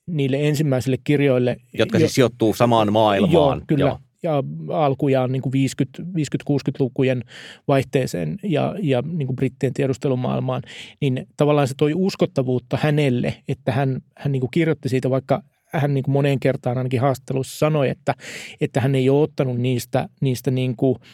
niille 0.08 0.48
ensimmäisille 0.48 0.98
kirjoille. 1.04 1.58
Jotka 1.78 1.98
siis 1.98 2.12
jo, 2.12 2.14
sijoittuu 2.14 2.54
samaan 2.54 2.94
maailmaan. 2.94 3.34
Joo, 3.34 3.62
kyllä. 3.68 3.86
Joo. 3.86 4.00
Ja 4.24 4.44
alkujaan 4.70 5.32
niin 5.32 5.42
kuin 5.42 5.54
50-60-lukujen 5.54 7.24
vaihteeseen 7.68 8.38
ja, 8.44 8.76
ja 8.82 9.04
niin 9.06 9.28
kuin 9.28 9.36
brittien 9.36 9.74
tiedustelumaailmaan, 9.74 10.62
niin 11.02 11.28
tavallaan 11.38 11.68
se 11.68 11.74
toi 11.78 11.94
uskottavuutta 11.96 12.78
hänelle, 12.82 13.44
että 13.48 13.72
hän, 13.72 14.02
hän 14.18 14.32
niin 14.32 14.40
kuin 14.40 14.52
kirjoitti 14.52 14.90
siitä, 14.90 15.10
vaikka 15.10 15.44
hän 15.66 15.94
niin 15.94 16.04
kuin 16.04 16.14
moneen 16.14 16.40
kertaan 16.40 16.78
ainakin 16.78 17.02
haastattelussa 17.02 17.58
sanoi, 17.58 17.90
että, 17.90 18.14
että 18.62 18.82
hän 18.82 18.96
ei 18.96 19.10
ole 19.10 19.22
ottanut 19.22 19.58
niistä, 19.58 20.10
niistä 20.22 20.52
niin 20.52 20.76
kuin– 20.76 20.96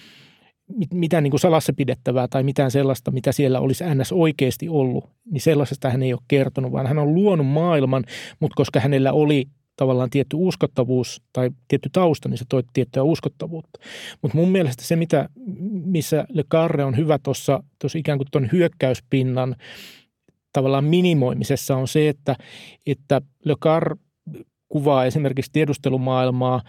mitään 0.94 1.24
niin 1.24 1.32
kuin 1.32 1.40
salassa 1.40 1.74
pidettävää 1.74 2.28
tai 2.28 2.44
mitään 2.44 2.72
sellaista, 2.72 3.12
mitä 3.12 3.32
siellä 3.32 3.60
olisi 3.60 3.84
NS 3.96 4.12
oikeasti 4.12 4.70
ollut, 4.70 5.10
niin 5.32 5.42
sellaisesta 5.42 5.90
hän 5.90 6.04
ei 6.04 6.14
ole 6.14 6.22
kertonut, 6.28 6.72
vaan 6.72 6.88
hän 6.88 7.00
on 7.00 7.16
luonut 7.16 7.48
maailman, 7.48 8.04
mutta 8.40 8.56
koska 8.56 8.80
hänellä 8.80 9.14
oli 9.14 9.46
tavallaan 9.76 10.10
tietty 10.10 10.36
uskottavuus 10.40 11.22
tai 11.34 11.50
tietty 11.68 11.90
tausta, 11.92 12.30
niin 12.30 12.38
se 12.38 12.46
toi 12.50 12.64
tiettyä 12.74 13.04
uskottavuutta. 13.04 13.80
Mutta 14.22 14.38
mun 14.38 14.50
mielestä 14.50 14.84
se, 14.84 14.96
mitä, 14.96 15.30
missä 15.86 16.26
Le 16.30 16.44
Carre 16.44 16.84
on 16.84 16.98
hyvä 16.98 17.20
tuossa 17.24 17.62
ikään 17.96 18.18
kuin 18.18 18.28
tuon 18.32 18.50
hyökkäyspinnan 18.52 19.56
tavallaan 20.54 20.86
minimoimisessa 20.86 21.76
on 21.76 21.88
se, 21.88 22.10
että, 22.10 22.36
että 22.86 23.22
Le 23.46 23.56
Carre 23.62 23.96
kuvaa 24.70 25.06
esimerkiksi 25.06 25.52
tiedustelumaailmaa 25.52 26.62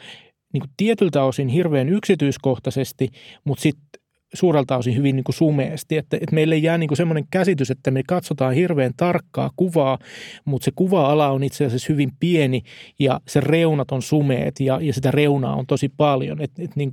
niin 0.52 0.60
kuin 0.60 0.70
tietyltä 0.76 1.24
osin 1.24 1.48
hirveän 1.48 1.88
yksityiskohtaisesti, 1.88 3.08
mutta 3.44 3.62
sitten 3.62 4.00
suurelta 4.34 4.76
osin 4.76 4.96
hyvin 4.96 5.16
niin 5.16 5.24
kuin 5.24 5.34
sumeesti, 5.34 5.96
että, 5.96 6.16
että 6.16 6.34
meille 6.34 6.56
jää 6.56 6.78
niin 6.78 6.88
kuin 6.88 6.96
semmoinen 6.96 7.24
käsitys, 7.30 7.70
että 7.70 7.90
me 7.90 8.02
katsotaan 8.08 8.54
hirveän 8.54 8.92
tarkkaa 8.96 9.50
kuvaa, 9.56 9.98
mutta 10.44 10.64
se 10.64 10.70
kuva-ala 10.74 11.30
on 11.30 11.42
itse 11.42 11.64
asiassa 11.64 11.92
hyvin 11.92 12.10
pieni 12.20 12.62
ja 12.98 13.20
se 13.28 13.40
reunat 13.40 13.92
on 13.92 14.02
sumeet 14.02 14.60
ja, 14.60 14.78
ja 14.80 14.92
sitä 14.92 15.10
reunaa 15.10 15.56
on 15.56 15.66
tosi 15.66 15.88
paljon. 15.96 16.40
Et, 16.40 16.50
et 16.58 16.76
niin 16.76 16.90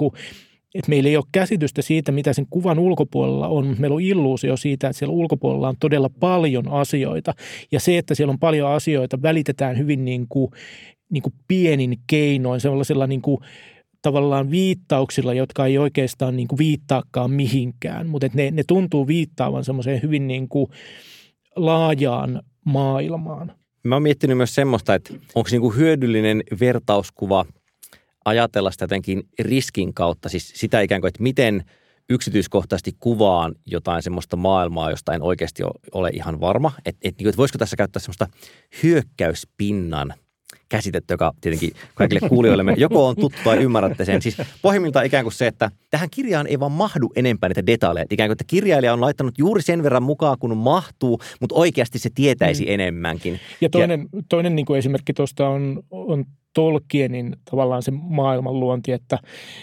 että 0.75 0.89
meillä 0.89 1.09
ei 1.09 1.17
ole 1.17 1.25
käsitystä 1.31 1.81
siitä, 1.81 2.11
mitä 2.11 2.33
sen 2.33 2.47
kuvan 2.49 2.79
ulkopuolella 2.79 3.47
on, 3.47 3.65
mutta 3.65 3.81
meillä 3.81 3.95
on 3.95 4.01
illuusio 4.01 4.57
siitä, 4.57 4.87
että 4.87 4.99
siellä 4.99 5.13
ulkopuolella 5.13 5.69
on 5.69 5.75
todella 5.79 6.09
paljon 6.19 6.67
asioita. 6.67 7.33
Ja 7.71 7.79
se, 7.79 7.97
että 7.97 8.15
siellä 8.15 8.31
on 8.31 8.39
paljon 8.39 8.71
asioita, 8.71 9.21
välitetään 9.21 9.77
hyvin 9.77 10.05
niin 10.05 10.25
kuin, 10.29 10.51
niin 11.09 11.23
kuin 11.23 11.33
pienin 11.47 11.99
keinoin, 12.07 12.61
sellaisilla 12.61 13.07
niin 13.07 13.21
kuin 13.21 13.37
tavallaan 14.01 14.51
viittauksilla, 14.51 15.33
jotka 15.33 15.65
ei 15.65 15.77
oikeastaan 15.77 16.35
niin 16.35 16.47
kuin 16.47 16.57
viittaakaan 16.57 17.31
mihinkään, 17.31 18.07
mutta 18.07 18.29
ne, 18.33 18.51
ne 18.51 18.63
tuntuu 18.67 19.07
viittaavan 19.07 19.65
semmoiseen 19.65 20.01
hyvin 20.01 20.27
niin 20.27 20.49
kuin 20.49 20.67
laajaan 21.55 22.41
maailmaan. 22.65 23.51
Mä 23.83 23.95
oon 23.95 24.03
miettinyt 24.03 24.37
myös 24.37 24.55
semmoista, 24.55 24.95
että 24.95 25.13
onko 25.35 25.49
niin 25.51 25.61
kuin 25.61 25.75
hyödyllinen 25.75 26.43
vertauskuva 26.59 27.45
ajatella 28.25 28.71
sitä 28.71 28.83
jotenkin 28.83 29.23
riskin 29.39 29.93
kautta, 29.93 30.29
siis 30.29 30.51
sitä 30.55 30.81
ikään 30.81 31.01
kuin, 31.01 31.09
että 31.09 31.23
miten 31.23 31.63
yksityiskohtaisesti 32.09 32.91
kuvaan 32.99 33.55
jotain 33.65 34.03
semmoista 34.03 34.37
maailmaa, 34.37 34.89
josta 34.89 35.13
en 35.13 35.21
oikeasti 35.21 35.63
ole 35.91 36.09
ihan 36.09 36.39
varma, 36.39 36.71
että, 36.77 36.99
että, 37.03 37.19
niin 37.19 37.29
että 37.29 37.37
voisiko 37.37 37.57
tässä 37.57 37.75
käyttää 37.75 37.99
semmoista 37.99 38.27
hyökkäyspinnan– 38.83 40.13
käsitetty, 40.69 41.13
joka 41.13 41.33
tietenkin 41.41 41.71
kaikille 41.95 42.29
kuulijoille 42.29 42.73
joko 42.77 43.07
on 43.07 43.15
tuttu 43.15 43.37
tai 43.43 43.57
ymmärrätte 43.57 44.05
sen. 44.05 44.21
Siis 44.21 44.37
pohjimmiltaan 44.61 45.05
ikään 45.05 45.23
kuin 45.23 45.33
se, 45.33 45.47
että 45.47 45.71
tähän 45.89 46.09
kirjaan 46.09 46.47
ei 46.47 46.59
vaan 46.59 46.71
mahdu 46.71 47.11
enempää 47.15 47.49
niitä 47.49 47.65
detaljeja. 47.65 48.05
Ikään 48.09 48.27
kuin, 48.27 48.33
että 48.33 48.43
kirjailija 48.47 48.93
on 48.93 49.01
laittanut 49.01 49.37
juuri 49.37 49.61
sen 49.61 49.83
verran 49.83 50.03
mukaan, 50.03 50.37
kun 50.39 50.57
mahtuu, 50.57 51.19
mutta 51.39 51.55
oikeasti 51.55 51.99
se 51.99 52.09
tietäisi 52.15 52.65
mm. 52.65 52.71
enemmänkin. 52.71 53.39
Ja 53.61 53.69
toinen, 53.69 54.09
ja, 54.13 54.21
toinen 54.29 54.55
niin 54.55 54.65
kuin 54.65 54.77
esimerkki 54.77 55.13
tuosta 55.13 55.49
on, 55.49 55.83
on 55.91 56.25
Tolkienin 56.57 57.35
tavallaan 57.51 57.83
se 57.83 57.91
maailmanluonti, 57.91 58.91
että 58.91 59.19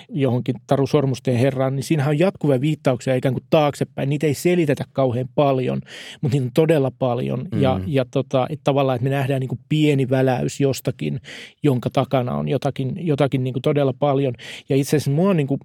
johonkin 0.08 0.54
Taru 0.66 0.86
Sormusten 0.86 1.36
herraan, 1.36 1.76
niin 1.76 1.84
siinähän 1.84 2.10
on 2.10 2.18
jatkuvia 2.18 2.60
viittauksia 2.60 3.14
ikään 3.14 3.34
kuin 3.34 3.44
taaksepäin. 3.50 4.08
Niitä 4.08 4.26
ei 4.26 4.34
selitetä 4.34 4.84
kauhean 4.92 5.28
paljon, 5.34 5.80
mutta 6.20 6.34
niitä 6.34 6.46
on 6.46 6.52
todella 6.54 6.92
paljon. 6.98 7.48
Mm. 7.52 7.62
Ja, 7.62 7.80
ja 7.86 8.04
tota, 8.10 8.46
että 8.50 8.64
tavallaan, 8.64 8.96
että 8.96 9.04
me 9.04 9.10
nähdään 9.10 9.40
niin 9.40 9.48
kuin 9.48 9.60
pieni 9.68 10.10
väläys 10.10 10.60
jostakin, 10.60 11.20
jonka 11.62 11.90
takana 11.90 12.34
on 12.34 12.48
jotakin, 12.48 12.92
jotakin 13.06 13.44
niin 13.44 13.54
kuin 13.54 13.62
todella 13.62 13.94
paljon. 13.98 14.34
Ja 14.68 14.76
itse 14.76 14.96
asiassa 14.96 15.10
mua 15.10 15.34
niin 15.34 15.46
kuin 15.46 15.60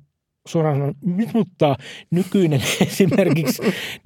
suoraan 0.47 0.93
mutta 1.33 1.75
nykyinen 2.11 2.61
esimerkiksi 2.87 3.61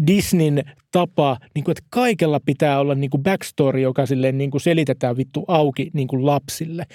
Disneyn 0.07 0.63
tapa, 0.91 1.38
niin 1.55 1.63
kuin, 1.63 1.71
että 1.71 1.84
kaikella 1.89 2.39
pitää 2.39 2.79
olla 2.79 2.95
niin 2.95 3.09
kuin 3.09 3.23
backstory, 3.23 3.79
joka 3.79 4.05
silleen 4.05 4.38
niin 4.38 4.51
kuin 4.51 4.61
selitetään 4.61 5.17
vittu 5.17 5.45
auki 5.47 5.89
niin 5.93 6.07
kuin 6.07 6.25
lapsille. 6.25 6.86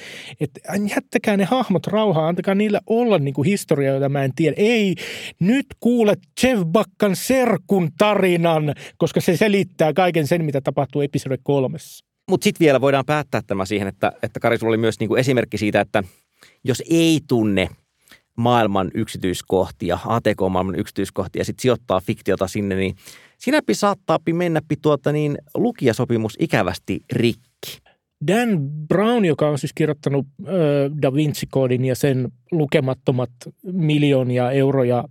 Että 0.41 0.61
jättäkää 0.97 1.37
ne 1.37 1.45
hahmot 1.45 1.87
rauhaa, 1.87 2.29
antakaa 2.29 2.55
niille 2.55 2.81
olla 2.87 3.19
niin 3.19 3.35
kuin 3.35 3.47
historia, 3.47 3.95
jota 3.95 4.09
mä 4.09 4.25
en 4.25 4.35
tiedä. 4.35 4.55
Ei, 4.59 4.95
nyt 5.41 5.67
kuulet 5.81 6.19
Bakkan 6.65 7.17
serkun 7.17 7.91
tarinan, 7.99 8.75
koska 8.99 9.21
se 9.21 9.37
selittää 9.37 9.93
kaiken 9.93 10.27
sen, 10.27 10.45
mitä 10.45 10.61
tapahtuu 10.61 11.03
episode 11.03 11.39
kolmessa. 11.43 12.05
Mutta 12.31 12.45
sitten 12.45 12.65
vielä 12.65 12.81
voidaan 12.81 13.05
päättää 13.07 13.41
tämä 13.47 13.65
siihen, 13.65 13.89
että, 13.89 14.13
että 14.23 14.41
Kari, 14.41 14.59
sulla 14.59 14.71
oli 14.71 14.77
myös 14.77 15.01
niin 15.01 15.09
kuin 15.09 15.21
esimerkki 15.21 15.59
siitä, 15.59 15.81
että 15.81 16.05
jos 16.65 16.83
ei 16.91 17.21
tunne– 17.29 17.69
maailman 18.39 18.91
yksityiskohtia, 18.95 19.99
ATK-maailman 20.07 20.79
yksityiskohtia 20.79 21.41
ja 21.41 21.45
sitten 21.45 21.63
sijoittaa 21.63 22.01
fiktiota 22.01 22.47
sinne, 22.47 22.75
niin 22.75 22.95
sinäpi 23.39 23.75
saattaa 23.75 24.19
mennä 24.33 24.61
tuota 24.83 25.13
niin 25.13 25.39
lukijasopimus 25.55 26.37
ikävästi 26.39 27.01
rikki. 27.13 27.79
Dan 28.27 28.71
Brown, 28.89 29.25
joka 29.25 29.49
on 29.49 29.59
siis 29.59 29.73
kirjoittanut 29.75 30.27
Da 31.03 31.15
Vinci-koodin 31.15 31.85
ja 31.85 31.95
sen 31.95 32.29
lukemattomat 32.53 33.31
miljoonia 33.73 34.51
euroja 34.51 35.05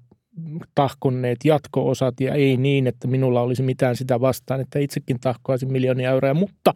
tahkonneet 0.75 1.37
jatko-osat 1.45 2.19
ja 2.19 2.33
ei 2.33 2.57
niin, 2.57 2.87
että 2.87 3.07
minulla 3.07 3.41
olisi 3.41 3.63
mitään 3.63 3.95
sitä 3.95 4.21
vastaan, 4.21 4.61
että 4.61 4.79
itsekin 4.79 5.19
tahkoaisin 5.19 5.71
miljoonia 5.71 6.09
euroja, 6.09 6.33
mutta 6.33 6.73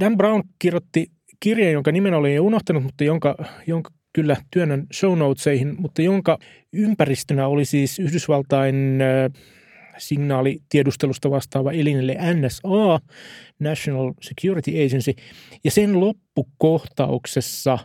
Dan 0.00 0.16
Brown 0.16 0.42
kirjoitti 0.58 1.06
kirjan, 1.40 1.72
jonka 1.72 1.92
nimen 1.92 2.14
olin 2.14 2.34
jo 2.34 2.44
unohtanut, 2.44 2.82
mutta 2.82 3.04
jonka, 3.04 3.36
jonka 3.66 3.90
kyllä 4.18 4.36
työnnän 4.50 4.86
show 4.94 5.18
notesihin, 5.18 5.74
mutta 5.78 6.02
jonka 6.02 6.38
ympäristönä 6.72 7.46
oli 7.46 7.64
siis 7.64 7.98
Yhdysvaltain 7.98 8.98
signaalitiedustelusta 9.98 11.30
vastaava 11.30 11.72
elin, 11.72 11.98
eli 11.98 12.14
NSA, 12.14 13.00
National 13.58 14.12
Security 14.20 14.70
Agency, 14.70 15.14
ja 15.64 15.70
sen 15.70 16.00
loppukohtauksessa, 16.00 17.78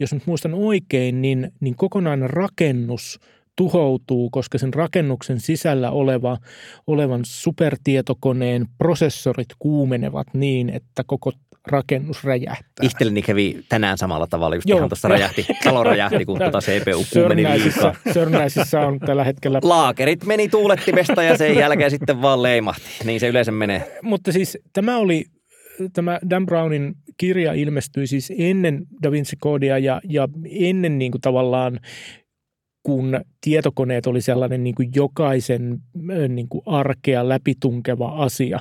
jos 0.00 0.14
nyt 0.14 0.26
muistan 0.26 0.54
oikein, 0.54 1.22
niin, 1.22 1.52
niin 1.60 1.76
kokonainen 1.76 2.30
rakennus 2.30 3.20
tuhoutuu, 3.56 4.30
koska 4.30 4.58
sen 4.58 4.74
rakennuksen 4.74 5.40
sisällä 5.40 5.90
oleva, 5.90 6.38
olevan 6.86 7.20
supertietokoneen 7.24 8.66
prosessorit 8.78 9.48
kuumenevat 9.58 10.26
niin, 10.34 10.70
että 10.70 11.04
koko 11.06 11.32
rakennus 11.66 12.24
räjähtää. 12.24 12.82
Itselleni 12.82 13.22
kävi 13.22 13.64
tänään 13.68 13.98
samalla 13.98 14.26
tavalla, 14.26 14.56
just 14.56 14.68
Joo, 14.68 14.78
ihan 14.78 14.88
tuossa 14.88 15.08
räjähti, 15.08 15.46
talo 15.64 15.84
räjähti, 15.90 16.24
kun 16.24 16.38
tuota 16.38 16.58
CPU 16.60 17.04
kuumeni 17.12 17.44
liikaa. 17.44 17.94
Sörnäisissä 18.14 18.80
on 18.80 19.00
tällä 19.00 19.24
hetkellä... 19.24 19.60
Laakerit 19.62 20.24
meni 20.24 20.48
tuulettimesta 20.48 21.22
ja 21.22 21.36
sen 21.36 21.56
jälkeen 21.56 21.90
sitten 21.90 22.22
vaan 22.22 22.42
leimahti. 22.42 22.84
Niin 23.04 23.20
se 23.20 23.28
yleensä 23.28 23.52
menee. 23.52 23.98
Mutta 24.02 24.32
siis 24.32 24.58
tämä 24.72 24.96
oli, 24.98 25.24
tämä 25.92 26.18
Dan 26.30 26.46
Brownin 26.46 26.94
kirja 27.16 27.52
ilmestyi 27.52 28.06
siis 28.06 28.32
ennen 28.38 28.86
Da 29.02 29.10
Vinci-koodia 29.10 29.78
ja, 29.78 30.00
ja 30.08 30.28
ennen 30.50 30.98
niin 30.98 31.10
kuin 31.10 31.20
tavallaan 31.20 31.80
kun 32.82 33.20
tietokoneet 33.40 34.06
oli 34.06 34.20
sellainen 34.20 34.64
niin 34.64 34.74
kuin 34.74 34.88
jokaisen 34.94 35.78
niin 36.28 36.48
kuin 36.48 36.62
arkea 36.66 37.28
läpitunkeva 37.28 38.08
asia. 38.08 38.60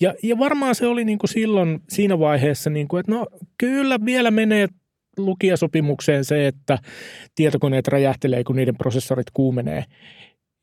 Ja, 0.00 0.14
ja 0.22 0.38
varmaan 0.38 0.74
se 0.74 0.86
oli 0.86 1.04
niin 1.04 1.18
kuin 1.18 1.30
silloin 1.30 1.80
siinä 1.88 2.18
vaiheessa, 2.18 2.70
niin 2.70 2.88
kuin, 2.88 3.00
että 3.00 3.12
no 3.12 3.26
kyllä 3.58 3.98
vielä 4.04 4.30
menee 4.30 4.68
lukijasopimukseen 5.16 6.24
se, 6.24 6.46
että 6.46 6.78
tietokoneet 7.34 7.88
räjähtelee, 7.88 8.44
kun 8.44 8.56
niiden 8.56 8.76
prosessorit 8.76 9.26
kuumenee. 9.34 9.84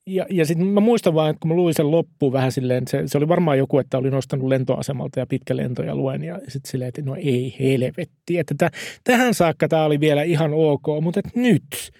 Ja, 0.08 0.26
ja 0.30 0.46
sitten 0.46 0.68
mä 0.68 0.80
muistan 0.80 1.14
vaan, 1.14 1.30
että 1.30 1.40
kun 1.40 1.50
mä 1.50 1.56
luin 1.56 1.74
sen 1.74 1.92
loppuun 1.92 2.34
vähän 2.34 2.52
silleen, 2.52 2.88
se, 2.88 3.04
se 3.06 3.18
oli 3.18 3.28
varmaan 3.28 3.58
joku, 3.58 3.80
että 3.80 3.98
oli 3.98 4.10
nostanut 4.10 4.48
lentoasemalta 4.48 5.20
ja 5.20 5.28
pitkä 5.28 5.56
lento 5.56 5.84
ja 5.84 5.96
luen. 5.96 6.24
Ja 6.24 6.40
sitten 6.48 6.72
silleen, 6.72 6.90
että 6.90 7.02
no 7.02 7.16
ei 7.16 7.56
helvetti, 7.60 8.38
että 8.38 8.56
täh, 8.58 8.72
tähän 9.04 9.34
saakka 9.34 9.68
tämä 9.68 9.86
oli 9.86 10.00
vielä 10.00 10.24
ihan 10.24 10.52
ok, 10.54 10.84
mutta 11.02 11.20
että 11.20 11.40
nyt, 11.40 11.92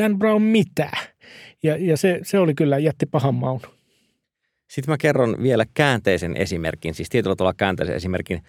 Dan 0.00 0.18
Brown 0.18 0.42
mitä? 0.42 0.90
Ja, 1.62 1.76
ja 1.76 1.96
se, 1.96 2.20
se 2.22 2.38
oli 2.38 2.54
kyllä 2.54 2.78
jätti 2.78 3.06
pahan 3.06 3.34
maun. 3.34 3.60
Sitten 4.68 4.92
mä 4.92 4.98
kerron 4.98 5.36
vielä 5.42 5.66
käänteisen 5.74 6.36
esimerkin, 6.36 6.94
siis 6.94 7.08
tietyllä 7.08 7.36
tavalla 7.36 7.54
käänteisen 7.56 7.96
esimerkin. 7.96 8.42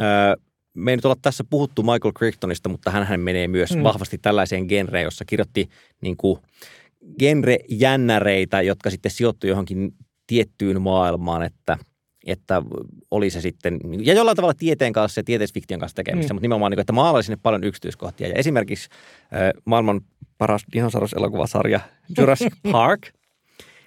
Öö, 0.00 0.06
me 0.74 0.90
ei 0.90 0.96
nyt 0.96 1.04
olla 1.04 1.16
tässä 1.22 1.44
puhuttu 1.50 1.82
Michael 1.82 2.12
Crichtonista, 2.12 2.68
mutta 2.68 2.90
hän 2.90 3.20
menee 3.20 3.48
myös 3.48 3.76
mm. 3.76 3.82
vahvasti 3.82 4.18
tällaiseen 4.18 4.66
genreen, 4.66 5.04
jossa 5.04 5.24
kirjoitti 5.24 5.68
niin 6.00 6.16
kuin 6.16 6.40
genre-jännäreitä, 7.18 8.62
jotka 8.62 8.90
sitten 8.90 9.10
sijoittui 9.10 9.50
johonkin 9.50 9.94
tiettyyn 10.26 10.82
maailmaan, 10.82 11.42
että, 11.42 11.78
että 12.26 12.62
oli 13.10 13.30
se 13.30 13.40
sitten, 13.40 13.78
ja 14.00 14.14
jollain 14.14 14.36
tavalla 14.36 14.54
tieteen 14.54 14.92
kanssa 14.92 15.18
ja 15.18 15.24
tieteisfiktion 15.24 15.80
kanssa 15.80 15.96
tekemistä, 15.96 16.32
mm. 16.32 16.36
mutta 16.36 16.44
nimenomaan, 16.44 16.70
niin 16.70 16.80
että 16.80 16.92
maalaili 16.92 17.24
sinne 17.24 17.38
paljon 17.42 17.64
yksityiskohtia. 17.64 18.28
Ja 18.28 18.34
esimerkiksi 18.34 18.88
äh, 19.22 19.50
maailman 19.64 20.00
paras 20.38 20.62
dinosauruselokuvasarja 20.72 21.80
Jurassic 22.18 22.54
Park– 22.72 23.00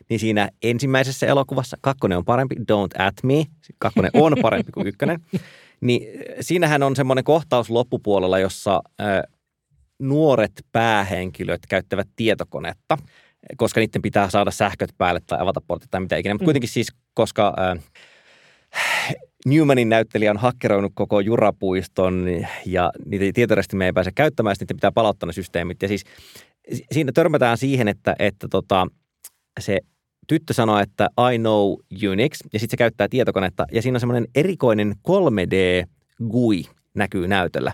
niin 0.09 0.19
siinä 0.19 0.49
ensimmäisessä 0.63 1.27
elokuvassa 1.27 1.77
kakkonen 1.81 2.17
on 2.17 2.25
parempi, 2.25 2.55
Don't 2.55 3.03
at 3.03 3.13
me, 3.23 3.45
kakkonen 3.77 4.11
on 4.13 4.33
parempi 4.41 4.71
kuin 4.71 4.87
ykkönen, 4.87 5.19
niin 5.81 6.23
siinähän 6.41 6.83
on 6.83 6.95
semmoinen 6.95 7.23
kohtaus 7.23 7.69
loppupuolella, 7.69 8.39
jossa 8.39 8.81
äh, 9.01 9.07
nuoret 9.99 10.65
päähenkilöt 10.71 11.61
käyttävät 11.69 12.07
tietokonetta, 12.15 12.97
koska 13.57 13.79
niiden 13.79 14.01
pitää 14.01 14.29
saada 14.29 14.51
sähköt 14.51 14.89
päälle 14.97 15.21
tai 15.27 15.41
avata 15.41 15.61
portit 15.67 15.91
tai 15.91 16.01
mitä 16.01 16.17
ikinä. 16.17 16.33
Mutta 16.33 16.43
mm. 16.43 16.45
kuitenkin 16.45 16.69
siis, 16.69 16.87
koska 17.13 17.53
äh, 17.59 17.83
Newmanin 19.45 19.89
näyttelijä 19.89 20.31
on 20.31 20.37
hakkeroinut 20.37 20.91
koko 20.95 21.19
jurapuiston 21.19 22.25
ja 22.65 22.91
niitä 23.05 23.25
tietojärjestelmiä 23.33 23.85
ei 23.85 23.93
pääse 23.93 24.11
käyttämään, 24.15 24.55
sitten 24.55 24.77
pitää 24.77 24.91
palauttaa 24.91 25.27
ne 25.27 25.33
systeemit. 25.33 25.81
Ja 25.81 25.87
siis 25.87 26.03
siinä 26.91 27.11
törmätään 27.11 27.57
siihen, 27.57 27.87
että, 27.87 28.15
että 28.19 28.47
tota, 28.47 28.87
se 29.59 29.79
tyttö 30.27 30.53
sanoo, 30.53 30.79
että 30.79 31.09
I 31.33 31.37
know 31.37 31.73
Unix, 32.11 32.39
ja 32.53 32.59
sitten 32.59 32.71
se 32.71 32.77
käyttää 32.77 33.07
tietokonetta, 33.07 33.65
ja 33.71 33.81
siinä 33.81 33.95
on 33.95 33.99
semmoinen 33.99 34.27
erikoinen 34.35 34.95
3D-GUI 35.07 36.63
näkyy 36.93 37.27
näytöllä. 37.27 37.73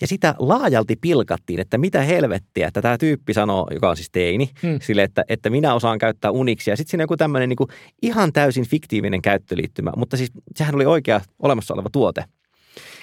Ja 0.00 0.06
sitä 0.06 0.34
laajalti 0.38 0.96
pilkattiin, 1.00 1.60
että 1.60 1.78
mitä 1.78 2.02
helvettiä, 2.02 2.68
että 2.68 2.82
tämä 2.82 2.98
tyyppi 2.98 3.34
sanoo, 3.34 3.68
joka 3.70 3.90
on 3.90 3.96
siis 3.96 4.10
teini, 4.10 4.50
hmm. 4.62 4.78
sille, 4.82 5.02
että, 5.02 5.24
että 5.28 5.50
minä 5.50 5.74
osaan 5.74 5.98
käyttää 5.98 6.30
Unixia. 6.30 6.76
Sitten 6.76 6.90
siinä 6.90 7.02
on 7.02 7.04
joku 7.04 7.16
tämmöinen 7.16 7.48
niin 7.48 7.68
ihan 8.02 8.32
täysin 8.32 8.68
fiktiivinen 8.68 9.22
käyttöliittymä, 9.22 9.92
mutta 9.96 10.16
siis 10.16 10.30
sehän 10.56 10.74
oli 10.74 10.86
oikea 10.86 11.20
olemassa 11.38 11.74
oleva 11.74 11.88
tuote. 11.92 12.24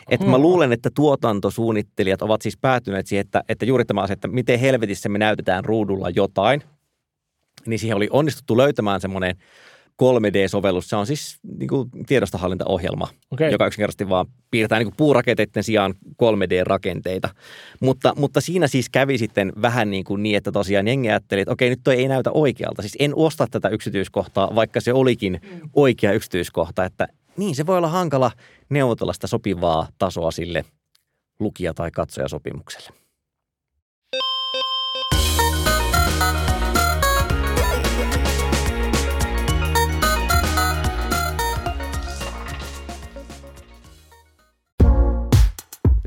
Että 0.09 0.25
mä 0.25 0.37
luulen, 0.37 0.73
että 0.73 0.89
tuotantosuunnittelijat 0.95 2.21
ovat 2.21 2.41
siis 2.41 2.57
päätyneet 2.57 3.07
siihen, 3.07 3.21
että, 3.21 3.43
että 3.49 3.65
juuri 3.65 3.85
tämä 3.85 4.01
asia, 4.01 4.13
että 4.13 4.27
miten 4.27 4.59
helvetissä 4.59 5.09
me 5.09 5.17
näytetään 5.17 5.65
ruudulla 5.65 6.09
jotain, 6.09 6.63
niin 7.67 7.79
siihen 7.79 7.97
oli 7.97 8.07
onnistuttu 8.11 8.57
löytämään 8.57 9.01
semmoinen 9.01 9.35
3D-sovellus. 10.03 10.89
Se 10.89 10.95
on 10.95 11.07
siis 11.07 11.39
niin 11.59 11.67
kuin 11.67 11.89
tiedostohallintaohjelma, 12.07 13.07
okay. 13.31 13.49
joka 13.49 13.67
yksinkertaisesti 13.67 14.09
vaan 14.09 14.25
piirtää 14.51 14.79
niin 14.79 14.87
kuin 14.87 14.97
puurakenteiden 14.97 15.63
sijaan 15.63 15.93
3D-rakenteita. 16.23 17.29
Mutta, 17.81 18.13
mutta 18.17 18.41
siinä 18.41 18.67
siis 18.67 18.89
kävi 18.89 19.17
sitten 19.17 19.53
vähän 19.61 19.91
niin, 19.91 20.03
kuin 20.03 20.23
niin 20.23 20.37
että 20.37 20.51
tosiaan 20.51 20.87
jengi 20.87 21.09
ajatteli, 21.09 21.41
että 21.41 21.51
okei, 21.51 21.69
nyt 21.69 21.79
toi 21.83 21.95
ei 21.95 22.07
näytä 22.07 22.31
oikealta. 22.31 22.81
Siis 22.81 22.95
en 22.99 23.15
osta 23.15 23.47
tätä 23.51 23.69
yksityiskohtaa, 23.69 24.55
vaikka 24.55 24.81
se 24.81 24.93
olikin 24.93 25.39
mm. 25.43 25.69
oikea 25.73 26.13
yksityiskohta. 26.13 26.85
Että 26.85 27.07
niin, 27.37 27.55
se 27.55 27.65
voi 27.65 27.77
olla 27.77 27.87
hankala 27.87 28.31
neuvotella 28.69 29.13
sitä 29.13 29.27
sopivaa 29.27 29.87
tasoa 29.97 30.31
sille 30.31 30.65
lukija- 31.39 31.73
tai 31.73 31.91
katsojasopimukselle. 31.91 32.89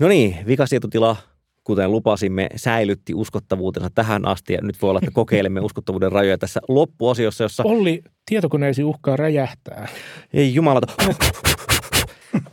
No 0.00 0.08
niin, 0.08 0.36
vikasietotila, 0.46 1.16
kuten 1.64 1.92
lupasimme, 1.92 2.48
säilytti 2.56 3.14
uskottavuutensa 3.14 3.90
tähän 3.94 4.28
asti 4.28 4.52
ja 4.52 4.58
nyt 4.62 4.82
voi 4.82 4.90
olla, 4.90 5.00
että 5.02 5.10
kokeilemme 5.10 5.60
uskottavuuden 5.60 6.12
rajoja 6.12 6.38
tässä 6.38 6.60
loppuosiossa, 6.68 7.44
jossa... 7.44 7.62
Olli, 7.66 8.02
tietokoneesi 8.26 8.84
uhkaa 8.84 9.16
räjähtää. 9.16 9.88
Ei 10.32 10.54
jumalata. 10.54 10.92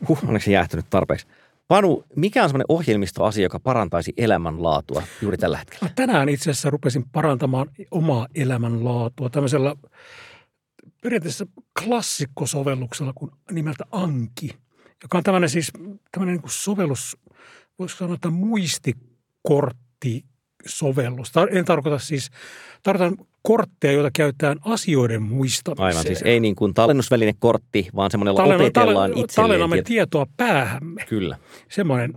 Huh, 0.08 0.20
onneksi 0.28 0.52
jäähtynyt 0.52 0.86
tarpeeksi. 0.90 1.28
Panu, 1.68 2.04
mikä 2.16 2.44
on 2.44 2.50
semmoinen 2.50 2.66
ohjelmistoasia, 2.70 3.44
joka 3.44 3.60
parantaisi 3.60 4.14
elämänlaatua 4.18 5.04
juuri 5.22 5.38
tällä 5.38 5.58
hetkellä? 5.58 5.90
Tänään 5.96 6.30
itse 6.30 6.52
asiassa 6.52 6.70
rupesin 6.70 7.06
parantamaan 7.12 7.68
omaa 7.92 8.28
elämänlaatua 8.36 9.30
tämmöisellä 9.30 9.76
periaatteessa 11.02 11.46
klassikkosovelluksella 11.84 13.14
kuin 13.14 13.32
nimeltä 13.52 13.84
Anki, 13.92 14.50
joka 15.06 15.18
on 15.18 15.24
tämmöinen 15.24 15.50
siis 15.50 15.72
tämmöinen 16.12 16.34
niin 16.34 16.42
kuin 16.42 16.52
sovellus, 16.52 17.18
voisiko 17.80 17.98
sanoa, 17.98 18.16
että 18.16 18.30
muistikortti 18.30 20.26
sovellus. 20.66 21.32
En 21.52 21.66
tarkoita 21.66 22.00
siis, 22.00 22.30
tarkoitan 22.84 23.18
kortteja, 23.42 23.94
joita 23.94 24.10
käytetään 24.16 24.58
asioiden 24.66 25.22
muistamiseen. 25.22 25.88
Aivan, 25.88 26.04
siis 26.04 26.22
ei 26.22 26.40
niin 26.40 26.56
kuin 26.56 26.74
tallennusvälinekortti, 26.74 27.90
vaan 27.96 28.12
semmoinen, 28.12 28.30
jolla 28.32 28.42
Tallenna, 28.42 28.64
opetellaan 28.64 29.12
itselleen. 29.12 29.50
Tallennamme 29.50 29.82
tietoa 29.82 30.26
päähämme. 30.38 31.06
Kyllä. 31.10 31.38
Semmoinen 31.70 32.14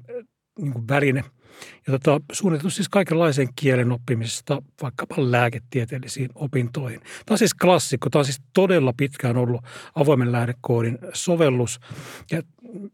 niin 0.58 0.72
kuin 0.72 0.88
väline– 0.88 1.24
ja 1.86 1.98
tota, 1.98 2.20
suunniteltu 2.32 2.70
siis 2.70 2.88
kaikenlaisen 2.88 3.48
kielen 3.56 3.92
oppimisesta 3.92 4.62
vaikkapa 4.82 5.14
lääketieteellisiin 5.18 6.30
opintoihin. 6.34 7.00
Tämä 7.00 7.14
on 7.30 7.38
siis 7.38 7.54
klassikko. 7.54 8.10
Tämä 8.10 8.20
on 8.20 8.24
siis 8.24 8.40
todella 8.54 8.92
pitkään 8.96 9.36
ollut 9.36 9.64
avoimen 9.94 10.32
lähdekoodin 10.32 10.98
sovellus. 11.12 11.80
Ja 12.30 12.42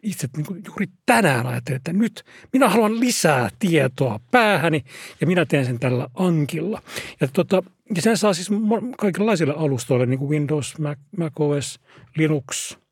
itse 0.03 0.29
niin 0.37 0.47
kuin 0.47 0.63
juuri 0.67 0.87
tänään 1.07 1.47
ajattelin, 1.47 1.77
että 1.77 1.93
nyt 1.93 2.25
minä 2.53 2.69
haluan 2.69 3.01
lisää 3.01 3.49
tietoa 3.59 4.21
päähäni 4.31 4.85
ja 5.21 5.27
minä 5.27 5.45
teen 5.47 5.67
sen 5.67 5.79
tällä 5.79 6.09
ankilla. 6.15 6.83
Ja, 7.21 7.29
tota, 7.33 7.63
ja 7.97 8.03
sen 8.03 8.19
saa 8.19 8.35
siis 8.35 8.51
kaikenlaisille 8.99 9.55
alustoille, 9.57 10.07
niin 10.07 10.19
kuin 10.19 10.31
Windows, 10.31 10.79
Mac, 10.79 10.99
Mac 11.17 11.33
OS, 11.41 11.81
Linux– 12.17 12.77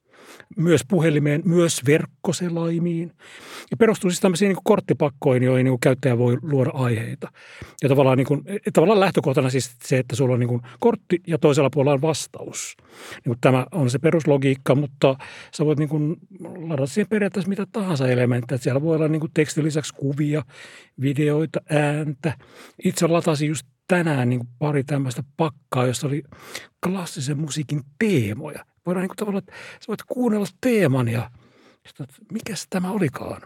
myös 0.56 0.82
puhelimeen, 0.88 1.42
myös 1.44 1.80
verkkoselaimiin. 1.86 3.12
Ja 3.70 3.76
perustuu 3.76 4.10
siis 4.10 4.20
tämmöisiin 4.20 4.48
niin 4.48 4.62
korttipakkoihin, 4.64 5.42
joihin 5.42 5.64
niin 5.64 5.80
käyttäjä 5.80 6.18
voi 6.18 6.38
luoda 6.42 6.70
aiheita. 6.74 7.28
Ja 7.82 7.88
tavallaan, 7.88 8.18
niin 8.18 8.26
kuin, 8.26 8.42
tavallaan 8.72 9.00
lähtökohtana 9.00 9.50
siis 9.50 9.76
se, 9.84 9.98
että 9.98 10.16
sulla 10.16 10.34
on 10.34 10.40
niin 10.40 10.48
kuin 10.48 10.60
kortti 10.80 11.20
ja 11.26 11.38
toisella 11.38 11.70
puolella 11.70 11.94
on 11.94 12.02
vastaus. 12.02 12.76
Niin 13.26 13.36
tämä 13.40 13.66
on 13.72 13.90
se 13.90 13.98
peruslogiikka, 13.98 14.74
mutta 14.74 15.16
sä 15.56 15.64
voit 15.64 15.78
niin 15.78 15.88
kuin 15.88 16.16
ladata 16.68 16.86
siihen 16.86 17.08
periaatteessa 17.08 17.48
mitä 17.48 17.66
tahansa 17.72 18.08
elementtejä. 18.08 18.58
Siellä 18.58 18.82
voi 18.82 18.96
olla 18.96 19.08
niin 19.08 19.20
kuin 19.20 19.32
tekstin 19.34 19.64
lisäksi 19.64 19.94
kuvia, 19.94 20.42
videoita, 21.00 21.60
ääntä. 21.70 22.34
Itse 22.84 23.06
latasin 23.06 23.48
just 23.48 23.66
tänään 23.88 24.28
niin 24.28 24.40
pari 24.58 24.84
tämmöistä 24.84 25.22
pakkaa, 25.36 25.86
jossa 25.86 26.06
oli 26.06 26.22
klassisen 26.86 27.38
musiikin 27.38 27.80
teemoja 27.98 28.64
voidaan 28.86 29.02
niin 29.02 29.16
tavallaan, 29.16 29.42
että 29.48 29.52
sä 29.52 29.88
voit 29.88 30.02
kuunnella 30.08 30.46
teeman 30.60 31.08
ja 31.08 31.30
mikä 32.32 32.54
tämä 32.70 32.90
olikaan. 32.90 33.42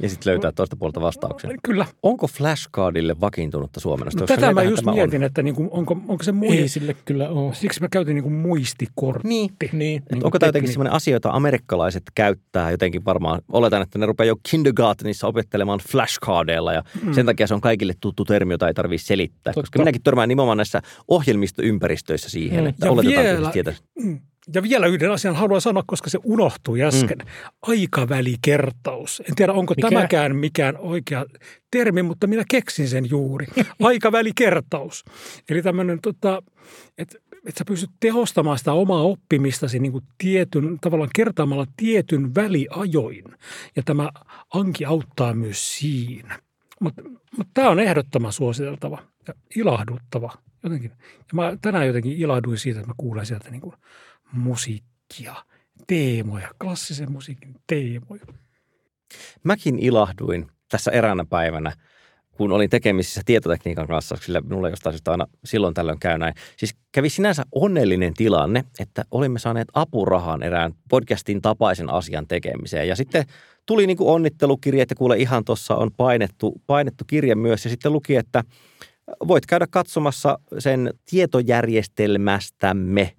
Ja 0.00 0.08
sitten 0.08 0.30
löytää 0.30 0.52
toista 0.52 0.76
puolta 0.76 1.00
vastauksen. 1.00 1.50
Kyllä. 1.62 1.86
Onko 2.02 2.26
flashcardille 2.26 3.20
vakiintunutta 3.20 3.80
Suomessa? 3.80 4.20
No, 4.20 4.26
tätä 4.26 4.52
mä 4.52 4.62
just 4.62 4.84
mietin, 4.84 5.20
on? 5.20 5.26
että 5.26 5.42
niin 5.42 5.54
kuin, 5.54 5.68
onko, 5.72 5.96
onko 6.08 6.24
se 6.24 6.32
muisti. 6.32 6.58
Ei 6.58 6.68
sille 6.68 6.96
kyllä 7.04 7.28
ole. 7.28 7.54
Siksi 7.54 7.80
mä 7.80 7.88
käytin 7.88 8.14
niin 8.14 8.22
kuin 8.22 8.32
muistikortti. 8.32 9.28
Niin. 9.28 9.50
niin. 9.60 10.02
niin 10.12 10.24
onko 10.24 10.38
tämä 10.38 10.48
jotenkin 10.48 10.72
sellainen 10.72 10.92
asia, 10.92 11.12
jota 11.14 11.30
amerikkalaiset 11.30 12.02
käyttää 12.14 12.70
jotenkin 12.70 13.04
varmaan? 13.04 13.40
Oletan, 13.52 13.82
että 13.82 13.98
ne 13.98 14.06
rupeaa 14.06 14.26
jo 14.26 14.36
kindergartenissa 14.50 15.26
opettelemaan 15.26 15.80
flashcardeilla 15.90 16.72
ja 16.72 16.82
mm. 17.02 17.12
sen 17.12 17.26
takia 17.26 17.46
se 17.46 17.54
on 17.54 17.60
kaikille 17.60 17.94
tuttu 18.00 18.24
termi, 18.24 18.54
jota 18.54 18.68
ei 18.68 18.74
tarvitse 18.74 19.06
selittää. 19.06 19.52
Totta. 19.52 19.60
Koska 19.60 19.78
minäkin 19.78 20.02
törmään 20.02 20.28
nimenomaan 20.28 20.56
näissä 20.56 20.82
ohjelmistoympäristöissä 21.08 22.30
siihen, 22.30 22.64
mm. 22.64 22.68
että 22.68 22.86
ja 22.86 22.92
oletetaan 22.92 23.24
vielä, 23.24 23.50
tietää. 23.50 23.74
Mm 24.04 24.20
ja 24.54 24.62
vielä 24.62 24.86
yhden 24.86 25.12
asian 25.12 25.36
haluan 25.36 25.60
sanoa, 25.60 25.82
koska 25.86 26.10
se 26.10 26.18
unohtui 26.24 26.82
äsken. 26.82 27.18
Mm. 27.18 27.24
Aikavälikertaus. 27.62 29.22
En 29.28 29.34
tiedä, 29.34 29.52
onko 29.52 29.74
Mikä? 29.76 29.88
tämäkään 29.88 30.36
mikään 30.36 30.76
oikea 30.78 31.26
termi, 31.70 32.02
mutta 32.02 32.26
minä 32.26 32.44
keksin 32.50 32.88
sen 32.88 33.10
juuri. 33.10 33.46
Aikavälikertaus. 33.82 35.04
Eli 35.50 35.62
tämmöinen, 35.62 35.98
tota, 36.02 36.42
että 36.98 37.18
että 37.46 37.58
sä 37.58 37.64
pystyt 37.64 37.90
tehostamaan 38.00 38.58
sitä 38.58 38.72
omaa 38.72 39.02
oppimistasi 39.02 39.78
niin 39.78 39.92
kuin 39.92 40.04
tietyn, 40.18 40.78
tavallaan 40.80 41.10
kertaamalla 41.14 41.66
tietyn 41.76 42.34
väliajoin. 42.34 43.24
Ja 43.76 43.82
tämä 43.84 44.10
Anki 44.54 44.84
auttaa 44.84 45.34
myös 45.34 45.78
siinä. 45.78 46.38
Mutta 46.80 47.02
mut 47.36 47.48
tämä 47.54 47.70
on 47.70 47.80
ehdottoman 47.80 48.32
suositeltava 48.32 48.98
ja 49.28 49.34
ilahduttava 49.56 50.32
jotenkin. 50.62 50.90
Ja 51.00 51.32
mä 51.32 51.56
tänään 51.62 51.86
jotenkin 51.86 52.12
ilahduin 52.12 52.58
siitä, 52.58 52.80
että 52.80 52.90
mä 52.90 52.94
kuulen 52.96 53.26
sieltä 53.26 53.50
niin 53.50 53.60
kuin 53.60 53.74
musiikkia, 54.32 55.34
teemoja, 55.86 56.48
klassisen 56.62 57.12
musiikin 57.12 57.54
teemoja. 57.66 58.26
Mäkin 59.44 59.78
ilahduin 59.78 60.46
tässä 60.68 60.90
eräänä 60.90 61.24
päivänä, 61.24 61.72
kun 62.30 62.52
olin 62.52 62.70
tekemisissä 62.70 63.20
tietotekniikan 63.24 63.86
kanssa, 63.86 64.16
sillä 64.20 64.40
minulla 64.40 64.68
jostain 64.68 64.92
syystä 64.92 65.10
aina 65.10 65.26
silloin 65.44 65.74
tällöin 65.74 65.98
käy 65.98 66.18
näin. 66.18 66.34
Siis 66.56 66.74
kävi 66.92 67.10
sinänsä 67.10 67.42
onnellinen 67.52 68.14
tilanne, 68.14 68.64
että 68.78 69.04
olimme 69.10 69.38
saaneet 69.38 69.68
apurahan 69.74 70.42
erään 70.42 70.72
podcastin 70.90 71.42
tapaisen 71.42 71.90
asian 71.90 72.26
tekemiseen. 72.26 72.88
Ja 72.88 72.96
sitten 72.96 73.24
tuli 73.66 73.86
niin 73.86 73.96
kuin 73.96 74.10
onnittelukirje, 74.10 74.82
että 74.82 74.94
kuule 74.94 75.16
ihan 75.16 75.44
tuossa 75.44 75.76
on 75.76 75.90
painettu, 75.96 76.60
painettu 76.66 77.04
kirje 77.06 77.34
myös. 77.34 77.64
Ja 77.64 77.70
sitten 77.70 77.92
luki, 77.92 78.16
että 78.16 78.44
voit 79.28 79.46
käydä 79.46 79.66
katsomassa 79.70 80.38
sen 80.58 80.94
tietojärjestelmästämme 81.10 83.12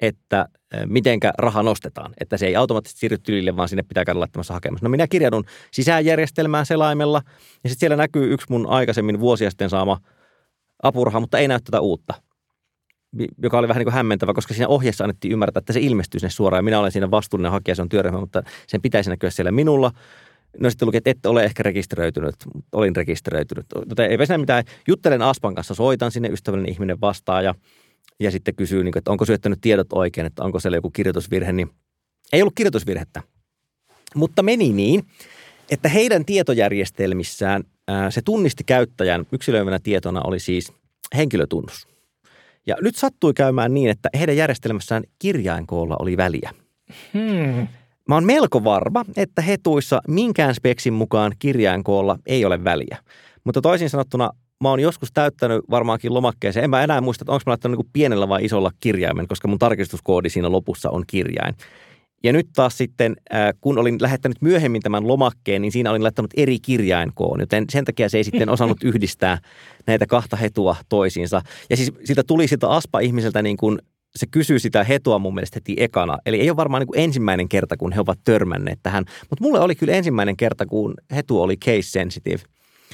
että 0.00 0.48
mitenkä 0.86 1.32
raha 1.38 1.62
nostetaan, 1.62 2.14
että 2.20 2.36
se 2.36 2.46
ei 2.46 2.56
automaattisesti 2.56 3.00
siirry 3.00 3.18
tilille, 3.18 3.56
vaan 3.56 3.68
sinne 3.68 3.82
pitää 3.82 4.04
käydä 4.04 4.20
laittamassa 4.20 4.54
hakemassa. 4.54 4.86
No 4.86 4.90
minä 4.90 5.06
kirjaudun 5.06 5.44
sisäänjärjestelmään 5.70 6.66
selaimella 6.66 7.22
ja 7.64 7.70
sitten 7.70 7.80
siellä 7.80 7.96
näkyy 7.96 8.32
yksi 8.32 8.46
mun 8.50 8.66
aikaisemmin 8.66 9.20
vuosia 9.20 9.50
sitten 9.50 9.70
saama 9.70 10.00
apuraha, 10.82 11.20
mutta 11.20 11.38
ei 11.38 11.48
näy 11.48 11.60
tätä 11.64 11.80
uutta, 11.80 12.14
joka 13.42 13.58
oli 13.58 13.68
vähän 13.68 13.80
niin 13.80 13.86
kuin 13.86 13.94
hämmentävä, 13.94 14.34
koska 14.34 14.54
siinä 14.54 14.68
ohjeessa 14.68 15.04
annettiin 15.04 15.32
ymmärtää, 15.32 15.58
että 15.58 15.72
se 15.72 15.80
ilmestyy 15.80 16.20
sinne 16.20 16.30
suoraan 16.30 16.64
minä 16.64 16.80
olen 16.80 16.92
siinä 16.92 17.10
vastuullinen 17.10 17.52
hakija, 17.52 17.74
se 17.74 17.82
on 17.82 17.88
työryhmä, 17.88 18.20
mutta 18.20 18.42
sen 18.66 18.82
pitäisi 18.82 19.10
näkyä 19.10 19.30
siellä 19.30 19.50
minulla. 19.50 19.90
No 20.60 20.70
sitten 20.70 20.86
luki, 20.86 20.96
että 20.96 21.10
ette 21.10 21.28
ole 21.28 21.44
ehkä 21.44 21.62
rekisteröitynyt, 21.62 22.34
olin 22.72 22.96
rekisteröitynyt. 22.96 23.66
Mutta 23.88 24.06
eipä 24.06 24.26
siinä 24.26 24.38
mitään. 24.38 24.64
Juttelen 24.88 25.22
Aspan 25.22 25.54
kanssa, 25.54 25.74
soitan 25.74 26.10
sinne, 26.10 26.28
ystävällinen 26.28 26.72
ihminen 26.72 27.00
vastaa 27.00 27.42
ja, 27.42 27.54
ja 28.20 28.30
sitten 28.30 28.54
kysyy, 28.54 28.84
niin 28.84 28.92
kuin, 28.92 29.00
että 29.00 29.10
onko 29.10 29.24
syöttänyt 29.24 29.60
tiedot 29.60 29.92
oikein, 29.92 30.26
että 30.26 30.44
onko 30.44 30.60
siellä 30.60 30.76
joku 30.76 30.90
kirjoitusvirhe, 30.90 31.52
niin 31.52 31.70
ei 32.32 32.42
ollut 32.42 32.54
kirjoitusvirhettä. 32.54 33.22
Mutta 34.14 34.42
meni 34.42 34.72
niin, 34.72 35.02
että 35.70 35.88
heidän 35.88 36.24
tietojärjestelmissään 36.24 37.64
ää, 37.88 38.10
se 38.10 38.22
tunnisti 38.22 38.64
käyttäjän 38.64 39.26
yksilöimänä 39.32 39.78
tietona 39.82 40.20
oli 40.24 40.38
siis 40.38 40.72
henkilötunnus. 41.16 41.88
Ja 42.66 42.76
nyt 42.80 42.96
sattui 42.96 43.34
käymään 43.34 43.74
niin, 43.74 43.90
että 43.90 44.08
heidän 44.18 44.36
järjestelmässään 44.36 45.02
kirjainkoolla 45.18 45.96
oli 45.98 46.16
väliä. 46.16 46.50
Hmm. 47.14 47.68
Mä 48.08 48.14
oon 48.14 48.24
melko 48.24 48.64
varma, 48.64 49.04
että 49.16 49.42
hetuissa 49.42 50.00
minkään 50.08 50.54
speksin 50.54 50.92
mukaan 50.92 51.32
kirjainkoolla 51.38 52.18
ei 52.26 52.44
ole 52.44 52.64
väliä. 52.64 52.98
Mutta 53.44 53.60
toisin 53.60 53.90
sanottuna 53.90 54.30
mä 54.62 54.70
oon 54.70 54.80
joskus 54.80 55.12
täyttänyt 55.12 55.62
varmaankin 55.70 56.14
lomakkeeseen. 56.14 56.64
En 56.64 56.70
mä 56.70 56.82
enää 56.82 57.00
muista, 57.00 57.22
että 57.22 57.32
onko 57.32 57.42
mä 57.46 57.50
laittanut 57.50 57.78
niin 57.78 57.90
pienellä 57.92 58.28
vai 58.28 58.44
isolla 58.44 58.70
kirjaimen, 58.80 59.28
koska 59.28 59.48
mun 59.48 59.58
tarkistuskoodi 59.58 60.30
siinä 60.30 60.52
lopussa 60.52 60.90
on 60.90 61.04
kirjain. 61.06 61.54
Ja 62.24 62.32
nyt 62.32 62.48
taas 62.54 62.78
sitten, 62.78 63.16
kun 63.60 63.78
olin 63.78 63.96
lähettänyt 64.00 64.42
myöhemmin 64.42 64.82
tämän 64.82 65.08
lomakkeen, 65.08 65.62
niin 65.62 65.72
siinä 65.72 65.90
olin 65.90 66.02
laittanut 66.02 66.30
eri 66.36 66.60
kirjainkoon, 66.60 67.40
joten 67.40 67.64
sen 67.70 67.84
takia 67.84 68.08
se 68.08 68.16
ei 68.16 68.24
sitten 68.24 68.48
osannut 68.48 68.84
yhdistää 68.90 69.38
näitä 69.86 70.06
kahta 70.06 70.36
hetua 70.36 70.76
toisiinsa. 70.88 71.42
Ja 71.70 71.76
siis 71.76 71.92
siitä 72.04 72.22
tuli 72.22 72.48
sitä 72.48 72.68
aspa-ihmiseltä 72.68 73.42
niin 73.42 73.56
kuin 73.56 73.78
se 74.16 74.26
kysyy 74.30 74.58
sitä 74.58 74.84
hetua 74.84 75.18
mun 75.18 75.34
mielestä 75.34 75.56
heti 75.56 75.74
ekana. 75.78 76.18
Eli 76.26 76.40
ei 76.40 76.50
ole 76.50 76.56
varmaan 76.56 76.82
niin 76.82 77.04
ensimmäinen 77.04 77.48
kerta, 77.48 77.76
kun 77.76 77.92
he 77.92 78.00
ovat 78.00 78.18
törmänneet 78.24 78.78
tähän. 78.82 79.04
Mutta 79.30 79.44
mulle 79.44 79.60
oli 79.60 79.74
kyllä 79.74 79.92
ensimmäinen 79.92 80.36
kerta, 80.36 80.66
kun 80.66 80.94
hetu 81.14 81.42
oli 81.42 81.56
case 81.56 81.82
sensitive. 81.82 82.42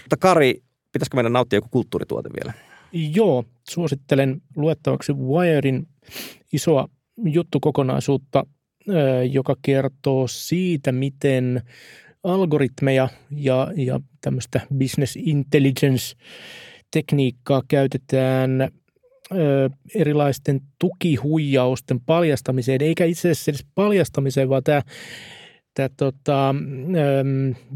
Mutta 0.03 0.17
Kari, 0.17 0.63
pitäisikö 0.95 1.17
meidän 1.17 1.33
nauttia 1.33 1.57
joku 1.57 1.69
kulttuurituote 1.71 2.29
vielä? 2.43 2.53
Joo, 2.93 3.45
suosittelen 3.71 4.43
luettavaksi 4.57 5.13
Wirein 5.13 5.87
isoa 6.53 6.89
juttukokonaisuutta, 7.25 8.47
joka 9.31 9.57
kertoo 9.63 10.27
siitä, 10.29 10.93
miten 10.93 11.63
algoritmeja 12.25 13.09
ja, 13.31 13.73
ja 13.77 14.01
tämmöistä 14.21 14.61
business 14.79 15.17
intelligence 15.17 16.15
tekniikkaa 16.91 17.63
käytetään– 17.69 18.51
erilaisten 19.95 20.61
tukihuijausten 20.79 22.01
paljastamiseen, 22.01 22.83
eikä 22.83 23.05
itse 23.05 23.31
asiassa 23.31 23.51
edes 23.51 23.67
paljastamiseen, 23.75 24.49
vaan 24.49 24.63
tämä, 24.63 24.83
tämä 25.75 25.89
tota, 25.97 26.55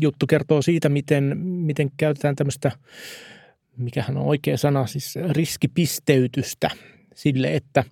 juttu 0.01 0.27
kertoo 0.27 0.63
siitä, 0.63 0.89
miten, 0.89 1.39
miten 1.39 1.91
käytetään 1.97 2.37
tämmöistä, 2.37 2.73
mikähän 3.77 4.17
on 4.17 4.27
oikea 4.27 4.57
sana, 4.57 4.87
siis 4.87 5.15
riskipisteytystä 5.31 6.71
sille, 7.15 7.55
että, 7.55 7.85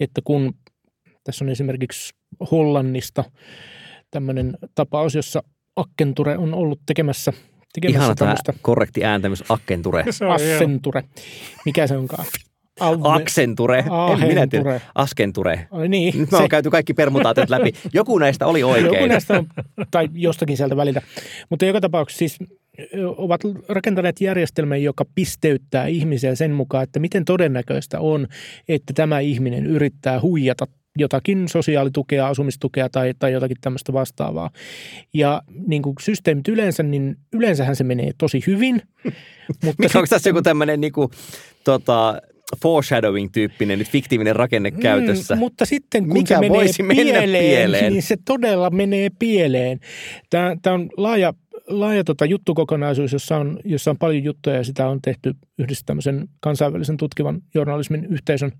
että 0.00 0.20
kun 0.24 0.54
tässä 1.24 1.44
on 1.44 1.48
esimerkiksi 1.48 2.14
Hollannista 2.50 3.24
tämmöinen 4.10 4.58
tapaus, 4.74 5.14
jossa 5.14 5.42
Akkenture 5.76 6.38
on 6.38 6.54
ollut 6.54 6.80
tekemässä 6.86 7.32
tekemässä 7.72 7.98
Ihana 7.98 8.14
tämä 8.14 8.58
korrekti 8.62 9.04
ääntämys, 9.04 9.44
Akkenture. 9.48 10.04
Assenture. 10.28 11.04
Mikä 11.66 11.86
se 11.86 11.96
onkaan? 11.96 12.24
Aksenture. 13.02 13.84
En 14.22 14.28
minä 14.28 14.46
tiedä. 14.46 14.80
Askenture. 14.94 15.66
Ai 15.70 15.88
niin. 15.88 16.18
Nyt 16.18 16.30
me 16.30 16.38
se... 16.38 16.42
on 16.42 16.48
käyty 16.48 16.70
kaikki 16.70 16.94
permutaatiot 16.94 17.50
läpi. 17.50 17.72
Joku 17.92 18.18
näistä 18.18 18.46
oli 18.46 18.62
oikein. 18.62 18.94
Joku 18.94 19.06
näistä 19.06 19.38
on, 19.38 19.46
tai 19.90 20.08
jostakin 20.12 20.56
sieltä 20.56 20.76
välillä. 20.76 21.00
Mutta 21.50 21.64
joka 21.64 21.80
tapauksessa 21.80 22.18
siis 22.18 22.38
ovat 23.16 23.40
rakentaneet 23.68 24.20
järjestelmän, 24.20 24.82
joka 24.82 25.04
pisteyttää 25.14 25.86
ihmisiä 25.86 26.34
sen 26.34 26.50
mukaan, 26.50 26.84
että 26.84 27.00
miten 27.00 27.24
todennäköistä 27.24 28.00
on, 28.00 28.26
että 28.68 28.92
tämä 28.92 29.20
ihminen 29.20 29.66
yrittää 29.66 30.20
huijata 30.20 30.66
jotakin 30.98 31.48
sosiaalitukea, 31.48 32.26
asumistukea 32.28 32.88
tai, 32.88 33.14
tai 33.18 33.32
jotakin 33.32 33.56
tämmöistä 33.60 33.92
vastaavaa. 33.92 34.50
Ja 35.14 35.42
niin 35.66 35.82
kuin 35.82 35.94
systeemit 36.00 36.48
yleensä, 36.48 36.82
niin 36.82 37.16
yleensähän 37.32 37.76
se 37.76 37.84
menee 37.84 38.10
tosi 38.18 38.42
hyvin. 38.46 38.82
mutta 39.64 39.98
Onko 39.98 40.06
tässä 40.10 40.30
joku 40.30 40.42
tämmöinen 40.42 40.80
niin 40.80 40.92
kuin, 40.92 41.08
tota, 41.64 42.20
foreshadowing-tyyppinen 42.62 43.84
fiktiivinen 43.84 44.36
rakenne 44.36 44.70
mm, 44.70 44.78
käytössä. 44.78 45.36
mutta 45.36 45.64
sitten 45.64 46.04
kun 46.04 46.12
Mikä 46.12 46.34
se 46.34 46.82
menee 46.82 47.04
pieleen, 47.04 47.44
pieleen, 47.44 47.92
niin 47.92 48.02
se 48.02 48.16
todella 48.24 48.70
menee 48.70 49.08
pieleen. 49.18 49.80
Tämä, 50.30 50.56
tämä 50.62 50.74
on 50.74 50.90
laaja, 50.96 51.34
laaja 51.68 52.04
tota 52.04 52.24
juttukokonaisuus, 52.24 53.12
jossa 53.12 53.36
on, 53.36 53.60
jossa 53.64 53.90
on 53.90 53.98
paljon 53.98 54.24
juttuja 54.24 54.56
ja 54.56 54.64
sitä 54.64 54.88
on 54.88 55.02
tehty 55.02 55.34
yhdessä 55.58 55.82
tämmöisen 55.86 56.28
kansainvälisen 56.40 56.96
tutkivan 56.96 57.42
journalismin 57.54 58.04
yhteisön 58.04 58.52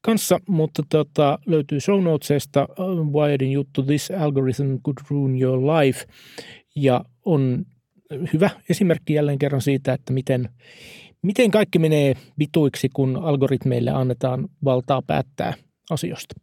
kanssa, 0.00 0.40
mutta 0.48 0.82
tota, 0.88 1.38
löytyy 1.46 1.80
show 1.80 2.02
notesista 2.02 2.68
uh, 2.78 3.12
Wiredin 3.12 3.52
juttu 3.52 3.82
This 3.82 4.12
Algorithm 4.18 4.76
Could 4.84 4.96
Ruin 5.10 5.42
Your 5.42 5.60
Life 5.60 6.04
ja 6.76 7.04
on 7.24 7.66
hyvä 8.32 8.50
esimerkki 8.68 9.14
jälleen 9.14 9.38
kerran 9.38 9.62
siitä, 9.62 9.92
että 9.92 10.12
miten– 10.12 10.48
Miten 11.24 11.50
kaikki 11.50 11.78
menee 11.78 12.14
vituiksi, 12.38 12.88
kun 12.88 13.16
algoritmeille 13.22 13.90
annetaan 13.90 14.48
valtaa 14.64 15.02
päättää 15.02 15.54
asioista? 15.90 16.34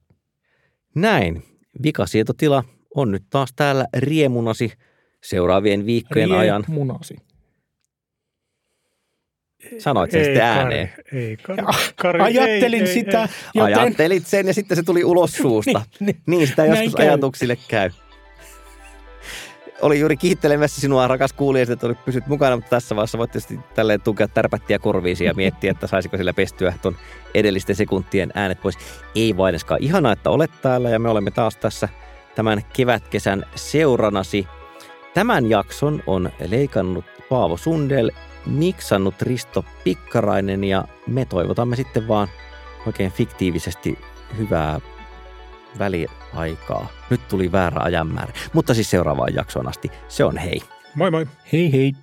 Näin. 0.96 1.44
Vikasietotila 1.84 2.64
on 2.96 3.12
nyt 3.12 3.24
taas 3.30 3.50
täällä 3.56 3.86
riemunasi 3.98 4.74
seuraavien 5.24 5.86
viikkojen 5.86 6.28
riemunasi. 6.30 6.50
ajan. 6.50 6.64
Riemunasi. 6.68 7.16
Sanoit 9.78 10.12
sen 10.12 10.24
sitten 10.26 10.44
ääneen. 10.44 10.94
Ei, 11.14 11.38
kari, 11.38 11.64
kari, 11.96 12.20
Ajattelin 12.20 12.82
ei, 12.82 12.94
sitä. 12.94 13.22
Ei, 13.24 13.30
joten... 13.54 13.80
Ajattelit 13.80 14.28
sen 14.28 14.48
ja 14.48 14.54
sitten 14.54 14.78
se 14.78 14.84
tuli 14.84 15.04
ulos 15.04 15.34
suusta. 15.42 15.82
niin, 16.00 16.06
niin, 16.06 16.24
niin 16.28 16.48
sitä 16.48 16.66
joskus 16.66 16.96
käy. 16.96 17.06
ajatuksille 17.08 17.58
käy 17.68 17.90
oli 19.82 20.00
juuri 20.00 20.18
kiittelemässä 20.18 20.82
sinua, 20.82 21.08
rakas 21.08 21.34
kuulija, 21.34 21.66
että 21.70 21.88
olit 21.88 22.06
pysyt 22.06 22.28
mukana, 22.28 22.56
mutta 22.56 22.70
tässä 22.70 22.96
vaiheessa 22.96 23.18
voit 23.18 23.32
tietysti 23.32 23.60
tälleen 23.76 24.02
tukea 24.02 24.28
tärpättiä 24.28 24.80
korviisi 24.80 25.26
ja 25.26 25.34
miettiä, 25.34 25.72
että 25.72 25.88
saisiko 25.88 26.18
sillä 26.18 26.34
pestyä 26.34 26.74
tuon 26.82 26.96
edellisten 27.34 27.76
sekuntien 27.76 28.32
äänet 28.36 28.62
pois. 28.62 28.78
Ei 29.16 29.38
vaineskaan. 29.38 29.84
Ihanaa, 29.84 30.12
että 30.12 30.30
olet 30.30 30.52
täällä 30.62 30.90
ja 30.90 31.00
me 31.00 31.10
olemme 31.10 31.32
taas 31.32 31.58
tässä 31.58 31.90
tämän 32.36 32.62
kevätkesän 32.74 33.46
seuranasi. 33.56 34.48
Tämän 35.14 35.50
jakson 35.50 36.04
on 36.08 36.30
leikannut 36.48 37.06
Paavo 37.30 37.58
Sundel, 37.58 38.12
miksannut 38.46 39.22
Risto 39.22 39.66
Pikkarainen 39.84 40.64
ja 40.64 40.86
me 41.08 41.26
toivotamme 41.26 41.76
sitten 41.76 42.08
vaan 42.08 42.28
oikein 42.88 43.12
fiktiivisesti 43.12 44.00
hyvää 44.38 44.80
väliaikaa. 45.80 46.88
Nyt 47.10 47.28
tuli 47.28 47.52
väärä 47.52 47.82
ajanmäärä. 47.84 48.34
Mutta 48.54 48.74
siis 48.74 48.90
seuraavaan 48.90 49.36
jaksoon 49.36 49.68
asti. 49.68 49.92
Se 50.08 50.24
on 50.24 50.38
hei. 50.38 50.62
Moi 50.96 51.12
moi. 51.12 51.28
Hei 51.54 51.72
hei. 51.72 51.94